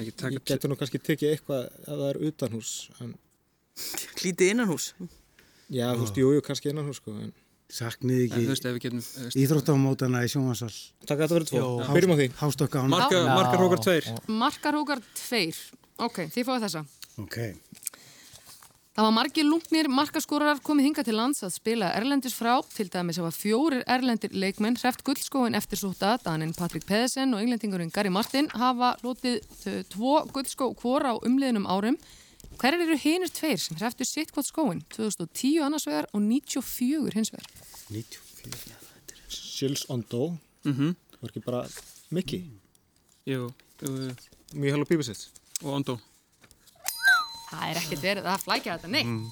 er 0.00 0.16
taka 0.16 0.32
Ég 0.32 0.44
getur 0.48 0.70
nú 0.72 0.76
kannski 0.80 0.98
tekið 1.02 1.34
eitthvað 1.34 1.66
ef 1.68 1.88
það 1.90 2.06
er 2.08 2.18
utanhús, 2.30 2.70
en... 3.04 3.10
Lítið 4.24 4.54
innanhús. 4.54 4.94
Já, 5.70 5.86
þú 5.94 6.02
veist, 6.04 6.18
jú, 6.18 6.32
jú, 6.34 6.42
kannski 6.46 6.72
innanhús, 6.74 6.98
sko, 7.02 7.14
en... 7.14 7.30
Saknið 7.70 8.32
En 8.34 8.40
þú 8.42 8.48
veist, 8.50 8.64
ef 8.66 8.72
við 8.74 8.82
getum... 8.82 8.98
ef 8.98 9.26
við- 9.28 9.36
Íþróttamótana 9.44 10.24
í 10.26 10.30
sjónvarsal. 10.32 10.72
Takk 11.06 11.12
að 11.14 11.20
þetta 11.22 11.36
verið 11.36 11.50
tvo. 11.52 11.66
Byrjum 11.94 12.14
á 12.14 12.16
því. 12.18 12.26
Hástökka 12.40 12.80
hann. 12.82 12.90
Marka, 12.90 13.20
markar 13.30 13.62
hókar 13.62 13.82
tveir. 13.84 14.08
Markarhókar 14.40 15.02
tveir. 15.14 15.60
Ok, 16.02 16.18
þið 16.34 16.48
fáið 16.48 16.64
þessa. 16.66 16.82
Ok. 17.22 17.36
Það 18.90 19.06
var 19.06 19.14
margir 19.14 19.46
lungnir 19.46 19.86
markaskórar 19.88 20.58
komið 20.66 20.88
hinga 20.88 21.04
til 21.06 21.14
lands 21.14 21.44
að 21.46 21.52
spila 21.54 21.92
erlendis 21.94 22.34
frá, 22.34 22.56
til 22.74 22.88
dæmis 22.90 23.20
hafa 23.22 23.30
fjórir 23.32 23.84
erlendir 23.86 24.34
leikmenn 24.34 24.74
hreft 24.82 25.04
guldskóin 25.06 25.54
eftir 25.56 25.78
sóta, 25.78 26.16
Danin 26.24 26.50
Patrik 26.58 26.82
Pedersen 26.88 27.30
og 27.36 27.40
englendingurinn 27.44 27.92
Gary 27.94 28.10
Martin 28.10 28.50
hafa 28.50 28.96
lotið 29.06 29.38
uh, 29.70 29.78
tvo 29.94 30.16
guldskó 30.34 30.72
hvor 30.82 31.06
á 31.06 31.14
umliðnum 31.22 31.70
árum. 31.70 31.96
Hverjar 32.60 32.82
eru 32.84 32.96
hinir 33.00 33.30
tveir 33.32 33.60
sem 33.60 33.78
hreftu 33.80 34.04
sitt 34.04 34.32
hvort 34.36 34.48
skóin? 34.48 34.82
2010 34.92 35.62
annars 35.64 35.86
vegar 35.88 36.08
og 36.12 36.20
94 36.26 37.14
hins 37.16 37.30
vegar. 37.32 37.48
94. 37.88 38.76
Sils 39.32 39.86
Ondo. 39.92 40.36
Mhm. 40.68 40.92
Það 41.14 41.22
var 41.24 41.30
ekki 41.32 41.44
bara 41.46 41.62
Mikki. 42.10 42.40
Jú. 43.28 43.50
Mjög 44.52 44.72
halva 44.76 44.88
bíbisitt. 44.90 45.28
Og 45.62 45.72
Ondo. 45.78 45.98
Það 47.50 47.64
er 47.70 47.80
ekkert 47.80 48.02
verið 48.04 48.26
að 48.30 48.42
flækja 48.44 48.74
þetta, 48.78 48.90
nei. 48.92 49.02
Mm. 49.04 49.24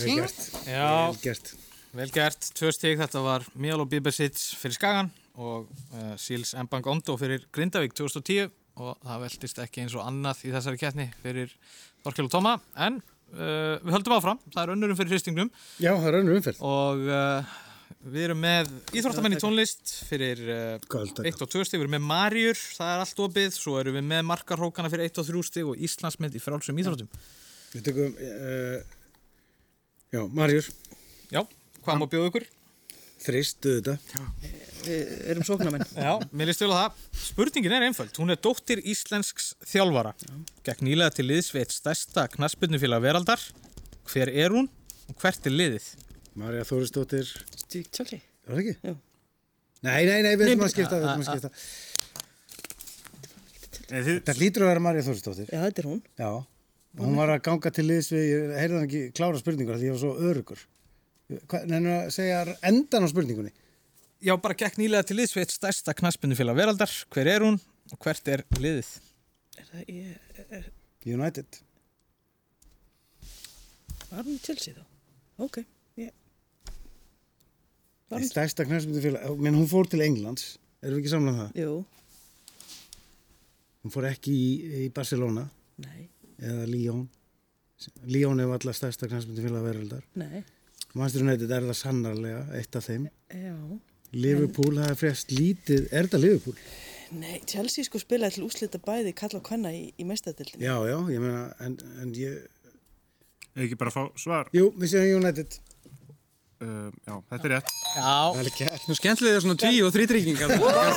Vel 0.00 0.16
gert. 0.16 0.40
Já, 0.66 0.88
Vel 1.12 1.20
gert. 1.22 1.52
vel 1.94 2.10
gert. 2.10 2.48
Tvö 2.58 2.72
stík, 2.74 2.98
þetta 2.98 3.22
var 3.22 3.44
Mjál 3.54 3.80
og 3.84 3.88
Bíbersits 3.92 4.48
fyrir 4.58 4.74
Skagan 4.74 5.10
og 5.38 5.68
uh, 5.94 6.16
Síls 6.18 6.50
Mbang 6.58 6.86
Ondo 6.90 7.14
fyrir 7.20 7.44
Grindavík 7.54 7.94
2010 7.94 8.50
og 8.80 8.98
það 9.04 9.24
veldist 9.26 9.58
ekki 9.64 9.82
eins 9.84 9.94
og 9.98 10.04
annað 10.08 10.44
í 10.48 10.52
þessari 10.54 10.80
keppni 10.80 11.08
fyrir 11.22 11.52
Þorkel 12.04 12.26
og 12.28 12.32
Tóma 12.32 12.54
en 12.80 13.00
uh, 13.00 13.76
við 13.84 13.96
höldum 13.98 14.14
áfram, 14.16 14.38
það 14.54 14.62
er 14.62 14.72
önnurum 14.76 14.98
fyrir 14.98 15.14
hristingnum. 15.14 15.50
Já, 15.82 15.90
það 15.94 16.08
er 16.10 16.18
önnur 16.22 16.38
umferð. 16.40 16.62
og 16.64 17.02
uh, 17.10 17.58
við 18.14 18.24
erum 18.30 18.40
með 18.40 18.70
íþróttamenn 18.96 19.36
í 19.36 19.40
tónlist 19.42 19.92
fyrir 20.08 20.40
uh, 20.46 20.78
Kvöld, 20.88 21.20
1 21.28 21.44
og 21.44 21.50
2 21.52 21.66
stík, 21.68 21.76
við 21.82 21.84
erum 21.86 21.96
með 21.98 22.06
Marjur, 22.08 22.62
það 22.78 22.94
er 22.94 23.02
allt 23.04 23.20
opið, 23.26 23.50
svo 23.58 23.76
erum 23.82 23.98
við 24.00 24.06
með 24.14 24.24
markarhókana 24.30 24.92
fyrir 24.92 25.10
1 25.10 25.20
og 25.20 25.28
3 25.28 25.44
stík 25.50 25.68
og 25.74 25.84
Íslandsmynd 25.88 26.38
í 26.38 26.42
frálsum 26.42 26.80
íþróttum. 26.80 27.10
Við 27.74 27.84
tökum, 27.90 28.16
uh, 28.16 28.80
já, 30.16 30.24
Marjur, 30.40 30.72
Já, 31.30 31.44
hvað 31.84 32.00
má 32.00 32.08
bjóða 32.10 32.32
ykkur? 32.32 32.48
þristu 33.20 33.76
þetta. 33.76 33.98
Við 34.80 35.10
erum 35.32 35.44
sóknarmenn. 35.46 35.84
Já, 36.06 36.12
mér 36.32 36.48
líst 36.50 36.62
vel 36.64 36.70
á 36.72 36.78
það. 36.78 37.00
Spurningin 37.26 37.74
er 37.76 37.84
einföld. 37.88 38.14
Hún 38.20 38.32
er 38.32 38.38
dóttir 38.40 38.80
Íslensks 38.88 39.52
þjálfara. 39.68 40.14
Gekk 40.66 40.80
nýlega 40.86 41.12
til 41.18 41.26
liðs 41.28 41.50
við 41.54 41.66
eitt 41.66 41.74
stærsta 41.76 42.24
knaspurnufélag 42.32 43.04
veraldar. 43.04 43.42
Hver 44.10 44.32
er 44.32 44.54
hún 44.56 44.70
og 45.10 45.18
hvert 45.20 45.46
er 45.50 45.54
liðið? 45.54 45.90
Marja 46.40 46.64
Þórisdóttir, 46.68 47.26
Stík 47.64 47.90
Chelsea. 47.92 48.20
var 48.46 48.56
það 48.56 48.62
ekki? 48.62 48.74
Já. 48.86 48.94
Nei, 49.80 50.00
nei, 50.06 50.18
nei, 50.24 50.34
við 50.38 50.52
ætlum 50.52 50.66
að 50.66 50.72
skipta, 50.74 50.98
við 51.00 51.08
ætlum 51.10 51.24
að 51.24 51.30
skipta. 51.30 51.50
Nei, 53.90 54.00
þið, 54.06 54.18
Það 54.28 54.38
hlýtur 54.40 54.64
að 54.64 54.70
vera 54.70 54.82
Marja 54.84 55.04
Þórisdóttir. 55.08 55.48
Já, 55.50 55.60
þetta 55.66 55.82
er 55.82 55.88
hún. 55.90 56.02
Já, 56.20 56.30
og 56.98 57.02
hún 57.06 57.16
var 57.18 57.32
að 57.34 57.42
ganga 57.46 57.72
til 57.74 57.86
liðs 57.88 58.10
við, 58.14 58.24
ég 58.30 58.52
heyrði 58.60 58.76
hann 58.78 58.86
ekki 58.86 59.02
klára 59.18 59.40
spurningur 59.40 59.78
því 59.80 59.88
ég 59.90 59.96
var 59.96 60.02
svo 60.04 60.12
örugur. 60.30 60.62
Nennu 61.70 61.92
að 61.96 62.08
segja 62.14 62.40
endan 62.70 63.06
á 63.06 63.08
spurningunni. 63.10 63.52
Já, 64.20 64.34
bara 64.36 64.56
gekk 64.58 64.76
nýlega 64.76 65.06
til 65.08 65.16
liðs 65.16 65.32
við 65.32 65.46
eitt 65.46 65.54
stærsta 65.54 65.94
knaspurnufélag 65.96 66.58
veraldar. 66.58 66.92
Hver 67.14 67.30
er 67.32 67.44
hún 67.46 67.56
og 67.90 67.98
hvert 68.04 68.28
er 68.28 68.42
liðið? 68.60 68.90
Er 69.56 69.68
það, 69.70 69.84
ég, 69.88 70.42
er, 70.58 70.66
United. 71.08 71.60
var 74.10 74.26
hún 74.26 74.34
í 74.36 74.42
Chelsea 74.44 74.74
þá? 74.76 74.84
Ok, 75.46 75.62
ég... 76.02 76.12
Í 78.10 78.12
hún? 78.12 78.28
stærsta 78.28 78.66
knæsmyndufélag, 78.68 79.40
menn 79.40 79.56
hún 79.56 79.68
fór 79.70 79.88
til 79.88 80.02
Englands, 80.04 80.58
erum 80.82 80.98
við 80.98 81.04
ekki 81.04 81.14
samlað 81.14 81.32
um 81.34 81.42
það? 81.44 81.64
Jú, 81.64 81.78
Hún 83.80 83.92
fór 83.94 84.10
ekki 84.10 84.32
í, 84.36 84.48
í 84.84 84.86
Barcelona 84.92 85.46
nei, 85.80 86.02
eða 86.36 86.66
Lyon. 86.68 87.06
Lyon 88.12 88.42
er 88.44 88.50
alltaf 88.52 88.76
stærsta 88.76 89.08
knæsmyndufélag 89.08 89.64
veraldar. 89.64 90.02
nei, 90.20 90.42
Manchester 90.92 91.24
United 91.24 91.54
er 91.56 91.64
það 91.70 91.78
sannarlega 91.78 92.42
eitt 92.58 92.76
af 92.76 92.84
þeim. 92.90 93.06
já. 93.32 93.54
Liverpool, 94.12 94.78
það 94.78 94.92
er 94.92 94.98
frest 94.98 95.34
lítið, 95.34 95.88
er 95.90 96.08
þetta 96.08 96.20
Liverpool? 96.22 96.56
Nei, 97.20 97.40
Chelsea 97.50 97.86
sko 97.86 97.98
spilaði 97.98 98.38
til 98.38 98.46
úslita 98.46 98.78
bæði 98.82 99.14
kalla 99.18 99.40
og 99.40 99.46
kvenna 99.46 99.72
í, 99.74 99.88
í 99.98 100.06
mestadildinu. 100.06 100.62
Já, 100.62 100.76
já, 100.86 100.98
ég 101.10 101.22
meina, 101.22 101.48
en, 101.62 101.74
en 102.02 102.12
ég, 102.18 102.38
er 103.56 103.66
ekki 103.66 103.78
bara 103.80 103.90
að 103.90 103.98
fá 103.98 104.22
svar? 104.22 104.52
jú, 104.54 104.70
við 104.78 104.94
séum 104.94 105.24
United. 105.24 105.58
Uh, 106.60 106.90
já, 107.08 107.14
þetta 107.32 107.46
er 107.48 107.52
rétt. 107.54 107.70
Já, 107.96 108.16
Það 108.36 108.48
ekki 108.50 108.66
Nú 108.90 108.94
skemmtilega 108.98 109.38
er 109.38 109.44
svona 109.46 109.60
tví 109.62 109.78
og 109.80 109.94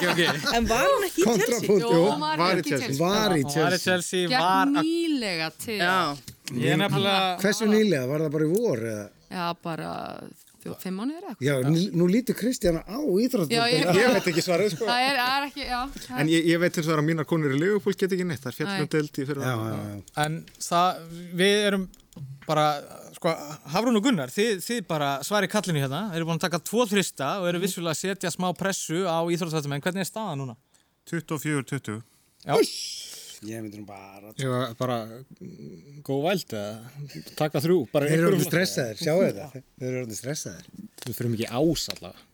ok. 0.11 0.20
En 0.57 0.68
var 0.68 0.89
hún 0.91 1.05
ekki 1.07 1.24
í 1.24 1.36
Chelsea? 1.39 1.78
Jú, 1.80 2.01
hún 2.03 2.26
var 2.26 2.41
var 2.41 2.59
í 2.59 2.64
ekki 2.66 2.74
í 2.74 2.74
Chelsea. 2.74 2.89
Chelsea. 2.89 2.99
Var 2.99 3.38
í 3.38 3.45
hún 3.45 3.55
var 3.55 3.78
í 3.78 3.80
Chelsea. 3.80 3.84
Chelsea, 3.88 4.41
að... 4.76 4.89
nýlega 4.89 5.47
til. 5.64 5.78
Já, 5.80 6.34
Ég 6.51 6.76
er 6.76 6.80
nefnilega... 6.82 7.36
Hversu 7.41 7.68
nýlega, 7.70 8.07
var 8.09 8.26
það 8.26 8.34
bara 8.36 8.45
í 8.45 8.51
vor 8.51 8.82
eða? 8.91 9.05
Já, 9.32 9.45
bara 9.64 9.91
fimm 10.84 10.95
mánuðir 10.99 11.24
eða 11.24 11.34
eitthvað. 11.34 11.47
Já, 11.47 11.55
nú, 11.70 11.82
nú 11.99 12.07
lítur 12.11 12.36
Kristjana 12.39 12.82
á 12.88 12.97
íþróttum. 12.99 13.53
Ég- 13.53 13.89
Ég 13.99 14.14
veit 14.14 14.28
ekki 14.32 14.43
svarið, 14.45 14.70
sko. 14.76 14.86
Það 14.88 15.01
er, 15.09 15.18
það 15.20 15.36
er 15.38 15.47
ekki, 15.49 15.64
já. 15.68 15.82
það 16.07 16.20
En 16.24 16.28
ég, 16.34 16.45
ég 16.53 16.59
veit 16.64 16.78
og 16.78 16.84
það 16.88 16.99
að 17.01 17.07
mínar 17.09 17.26
konur 17.30 17.51
í 17.55 17.59
Liverpool 17.59 17.93
get 17.99 18.11
ekki 18.16 18.28
neitt. 18.30 18.43
Það 18.43 18.80
er 18.80 18.86
deild 18.95 19.11
í 19.24 19.26
fyrir 19.28 19.41
Já, 19.43 19.53
já, 19.53 19.78
já. 19.84 20.01
En 20.26 20.39
það, 20.68 21.03
við 21.41 21.66
erum 21.68 21.86
bara, 22.47 22.66
sko, 23.18 23.34
Hafrún 23.74 23.97
og 23.97 24.03
Gunnar, 24.03 24.30
þið, 24.30 24.61
þið 24.61 24.82
bara 24.88 25.11
svari 25.24 25.47
kallinu 25.49 25.80
hérna, 25.82 26.01
þeir 26.11 26.20
eru 26.22 26.26
búin 26.30 26.38
að 26.41 26.45
taka 26.47 26.59
tvo 26.59 26.86
þrista 26.86 27.30
og 27.41 27.47
eru 27.49 27.59
vissulega 27.64 27.95
að 27.95 28.01
setja 28.03 28.30
smá 28.34 28.49
pressu 28.55 29.03
á 29.09 29.20
íþróttafættum, 29.26 29.74
en 29.74 29.82
hvernig 29.82 30.03
er 30.05 30.09
staðan 30.11 30.43
núna? 30.43 30.55
24-20. 31.09 32.01
Já, 32.43 32.53
Ég 33.44 33.64
myndir 33.64 33.82
nú 33.82 33.88
bara... 33.88 34.32
Ég 34.39 34.52
var 34.52 34.76
bara 34.80 34.98
góð 36.08 36.22
væld 36.28 36.54
eða 36.56 37.26
taka 37.39 37.62
þrjú. 37.64 37.80
Bara 37.94 38.08
Þeir 38.12 38.22
eru 38.22 38.30
orðin 38.32 38.46
stressaðir, 38.48 39.02
sjáu 39.02 39.18
þetta. 39.24 39.48
Þeir 39.82 39.89
eru 39.89 40.02
orðin 40.04 40.20
stressaðir. 40.20 40.70
Við 41.04 41.18
fyrir 41.18 41.34
mikið 41.34 41.58
ás 41.60 41.88
allavega. 41.94 42.28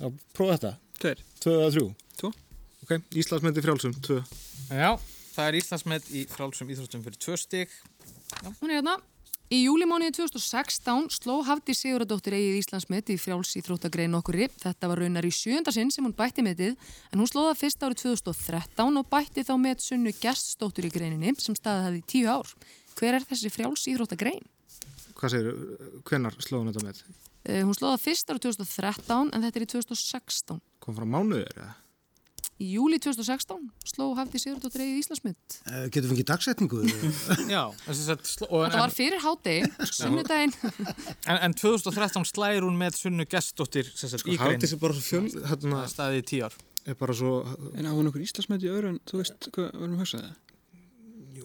Já, 0.00 0.06
prófa 0.36 0.56
þetta. 0.56 0.72
Tveir. 1.00 1.22
Tvö 1.44 1.54
eða 1.56 1.70
þrjú. 1.76 1.86
Tvo. 2.20 2.32
Ok, 2.84 2.92
Íslandsmyndi 3.22 3.64
frjálsum, 3.64 3.96
tvö. 4.04 4.18
já, 4.72 4.90
það 5.34 5.46
er 5.46 5.58
Íslandsmet 5.60 6.10
í 6.12 6.26
frálsum 6.32 6.72
íþróttum 6.72 7.04
fyrir 7.06 7.20
tvö 7.24 7.38
stig. 7.40 7.74
Hún 8.60 8.70
er 8.70 8.80
hérna. 8.80 8.98
Í 9.50 9.64
júlimániði 9.64 10.12
2016 10.14 11.08
sló 11.10 11.40
Hafdi 11.42 11.74
Siguradóttir 11.74 12.36
eigið 12.36 12.58
Íslandsmet 12.60 13.08
í 13.10 13.16
frjáls 13.18 13.50
í 13.58 13.62
þróttagrein 13.66 14.12
okkurri. 14.14 14.46
Þetta 14.62 14.90
var 14.92 15.00
raunar 15.02 15.26
í 15.26 15.32
sjönda 15.34 15.72
sinn 15.74 15.90
sem 15.90 16.06
hún 16.06 16.14
bætti 16.14 16.44
metið 16.46 16.76
en 17.10 17.18
hún 17.18 17.26
slóða 17.26 17.56
fyrst 17.58 17.82
árið 17.82 18.04
2013 18.04 19.00
og 19.00 19.08
bætti 19.10 19.42
þá 19.48 19.50
met 19.58 19.82
sunnu 19.82 20.12
geststóttur 20.20 20.86
í 20.86 20.92
greininni 20.94 21.34
sem 21.42 21.58
staðið 21.58 21.88
hafði 21.88 21.98
í 21.98 22.06
tíu 22.14 22.30
ár. 22.30 22.54
Hver 22.94 23.18
er 23.18 23.26
þessi 23.26 23.50
frjáls 23.50 23.88
í 23.90 23.96
þróttagrein? 23.98 24.46
Hvað 25.18 25.34
segir, 25.34 25.60
hvenar 26.06 26.38
slóðum 26.38 26.70
þetta 26.70 26.86
með? 26.86 27.02
Uh, 27.42 27.64
hún 27.66 27.74
slóða 27.74 27.98
fyrst 28.06 28.30
árið 28.30 28.52
2013 28.52 29.34
en 29.34 29.48
þetta 29.48 29.58
er 29.58 29.66
í 29.66 29.72
2016. 29.74 30.62
Kom 30.78 30.94
frá 30.94 31.10
mánuður 31.10 31.50
eða? 31.56 31.72
Í 32.60 32.74
júli 32.74 32.98
2016 33.00 33.62
sló 33.88 34.10
Hafdi 34.18 34.40
Siguradóttir 34.42 34.82
eigið 34.84 34.98
Íslandsmet. 35.00 35.54
Uh, 35.64 35.86
getum 35.88 36.10
við 36.10 36.18
ekki 36.18 36.26
dagsetningu? 36.28 36.82
Já, 37.54 37.62
Þetta 37.86 38.82
var 38.82 38.92
fyrir 38.92 39.22
hádegi, 39.24 39.70
sunnudaginn. 39.88 40.52
en, 41.30 41.38
en 41.48 41.56
2013 41.56 42.28
slæðir 42.28 42.68
hún 42.68 42.76
með 42.80 43.00
sunnu 43.00 43.24
gestóttir 43.30 43.88
sagt, 43.96 44.26
í 44.28 44.36
grein. 44.36 44.58
Hafdís 44.58 44.76
er 44.76 44.82
bara 44.82 44.98
svo 44.98 45.06
fjöl, 45.06 45.24
hérna, 45.48 45.80
Það 45.86 45.94
staðið 45.94 46.36
í 46.36 46.44
er 46.90 46.96
bara 47.00 47.16
svo, 47.16 47.32
En 47.76 47.88
á 47.88 47.92
hún 47.96 48.12
okkur 48.12 48.28
Íslandsmet 48.28 48.68
í 48.68 48.70
öðru 48.72 48.94
en 48.94 49.02
þú 49.08 49.22
veist 49.22 49.50
hvað 49.52 49.66
við 49.72 49.80
erum 49.80 49.96
að 49.96 50.04
hugsa 50.04 50.22
það? 50.22 50.38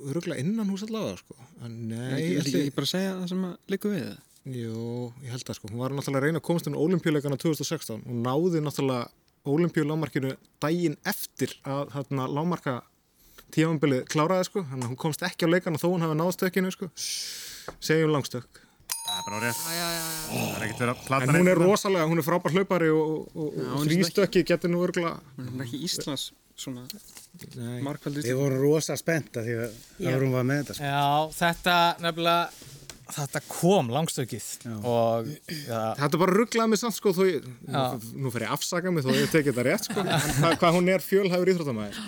öruglega 0.05 0.41
innan 0.41 0.69
hús 0.69 0.83
allavega, 0.85 1.19
sko. 1.21 1.35
En 1.65 1.75
nei, 1.89 2.21
ég 2.21 2.41
ætla 2.41 2.61
ekki 2.61 2.73
bara 2.75 2.89
segja 2.89 3.13
það 3.17 3.27
sem 3.31 3.43
að 3.47 3.53
liggum 3.73 3.93
við 3.95 4.05
það. 4.05 4.23
Jú, 4.55 4.87
ég 5.25 5.33
held 5.33 5.45
það, 5.47 5.57
sko. 5.57 5.69
Hún 5.71 5.81
var 5.81 5.95
náttúrulega 5.95 6.21
að 6.21 6.27
reyna 6.27 6.41
að 6.41 6.47
komast 6.49 6.69
inn 6.69 6.77
á 6.77 6.83
olimpíuleikana 6.85 7.39
2016 7.41 8.03
og 8.03 8.19
náði 8.25 8.61
náttúrulega 8.65 9.07
olimpíulámarkinu 9.45 10.33
daginn 10.63 10.97
eftir 11.05 11.53
að 11.63 11.93
hérna 11.95 12.27
lámarka 12.31 12.79
tífambilið 13.55 14.05
kláraði, 14.11 14.47
sko. 14.49 14.65
Að 14.73 14.87
hún 14.89 14.97
komst 14.99 15.23
ekki 15.23 15.47
á 15.47 15.53
leikana 15.53 15.79
þó 15.79 15.87
hún 15.93 16.03
hafi 16.05 16.17
náðstökkinu, 16.19 16.71
sko. 16.75 16.89
Segjum 17.79 18.11
langstökk. 18.15 18.61
Bara 19.05 19.37
rétt. 19.43 19.59
Já, 19.69 19.73
já, 19.77 19.89
já. 19.95 20.05
Það 20.33 20.55
er 20.55 20.63
ekkert 20.65 20.79
verið 20.81 20.93
að 20.95 21.03
plata 21.05 21.23
En 21.23 21.29
hún 21.29 21.37
er 21.51 21.59
neitt. 21.59 21.67
rosalega, 21.69 22.07
hún 22.09 22.21
er 22.21 22.25
frábær 22.25 22.55
hlaupari 22.55 22.87
og, 22.89 23.27
og, 23.37 23.59
og 23.75 23.83
þrýstökki 23.85 24.41
getur 24.49 24.71
nú 24.73 24.81
örgla 24.81 25.11
Hún 25.37 25.59
er 25.61 25.67
ekki 25.67 25.81
Íslands 25.85 26.23
svona 26.57 26.87
markvældist. 27.85 28.25
Við 28.27 28.39
vorum 28.39 28.61
rosa 28.63 28.95
spenta 28.97 29.43
því 29.45 29.55
að 29.61 29.75
það 29.99 30.15
vorum 30.17 30.33
var 30.35 30.47
með 30.49 30.61
þetta. 30.63 30.77
sko. 30.79 30.89
Já, 30.89 31.05
þetta 31.37 31.75
nefnilega 32.01 32.49
þetta 33.13 33.41
kom 33.47 33.91
langstökið 33.93 34.47
og 34.81 35.27
ja, 35.67 35.81
Þetta 35.99 36.21
bara 36.21 36.37
rugglað 36.39 36.71
mig 36.71 36.81
samt 36.81 36.97
sko 36.97 37.13
þó 37.15 37.21
ég, 37.29 37.45
nú, 37.69 38.31
fer 38.33 38.47
ég 38.47 38.55
afsaka 38.55 38.93
mig 38.93 39.05
þó 39.05 39.11
ég 39.13 39.29
tekið 39.33 39.51
þetta 39.53 39.67
rétt 39.69 39.89
sko. 39.89 40.01
En 40.05 40.25
hvað, 40.39 40.57
hvað 40.63 40.77
hún 40.79 40.91
er 40.95 41.05
fjölhæfur 41.05 41.53
íþróttamæður 41.53 42.01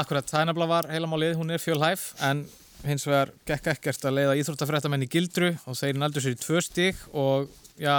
Akkurat, 0.00 0.30
það 0.30 0.40
er 0.42 0.48
nefnilega 0.50 0.72
var 0.74 0.90
heilamálið, 0.92 1.36
hún 1.40 1.54
er 1.56 1.62
fjölhæf 1.62 2.08
en 2.30 2.44
hins 2.86 3.06
vegar 3.08 3.32
gekk 3.48 3.70
ekkert 3.74 4.04
að 4.06 4.18
leiða 4.20 4.34
íþróttafréttamenn 4.42 5.06
í 5.06 5.10
gildru 5.10 5.52
og 5.66 5.78
þeir 5.78 5.98
nældu 5.98 6.22
sér 6.22 6.36
í 6.36 6.40
tvö 6.42 6.62
stík 6.62 7.00
og 7.16 7.48
já, 7.78 7.94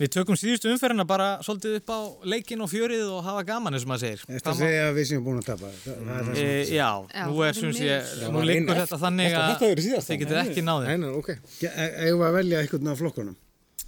við 0.00 0.10
tökum 0.16 0.36
síðustu 0.38 0.70
umferðina 0.72 1.04
bara 1.06 1.28
svolítið 1.46 1.76
upp 1.80 1.90
á 1.94 1.98
leikin 2.32 2.62
og 2.64 2.70
fjörið 2.72 3.04
og 3.14 3.20
hafa 3.26 3.44
gaman 3.48 3.74
eins 3.76 3.84
og 3.86 3.92
maður 3.92 4.04
segir. 4.06 4.24
Þetta 4.30 4.54
segja 4.58 4.82
að 4.88 4.98
við 4.98 5.08
séum 5.10 5.24
búin 5.26 5.40
að 5.42 5.48
tapa. 5.52 5.70
Er 5.70 6.30
E, 6.34 6.34
sem- 6.34 6.74
já, 6.74 6.88
Já, 7.14 7.24
nú 7.30 7.42
er 7.46 7.52
sem 7.58 7.72
sé, 7.76 8.00
nú 8.34 8.42
liggur 8.46 8.80
þetta 8.82 8.98
þannig 9.04 9.36
að 9.38 9.54
þið 9.62 10.20
getið 10.24 10.40
ekki 10.44 10.66
náðið. 10.66 10.86
Nei, 10.90 10.96
nei, 11.04 11.10
ok. 11.20 11.32
Ge- 11.60 11.72
e- 11.74 11.92
Eigum 12.06 12.20
við 12.24 12.28
að 12.30 12.38
velja 12.40 12.60
einhvern 12.64 12.92
af 12.94 12.98
flokkunum? 13.02 13.36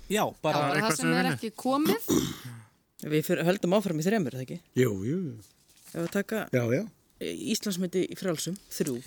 Já, 0.08 0.22
bara 0.42 0.64
það 0.78 0.96
sem 1.00 1.12
er 1.18 1.32
ekki 1.34 1.50
komið. 1.58 2.10
Við 3.06 3.28
höldum 3.44 3.74
áfram 3.76 3.98
í 4.00 4.06
þremur, 4.06 4.32
er 4.34 4.38
það 4.40 4.46
ekki? 4.46 4.60
Jú, 4.78 4.92
jú. 5.04 5.18
Ef 5.92 6.00
við 6.06 6.10
taka 6.14 6.46
Já, 6.54 6.62
já. 6.72 6.84
Íslandsmyndi 7.20 8.06
í 8.12 8.16
frálsum, 8.18 8.56
þrjú. 8.70 8.98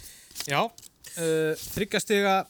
Já, 0.50 0.62
uh, 0.66 1.54
þryggjastega 1.76 2.46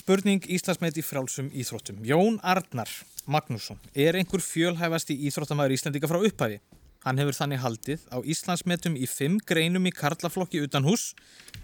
spurning 0.00 0.44
Íslandsmet 0.46 0.98
í 1.00 1.02
frálsum 1.04 1.48
íþróttum. 1.50 1.98
Jón 2.06 2.38
Arnar 2.46 2.88
Magnússon 3.26 3.80
er 3.94 4.16
einhver 4.18 4.42
fjölhæfasti 4.44 5.16
íþróttamæður 5.28 5.74
Íslandika 5.76 6.08
frá 6.10 6.20
upphæfi. 6.20 6.60
Hann 7.04 7.20
hefur 7.20 7.36
þannig 7.36 7.62
haldið 7.62 8.02
á 8.12 8.20
Íslandsmetum 8.20 8.96
í 8.96 9.06
fimm 9.08 9.38
greinum 9.48 9.88
í 9.88 9.92
karlaflokki 9.96 10.60
utan 10.64 10.84
hús 10.84 11.14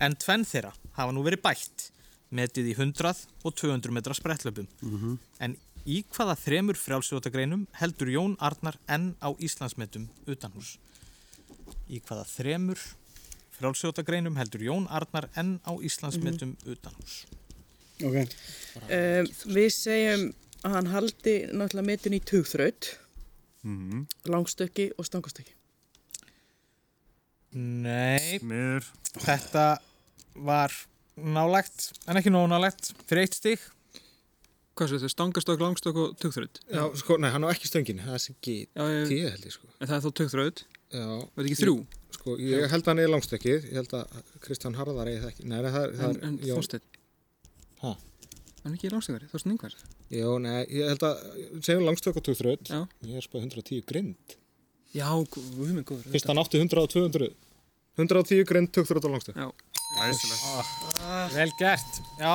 en 0.01 0.17
tvenn 0.17 0.47
þeirra 0.49 0.73
hafa 0.97 1.13
nú 1.13 1.25
verið 1.27 1.45
bætt 1.45 1.91
metið 2.33 2.73
í 2.73 2.75
100 2.77 3.27
og 3.45 3.55
200 3.55 3.93
metra 3.95 4.17
sprettlöpum. 4.17 4.67
Mhm. 4.83 5.19
En 5.41 5.57
í 5.87 6.03
hvaða 6.11 6.37
þremur 6.41 6.79
frjálsjótagreinum 6.81 7.67
heldur 7.81 8.11
Jón 8.11 8.37
Arnar 8.41 8.79
enn 8.89 9.15
á 9.23 9.31
Íslandsmetum 9.39 10.09
utan 10.27 10.53
hús? 10.57 10.79
Í 11.89 12.01
hvaða 12.01 12.25
þremur 12.27 12.81
frjálsjótagreinum 13.59 14.37
heldur 14.37 14.65
Jón 14.67 14.89
Arnar 14.91 15.29
enn 15.37 15.61
á 15.63 15.73
Íslandsmetum 15.79 16.57
utan 16.67 16.97
hús? 16.99 17.27
Ok. 18.05 18.27
Um, 18.91 19.29
við 19.55 19.71
segjum 19.73 20.27
að 20.65 20.73
hann 20.77 20.87
haldi 20.93 21.35
náttúrulega 21.53 21.87
metin 21.87 22.13
í 22.17 22.21
tugþraut, 22.25 22.99
Mhm. 23.65 24.07
langstökki 24.27 24.93
og 24.99 25.05
stangastökki. 25.07 25.53
Nei, 27.57 28.39
Miður. 28.45 28.85
þetta 29.23 29.79
var 30.45 30.73
nálægt, 31.17 31.93
en 32.09 32.17
ekki 32.21 32.31
nóg 32.35 32.49
nálægt, 32.53 32.91
fyrir 33.09 33.25
eitt 33.25 33.35
stík. 33.39 33.63
Hvað 34.77 34.91
svo 34.91 34.99
þetta? 35.01 35.09
Stangastök, 35.15 35.61
langstök 35.65 35.97
og 35.97 36.17
tugþraut? 36.21 36.59
Já, 36.69 36.83
sko, 37.01 37.17
nei, 37.17 37.31
hann 37.33 37.45
á 37.45 37.49
ekki 37.49 37.65
stöngin, 37.71 38.03
það 38.05 38.15
er 38.15 38.19
sem 38.19 38.35
ég- 38.43 38.69
G 39.09 39.21
held 39.25 39.45
ég 39.47 39.53
sko. 39.55 39.67
En 39.81 39.89
það 39.89 39.97
er 39.97 40.01
þá 40.05 40.13
tugþraut? 40.21 40.65
Já. 40.93 41.07
Var 41.07 41.45
þetta 41.45 41.49
ekki 41.49 41.63
þrjú? 41.65 41.87
Sko, 42.13 42.37
ég 42.39 42.69
held 42.71 42.83
að 42.83 42.87
hann 42.93 42.99
er 42.99 43.09
langstökkið, 43.09 43.65
ég 43.71 43.73
held 43.73 43.89
að 43.89 44.23
Kristján 44.41 44.75
Harðar 44.77 45.07
eigi 45.09 45.23
það 45.23 45.31
ekki. 45.33 45.45
Nei, 45.47 45.59
það, 45.63 45.83
er- 45.87 45.93
það 45.97 46.05
En, 46.11 46.17
er 46.17 46.25
en 46.29 46.39
Jón- 46.39 46.57
Þorsteinn? 46.61 46.83
Ha? 47.81 47.97
Hann 48.65 48.73
er 48.73 48.77
ekki 48.77 48.91
langstökari, 48.93 49.31
Þorsteinn 49.33 49.53
Ingvar? 49.57 49.75
Jó, 50.15 50.37
nei, 50.39 50.61
ég 50.71 50.87
held 50.93 51.03
að, 51.03 51.23
segjum 51.67 51.89
og 51.91 52.23
tugþraut, 52.23 52.69
Já. 52.71 52.83
ég 53.03 53.17
er 53.19 53.25
spáð 53.25 53.49
110 53.49 53.83
grind. 53.89 54.37
Já, 54.95 55.09
guð 55.27 55.73
minn 55.75 55.85
góður. 55.85 56.07
Fyrst 56.13 56.29
hann 56.31 56.39
átti 56.39 56.61
100 56.63 56.83
og 56.85 56.93
200, 56.93 57.33
110 57.99 58.45
grind, 58.47 58.71
tugþraut 58.71 59.09
og 59.09 59.17
langstökk. 59.17 59.41
Já. 59.43 59.51
Læsilegt. 59.97 60.71
Vel 61.33 61.53
gert, 61.59 61.99
já, 62.21 62.33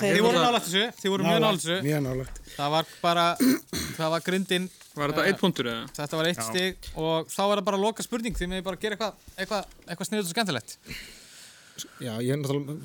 þið 0.00 0.20
voru 0.24 0.40
nálægt 0.40 0.64
þessu, 0.66 0.84
þið 1.00 1.12
voru 1.12 1.26
mjög 1.26 1.42
nálægt 1.44 1.64
þessu. 1.64 1.76
Mjög 1.84 2.00
nálægt. 2.06 2.40
Það 2.56 2.72
var 2.72 2.88
bara, 3.02 3.26
það 3.98 4.12
var 4.14 4.24
grindin. 4.26 4.68
Var 4.96 5.12
þetta 5.12 5.26
einn 5.28 5.38
punktur 5.40 5.68
eða? 5.72 5.84
Þetta 5.98 6.20
var 6.20 6.30
eitt 6.30 6.40
Já. 6.40 6.46
stík 6.48 6.88
og 6.96 7.28
þá 7.32 7.42
var 7.42 7.60
það 7.60 7.68
bara 7.68 7.80
loka 7.84 8.04
spurning, 8.06 8.36
þið 8.36 8.52
meði 8.52 8.64
bara 8.66 8.80
gera 8.80 8.96
eitthvað, 8.96 9.28
eitthvað, 9.36 9.76
eitthvað 9.86 10.10
sniðut 10.10 10.28
og 10.28 10.32
skemmtilegt. 10.32 10.78
Já, 12.00 12.12
ég 12.24 12.30
er 12.32 12.38
náttúrulega, 12.40 12.76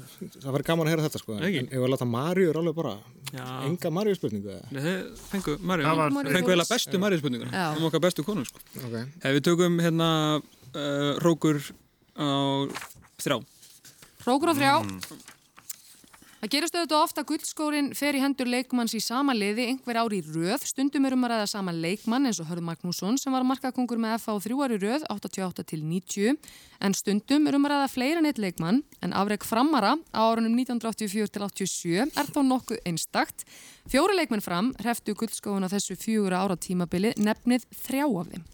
það 0.41 0.51
verður 0.51 0.65
gaman 0.67 0.87
að 0.87 0.91
heyra 0.91 1.03
þetta 1.05 1.19
sko, 1.21 1.35
en 1.37 1.45
Ekki? 1.47 1.59
en 1.61 1.67
ef 1.71 1.79
við 1.83 1.91
láta 1.93 2.07
Maríur 2.11 2.57
alveg 2.59 2.75
bara, 2.75 2.93
Já. 3.31 3.45
enga 3.67 3.91
Maríur 3.95 4.17
spurningu 4.19 4.51
eða? 4.51 4.71
Nei, 4.71 4.81
þeir 4.83 5.05
fengu 5.31 5.55
Marju, 5.63 5.85
Það 5.87 5.97
var- 6.01 6.11
fengu 6.35 6.51
eiginlega 6.51 6.73
bestu 6.73 6.99
Marju 6.99 7.19
spurninguna. 7.21 7.51
Já. 7.55 7.77
Um 7.77 7.85
okkar 7.87 8.03
bestu 8.03 8.25
konu, 8.27 8.43
sko. 8.45 8.59
Ok. 8.83 8.95
Ef 9.23 9.31
við 9.37 9.41
tökum 9.47 9.79
hérna 9.79 10.09
uh, 10.41 11.13
Rókur 11.23 11.61
á 12.19 12.27
þrjá. 13.23 13.37
Hrókur 14.25 14.51
á 14.51 14.53
þrjá. 14.59 14.73
Það 16.41 16.49
gerist 16.55 16.73
auðvitað 16.73 17.03
ofta 17.05 17.21
guldskórin 17.29 17.87
fer 17.93 18.15
í 18.17 18.21
hendur 18.23 18.47
leikmanns 18.49 18.95
í 18.97 18.99
sama 19.05 19.35
liði 19.37 19.67
einhver 19.69 19.99
ári 20.01 20.23
í 20.23 20.25
röð. 20.25 20.63
Stundum 20.65 21.03
er 21.05 21.13
um 21.13 21.27
að 21.27 21.35
ræða 21.35 21.49
sama 21.51 21.73
leikmann 21.75 22.25
eins 22.25 22.39
og 22.41 22.47
Hörð 22.49 22.65
Magnússon 22.65 23.19
sem 23.21 23.35
var 23.35 23.45
markakongur 23.45 24.01
með 24.01 24.15
FH 24.23 24.39
þrjú 24.47 24.63
ári 24.65 24.79
í 24.79 24.81
röð 24.81 25.05
88 25.13 25.67
til 25.69 25.83
90. 25.85 26.49
En 26.81 26.97
stundum 26.97 27.45
er 27.45 27.59
um 27.59 27.69
að 27.69 27.75
ræða 27.75 27.91
fleira 27.93 28.23
en 28.23 28.31
eitt 28.31 28.41
leikmann 28.41 28.81
en 29.05 29.13
afreg 29.21 29.45
framara 29.45 29.93
á 30.17 30.21
árunum 30.25 30.57
1984 30.57 31.29
til 31.29 31.45
87 31.45 32.17
er 32.17 32.33
þó 32.33 32.41
nokkuð 32.49 32.81
einstakt. 32.89 33.45
Fjóri 33.85 34.17
leikmenn 34.17 34.41
fram 34.41 34.73
hreftu 34.81 35.13
guldskóin 35.13 35.69
á 35.69 35.69
þessu 35.69 35.93
fjögura 35.93 36.41
ára 36.41 36.57
tímabili 36.57 37.13
nefnið 37.21 37.69
þrjá 37.85 38.07
af 38.09 38.33
þeim. 38.33 38.49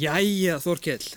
Jæja, 0.00 0.56
Þorkell. 0.64 1.12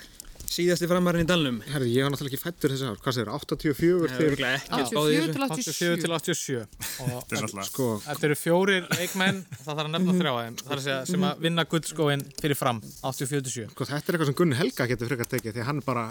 Síðasti 0.49 0.87
framarinn 0.89 1.21
í 1.23 1.27
dalnum. 1.29 1.59
Herði, 1.69 1.89
ég 1.93 2.05
var 2.05 2.09
náttúrulega 2.13 2.33
ekki 2.33 2.41
fættur 2.41 2.71
þessi 2.73 2.87
ár, 2.89 2.95
hvað 3.03 3.15
segir, 3.15 3.29
84 3.29 4.07
Nei, 4.09 4.21
örugglega 4.25 4.55
ekki, 4.57 4.79
84 4.89 5.27
til 5.29 5.43
84 5.45 5.99
til 6.01 6.13
87 6.15 6.55
og 6.59 7.11
Þetta 7.29 7.37
er 7.37 7.43
náttúrulega- 7.43 7.67
sko, 7.69 7.87
þetta 8.07 8.25
eru 8.29 8.37
fjórir 8.39 8.87
leikmenn 8.97 9.43
það 9.59 9.69
þarf 9.69 9.83
að 9.83 9.91
nefna 9.93 10.15
þrjá 10.19 10.33
þeim 10.39 10.57
það 10.63 10.73
er 10.73 10.79
að 10.79 10.85
segja 10.87 11.05
sem 11.11 11.27
að 11.29 11.43
vinna 11.45 11.65
guldskóin 11.69 12.23
fyrir 12.41 12.57
fram 12.57 12.81
84 13.05 13.43
til 13.45 13.53
7 13.59 13.69
Sko, 13.75 13.85
þetta 13.91 14.09
er 14.09 14.17
eitthvað 14.17 14.31
sem 14.31 14.37
Gunni 14.41 14.57
Helga 14.59 14.87
getur 14.89 15.11
frekar 15.13 15.29
tekið 15.35 15.53
því 15.59 15.67
hann 15.69 15.83
er 15.83 15.85
bara 15.85 16.07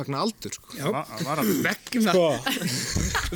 vegna 0.00 0.24
aldur 0.24 0.56
sko. 0.56 0.68
Já. 0.80 0.88
Vegna 1.68 2.14
sko. 2.16 2.26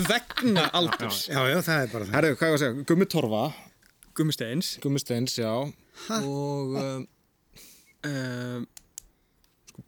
Vegna 0.08 0.64
aldurs. 0.80 1.20
Já, 1.28 1.40
já, 1.52 1.58
það 1.60 1.82
er 1.84 1.92
bara 1.92 2.08
það. 2.08 2.14
Herðu, 2.16 2.36
hvað 2.40 2.48
ég 2.48 2.56
að 2.56 2.62
segja, 2.64 2.86
Gummi 2.88 3.06
Torfa. 3.12 3.44
Gummi 4.18 4.34
Steins. 4.34 4.72
Gummi 4.82 5.00
Steins, 5.02 5.36
já. 5.38 5.52
Og 6.18 6.74
um, 6.80 7.06
um, 8.08 8.66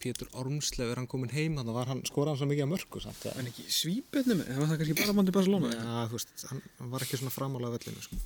Pétur 0.00 0.28
Ormslev 0.40 0.90
er 0.94 0.96
hann 1.00 1.06
komin 1.10 1.30
heim 1.34 1.56
þannig 1.60 1.74
var 1.76 1.90
hann 1.90 2.00
skorað 2.08 2.32
hann 2.32 2.38
svo 2.40 2.46
mikið 2.50 2.64
að 2.64 2.70
mörgu 2.72 3.00
samt, 3.04 3.24
ja. 3.28 3.32
En 3.40 3.48
ekki 3.50 3.64
svípetnum, 3.68 4.40
það 4.46 4.60
var 4.62 4.70
það 4.70 4.78
kannski 4.80 4.96
bara 5.00 5.16
bándi 5.18 5.34
Barcelona 5.36 5.72
Já, 5.74 5.96
þú 6.08 6.16
veist, 6.16 6.44
hann, 6.50 6.62
var 6.94 7.04
ekki 7.04 7.18
svona 7.20 7.34
framálega 7.34 7.74
vellinu 7.76 8.04
sko. 8.06 8.16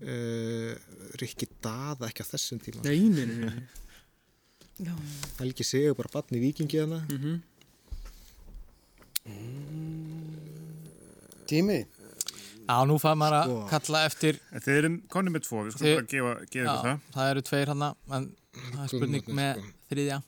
uh, 0.00 0.72
Rikki 1.22 1.46
Daða 1.62 2.08
ekki 2.10 2.24
á 2.26 2.30
þessum 2.32 2.58
tíma 2.64 2.82
Nei, 2.82 2.98
nei, 3.14 3.26
nei. 3.30 4.96
Helgi 5.38 5.66
Sigur 5.68 5.94
bara 6.00 6.10
bann 6.18 6.34
í 6.38 6.42
vikingi 6.48 6.80
hana 6.82 7.02
Mhm. 7.10 7.38
Tími? 11.50 11.80
Já, 12.70 12.76
nú 12.86 12.96
fær 13.02 13.16
maður 13.18 13.34
að 13.36 13.44
Sko. 13.48 13.56
kalla 13.70 14.00
eftir 14.06 14.36
Þið 14.54 14.76
erum 14.78 14.96
konum 15.10 15.34
með 15.34 15.42
tvo, 15.46 15.64
við 15.66 15.72
skulum 15.74 15.94
bara 15.96 16.06
gefa, 16.12 16.34
gefa 16.54 16.64
Já, 16.66 16.74
það. 16.84 17.00
það 17.16 17.30
eru 17.30 17.42
tveir 17.48 17.66
hann 17.72 17.82
en 17.82 18.28
það 18.54 18.82
er 18.84 18.88
spurning 18.92 19.30
með 19.40 19.62
þriðja 19.90 20.18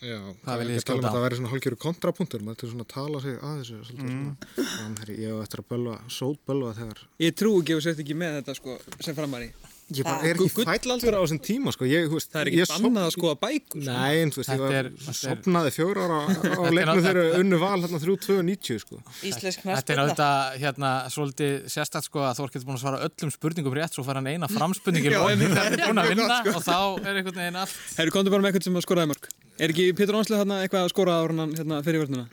Já, 0.00 0.16
það 0.46 0.62
er 0.64 0.70
ekki 0.70 0.80
að 0.80 0.84
tala 0.88 0.96
um 0.96 1.00
skjóta 1.00 1.00
að 1.00 1.10
á? 1.10 1.14
það 1.14 1.24
væri 1.26 1.38
svona 1.40 1.50
hálfgjöru 1.52 1.78
kontrapunktur 1.84 2.44
maður 2.46 2.60
til 2.62 2.70
svona 2.72 2.86
að 2.86 2.92
tala 2.94 3.20
sig 3.20 3.34
að 3.40 3.58
þessu 3.60 3.80
svolítið 3.84 4.10
Mm. 4.10 4.36
svona 4.56 4.68
Þannig 4.80 5.02
að 5.04 5.18
ég 5.20 5.28
hef 5.34 5.42
eftir 5.44 5.60
að 5.60 5.68
bölva, 5.74 5.96
sótbölva 6.08 6.70
þegar 6.78 6.98
Ég 7.20 7.34
trú 7.36 7.50
ekki 7.60 7.74
að 7.74 7.76
þú 7.76 7.84
sért 7.90 8.00
ekki 8.06 8.16
með 8.16 8.38
þetta 8.40 8.54
sko, 8.56 8.78
sem 9.04 9.14
framari 9.18 9.50
Ég 9.90 10.04
bara 10.06 10.22
er 10.22 10.38
ekki 10.38 10.62
fæll 10.62 10.92
á 10.94 10.96
þessum 11.02 11.40
tíma 11.42 11.72
sko. 11.74 11.82
ég, 11.84 12.04
þú 12.06 12.14
veist, 12.14 12.30
Það 12.30 12.40
er 12.40 12.48
ekki 12.52 12.66
bannað 12.78 13.06
að 13.08 13.14
skoða 13.16 13.36
bækur 13.42 13.82
sko. 13.82 13.90
Nei, 13.90 14.20
en 14.22 14.30
þú 14.30 14.38
veist, 14.38 14.50
ég 14.50 14.60
Þetta 14.60 15.06
var 15.10 15.16
sopnaði 15.18 15.72
fjóra 15.74 16.04
ára 16.06 16.18
á 16.20 16.26
Þetta 16.30 16.70
leiknu 16.70 16.86
náttúrulega- 16.86 17.02
þegar 17.10 17.40
unnu 17.42 17.58
val 17.58 17.80
hérna 17.82 17.98
3-2-90 18.04 18.78
sko. 18.84 19.00
Íslensk 19.26 19.60
Þetta 19.66 19.90
er 19.90 19.98
auðvitað 20.04 20.58
hérna 20.62 20.90
svolítið 21.10 21.52
sérstætt 21.74 22.06
sko 22.06 22.18
að 22.22 22.38
Þorkell 22.38 22.62
er 22.62 22.66
búin 22.70 22.78
að 22.78 22.84
svara 22.86 23.02
öllum 23.10 23.30
spurningum 23.34 23.74
rétt 23.74 23.92
svo 23.98 24.06
fær 24.06 24.14
hann 24.22 24.30
eina 24.30 24.46
framspurningin 24.46 25.10
Já, 25.18 25.20
og 25.26 25.30
það 25.34 25.66
er 25.74 25.82
búin 25.90 26.02
að 26.04 26.08
vinna 26.14 26.38
sko. 26.38 26.54
og 26.54 26.62
þá 26.62 26.78
er 27.10 27.14
einhvern 27.18 27.40
veginn 27.42 27.58
allt 27.58 27.74
Herru, 27.98 28.10
komdu 28.14 28.30
bara 28.30 28.42
með 28.46 28.52
eitthvað 28.54 28.62
sem 28.70 28.78
að 28.78 28.86
skoraði 28.86 29.10
mörg 29.10 29.26
Er 29.60 29.72
ekki 29.74 29.90
Pétur 29.96 30.16
Ánslega 30.16 30.40
hérna 30.42 30.58
eitthvað 30.64 30.86
að 30.86 30.92
skora 30.94 31.16
ára 31.20 31.36
hann 31.42 31.54
hérna 31.58 31.80
fyrir 31.84 32.00
vörnuna? 32.04 32.26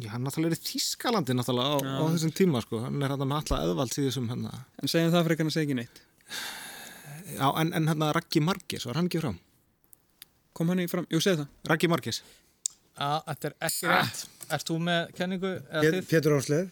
Já, 0.00 0.08
hann 0.14 0.24
náttúrulega 0.26 0.56
er 0.56 0.58
í 0.58 0.66
Þískalandi 0.66 1.36
náttúrulega 1.36 1.76
á, 1.76 2.00
á 2.00 2.04
þessum 2.14 2.32
tíma 2.34 2.62
sko. 2.64 2.80
hann 2.86 3.02
er 3.04 3.12
hérna 3.12 3.28
með 3.28 3.42
alla 3.52 3.58
eðvald 3.66 3.92
í 3.94 4.06
þessum 4.06 4.30
hérna. 4.32 4.54
En 4.82 4.90
segjum 4.90 5.12
það 5.14 5.26
fyrir 5.26 5.36
ekki 5.36 5.46
að 5.46 5.52
segja 5.56 5.66
ekki 5.68 5.78
neitt 5.82 6.00
Já, 7.36 7.46
en, 7.60 7.70
en 7.76 7.90
hérna 7.90 8.08
Raggi 8.16 8.42
Margis, 8.42 8.86
var 8.88 8.98
hann 8.98 9.10
ekki 9.10 9.20
fram? 9.22 9.36
Kom 10.56 10.72
hann 10.72 10.82
í 10.82 10.88
fram? 10.90 11.06
Jú, 11.12 11.20
segð 11.22 11.44
það 11.44 11.70
Raggi 11.74 11.92
Margis 11.92 12.22
Já, 12.24 13.10
þetta 13.28 13.50
er 13.52 13.56
ekki 13.68 13.92
rétt 13.92 14.24
Ert 14.56 14.68
þú 14.70 14.76
með 14.86 15.08
kenningu? 15.18 15.52
Pétur 16.06 16.36
Áslef. 16.38 16.68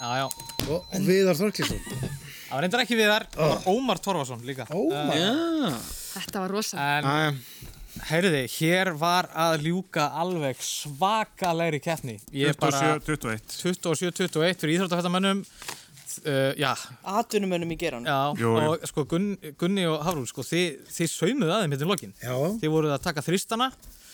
Já, 0.00 0.08
já. 0.16 0.26
Og, 0.64 0.78
og 0.80 1.02
Viðar 1.04 1.36
Þorkilsson. 1.36 1.82
Það 1.84 2.54
var 2.54 2.64
reyndar 2.64 2.82
ekki 2.86 2.96
Viðar, 2.96 3.26
það 3.34 3.50
var 3.52 3.66
Ómar 3.68 4.00
Torfason 4.00 4.44
líka. 4.48 4.64
Ómar? 4.72 5.20
Uh, 5.20 5.76
Þetta 6.14 6.44
var 6.46 6.54
rosa. 6.56 6.86
Heyrði, 8.08 8.44
hér 8.58 8.92
var 8.98 9.26
að 9.34 9.64
ljúka 9.66 10.06
alveg 10.22 10.60
svakalegri 10.62 11.80
keppni. 11.82 12.18
Ég 12.32 12.48
er 12.52 12.58
bara- 12.60 12.98
27-21. 13.00 13.42
27-21 13.58 14.60
fyrir 14.62 14.74
íþróttafættamönnum. 14.78 15.44
Uh, 16.26 16.52
já, 16.58 16.72
Atvinnumönnum 17.04 17.70
í 17.70 17.76
geran. 17.78 18.04
Já, 18.04 18.34
Jú, 18.38 18.48
jú. 18.58 18.72
og 18.72 18.86
sko 18.88 19.04
Gunn, 19.06 19.36
Gunni 19.58 19.84
og 19.86 20.00
Hafrún, 20.02 20.26
sko, 20.26 20.42
þið, 20.42 20.80
þið 20.90 21.10
saumuðu 21.12 21.52
aðeim 21.54 21.70
hérna 21.76 21.86
í 21.86 21.90
lokin. 21.92 22.14
Já. 22.22 22.34
Þið 22.62 22.72
voruð 22.74 22.94
að 22.96 23.02
taka 23.04 23.22
þristana. 23.22 23.68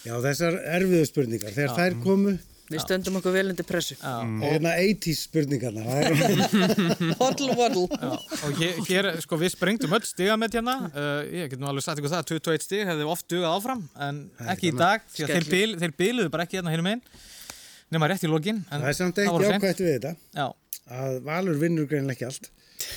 Já, 0.05 0.12
þessar 0.20 0.59
erfiðu 0.76 1.07
spurningar. 1.09 1.55
Þegar 1.57 1.70
Já. 1.70 1.76
þær 1.78 2.03
komu, 2.05 2.35
Við 2.72 2.80
stöndum 2.80 3.18
okkur 3.18 3.34
vel 3.34 3.50
undir 3.52 3.66
pressu. 3.68 3.94
Já. 4.00 4.24
hérna 4.40 4.70
80s 4.80 5.18
spurningarna. 5.26 5.82
waddle. 7.58 7.84
Já, 7.92 8.12
og 8.14 8.56
hér, 8.56 8.78
hér, 8.88 9.08
sko, 9.20 9.36
við 9.42 9.52
sprengtum 9.52 9.92
öll 9.92 10.06
stiga 10.08 10.38
með 10.40 10.56
hérna. 10.58 10.76
Uh, 10.88 11.20
ég 11.28 11.52
get 11.52 11.60
nú 11.60 11.68
alveg 11.68 11.84
sagt 11.84 12.00
ykkur 12.00 12.14
það, 12.14 12.24
21 12.32 12.64
stig 12.64 12.88
hefði 12.88 13.08
oft 13.12 13.28
dugað 13.28 13.58
áfram, 13.58 13.84
en 14.08 14.22
ekki 14.54 14.72
í 14.72 14.74
dag, 14.78 15.04
því 15.12 15.26
að 15.26 15.34
þeir, 15.34 15.48
bil, 15.52 15.70
þeir 15.82 15.94
biluðu 16.00 16.32
bara 16.32 16.48
ekki 16.48 16.60
hérna 16.60 16.72
hérna 16.72 16.88
meginn, 16.88 17.04
nema 17.92 18.08
rétt 18.14 18.24
í 18.24 18.32
lokin. 18.32 18.64
en 18.70 18.80
Það 18.80 18.90
er 18.94 18.98
samt 19.02 19.20
eitt 19.20 19.46
jákvætt 19.50 19.84
við 19.84 19.92
þetta. 19.98 20.14
Já. 20.32 20.46
Að 21.04 21.20
Valur 21.28 21.60
vinnur 21.60 21.88
greinlega 21.90 22.16
ekki 22.16 22.28
allt. 22.32 22.50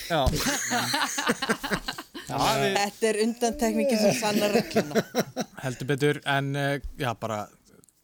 Já. 0.07 0.21
Já, 2.27 2.35
við, 2.59 2.73
Þetta 2.75 3.07
er 3.07 3.17
undantekningin 3.23 3.99
sem 4.01 4.15
sannar 4.17 4.51
regluna. 4.51 5.03
heldur 5.63 5.87
betur, 5.87 6.17
en 6.27 6.49
uh, 6.59 6.73
já, 6.99 7.13
bara 7.15 7.45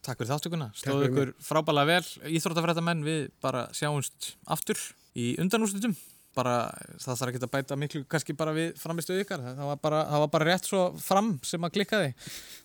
takk 0.04 0.20
fyrir 0.20 0.32
þáttökuna. 0.32 0.70
Stóðu 0.78 1.08
ykkur 1.08 1.32
frábælega 1.44 1.90
vel, 1.90 2.32
íþróttafrættamenn, 2.38 3.04
við 3.06 3.22
bara 3.44 3.66
sjáumst 3.76 4.34
aftur 4.50 4.80
í 5.16 5.34
undanúrslitum. 5.42 5.96
Bara, 6.34 6.54
það 6.98 7.18
þarf 7.20 7.30
ekki 7.30 7.42
að 7.46 7.52
bæta 7.52 7.76
miklu 7.78 8.00
kannski 8.10 8.34
bara 8.34 8.54
við 8.56 8.72
framistuðu 8.80 9.22
ykkar. 9.22 9.42
Það 9.54 9.68
var 9.70 9.82
bara, 9.84 10.00
það 10.10 10.24
var 10.24 10.32
bara 10.32 10.48
rétt 10.50 10.66
svo 10.66 10.86
fram 10.98 11.36
sem 11.46 11.66
að 11.66 11.76
klikkaði. 11.76 12.08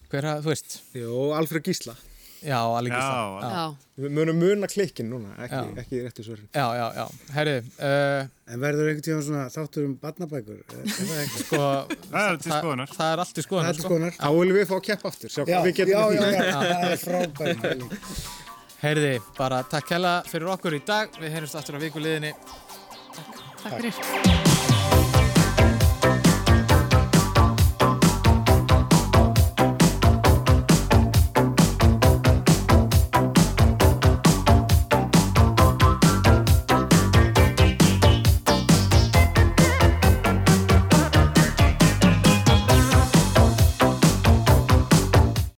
Hver 0.09 0.29
að, 0.31 0.39
þú 0.45 0.53
veist? 0.55 0.79
Jó, 0.97 1.11
Alfred 1.37 1.69
Gísla. 1.69 1.93
Já, 2.45 2.59
alveg 2.63 2.93
Já. 2.93 3.39
Já. 3.43 3.63
Við 3.99 4.13
munum 4.15 4.37
muna 4.39 4.67
klikkin 4.71 5.09
núna, 5.11 5.33
ekki, 5.43 5.61
ekki 5.81 6.01
réttu 6.05 6.23
svörin. 6.23 6.47
Já, 6.55 6.65
já, 6.77 6.85
já. 6.95 7.05
Herri, 7.35 7.55
uh, 7.83 8.29
En 8.49 8.61
verður 8.63 8.87
einhvern 8.89 9.05
tíma 9.05 9.23
svona 9.25 9.43
þáttur 9.53 9.89
um 9.89 9.95
barnabækur? 9.99 10.61
Það 10.69 11.11
ekki? 11.25 11.43
sko... 11.43 11.61
Það 12.13 12.29
er 12.29 12.39
til 12.39 12.53
skoðunar. 12.53 12.93
Það 12.95 13.11
er 13.13 13.23
allt 13.25 13.41
í 13.41 13.45
skoðunar, 13.45 13.77
sko. 13.77 13.89
skoðunar. 13.89 14.15
Þá 14.17 14.29
viljum 14.39 14.59
við 14.59 14.67
fá 14.71 14.75
að 14.79 14.83
keppa 14.87 15.11
aftur, 15.11 15.33
sjá 15.35 15.41
Já, 15.43 15.57
já, 15.59 15.71
getum 15.81 15.93
já, 15.93 15.99
það 16.55 16.87
er 16.89 17.03
frábært. 17.03 17.79
Herði, 18.79 19.13
bara 19.35 19.63
takk 19.67 19.95
hella 19.97 20.15
fyrir 20.31 20.53
okkur 20.55 20.79
í 20.79 20.83
dag. 20.87 21.19
Við 21.19 21.35
heyrjumst 21.35 21.59
aftur 21.59 21.75
á 21.75 21.83
vikuliðinni. 21.83 22.31
Takk 23.59 23.81
fyrir. 23.81 25.18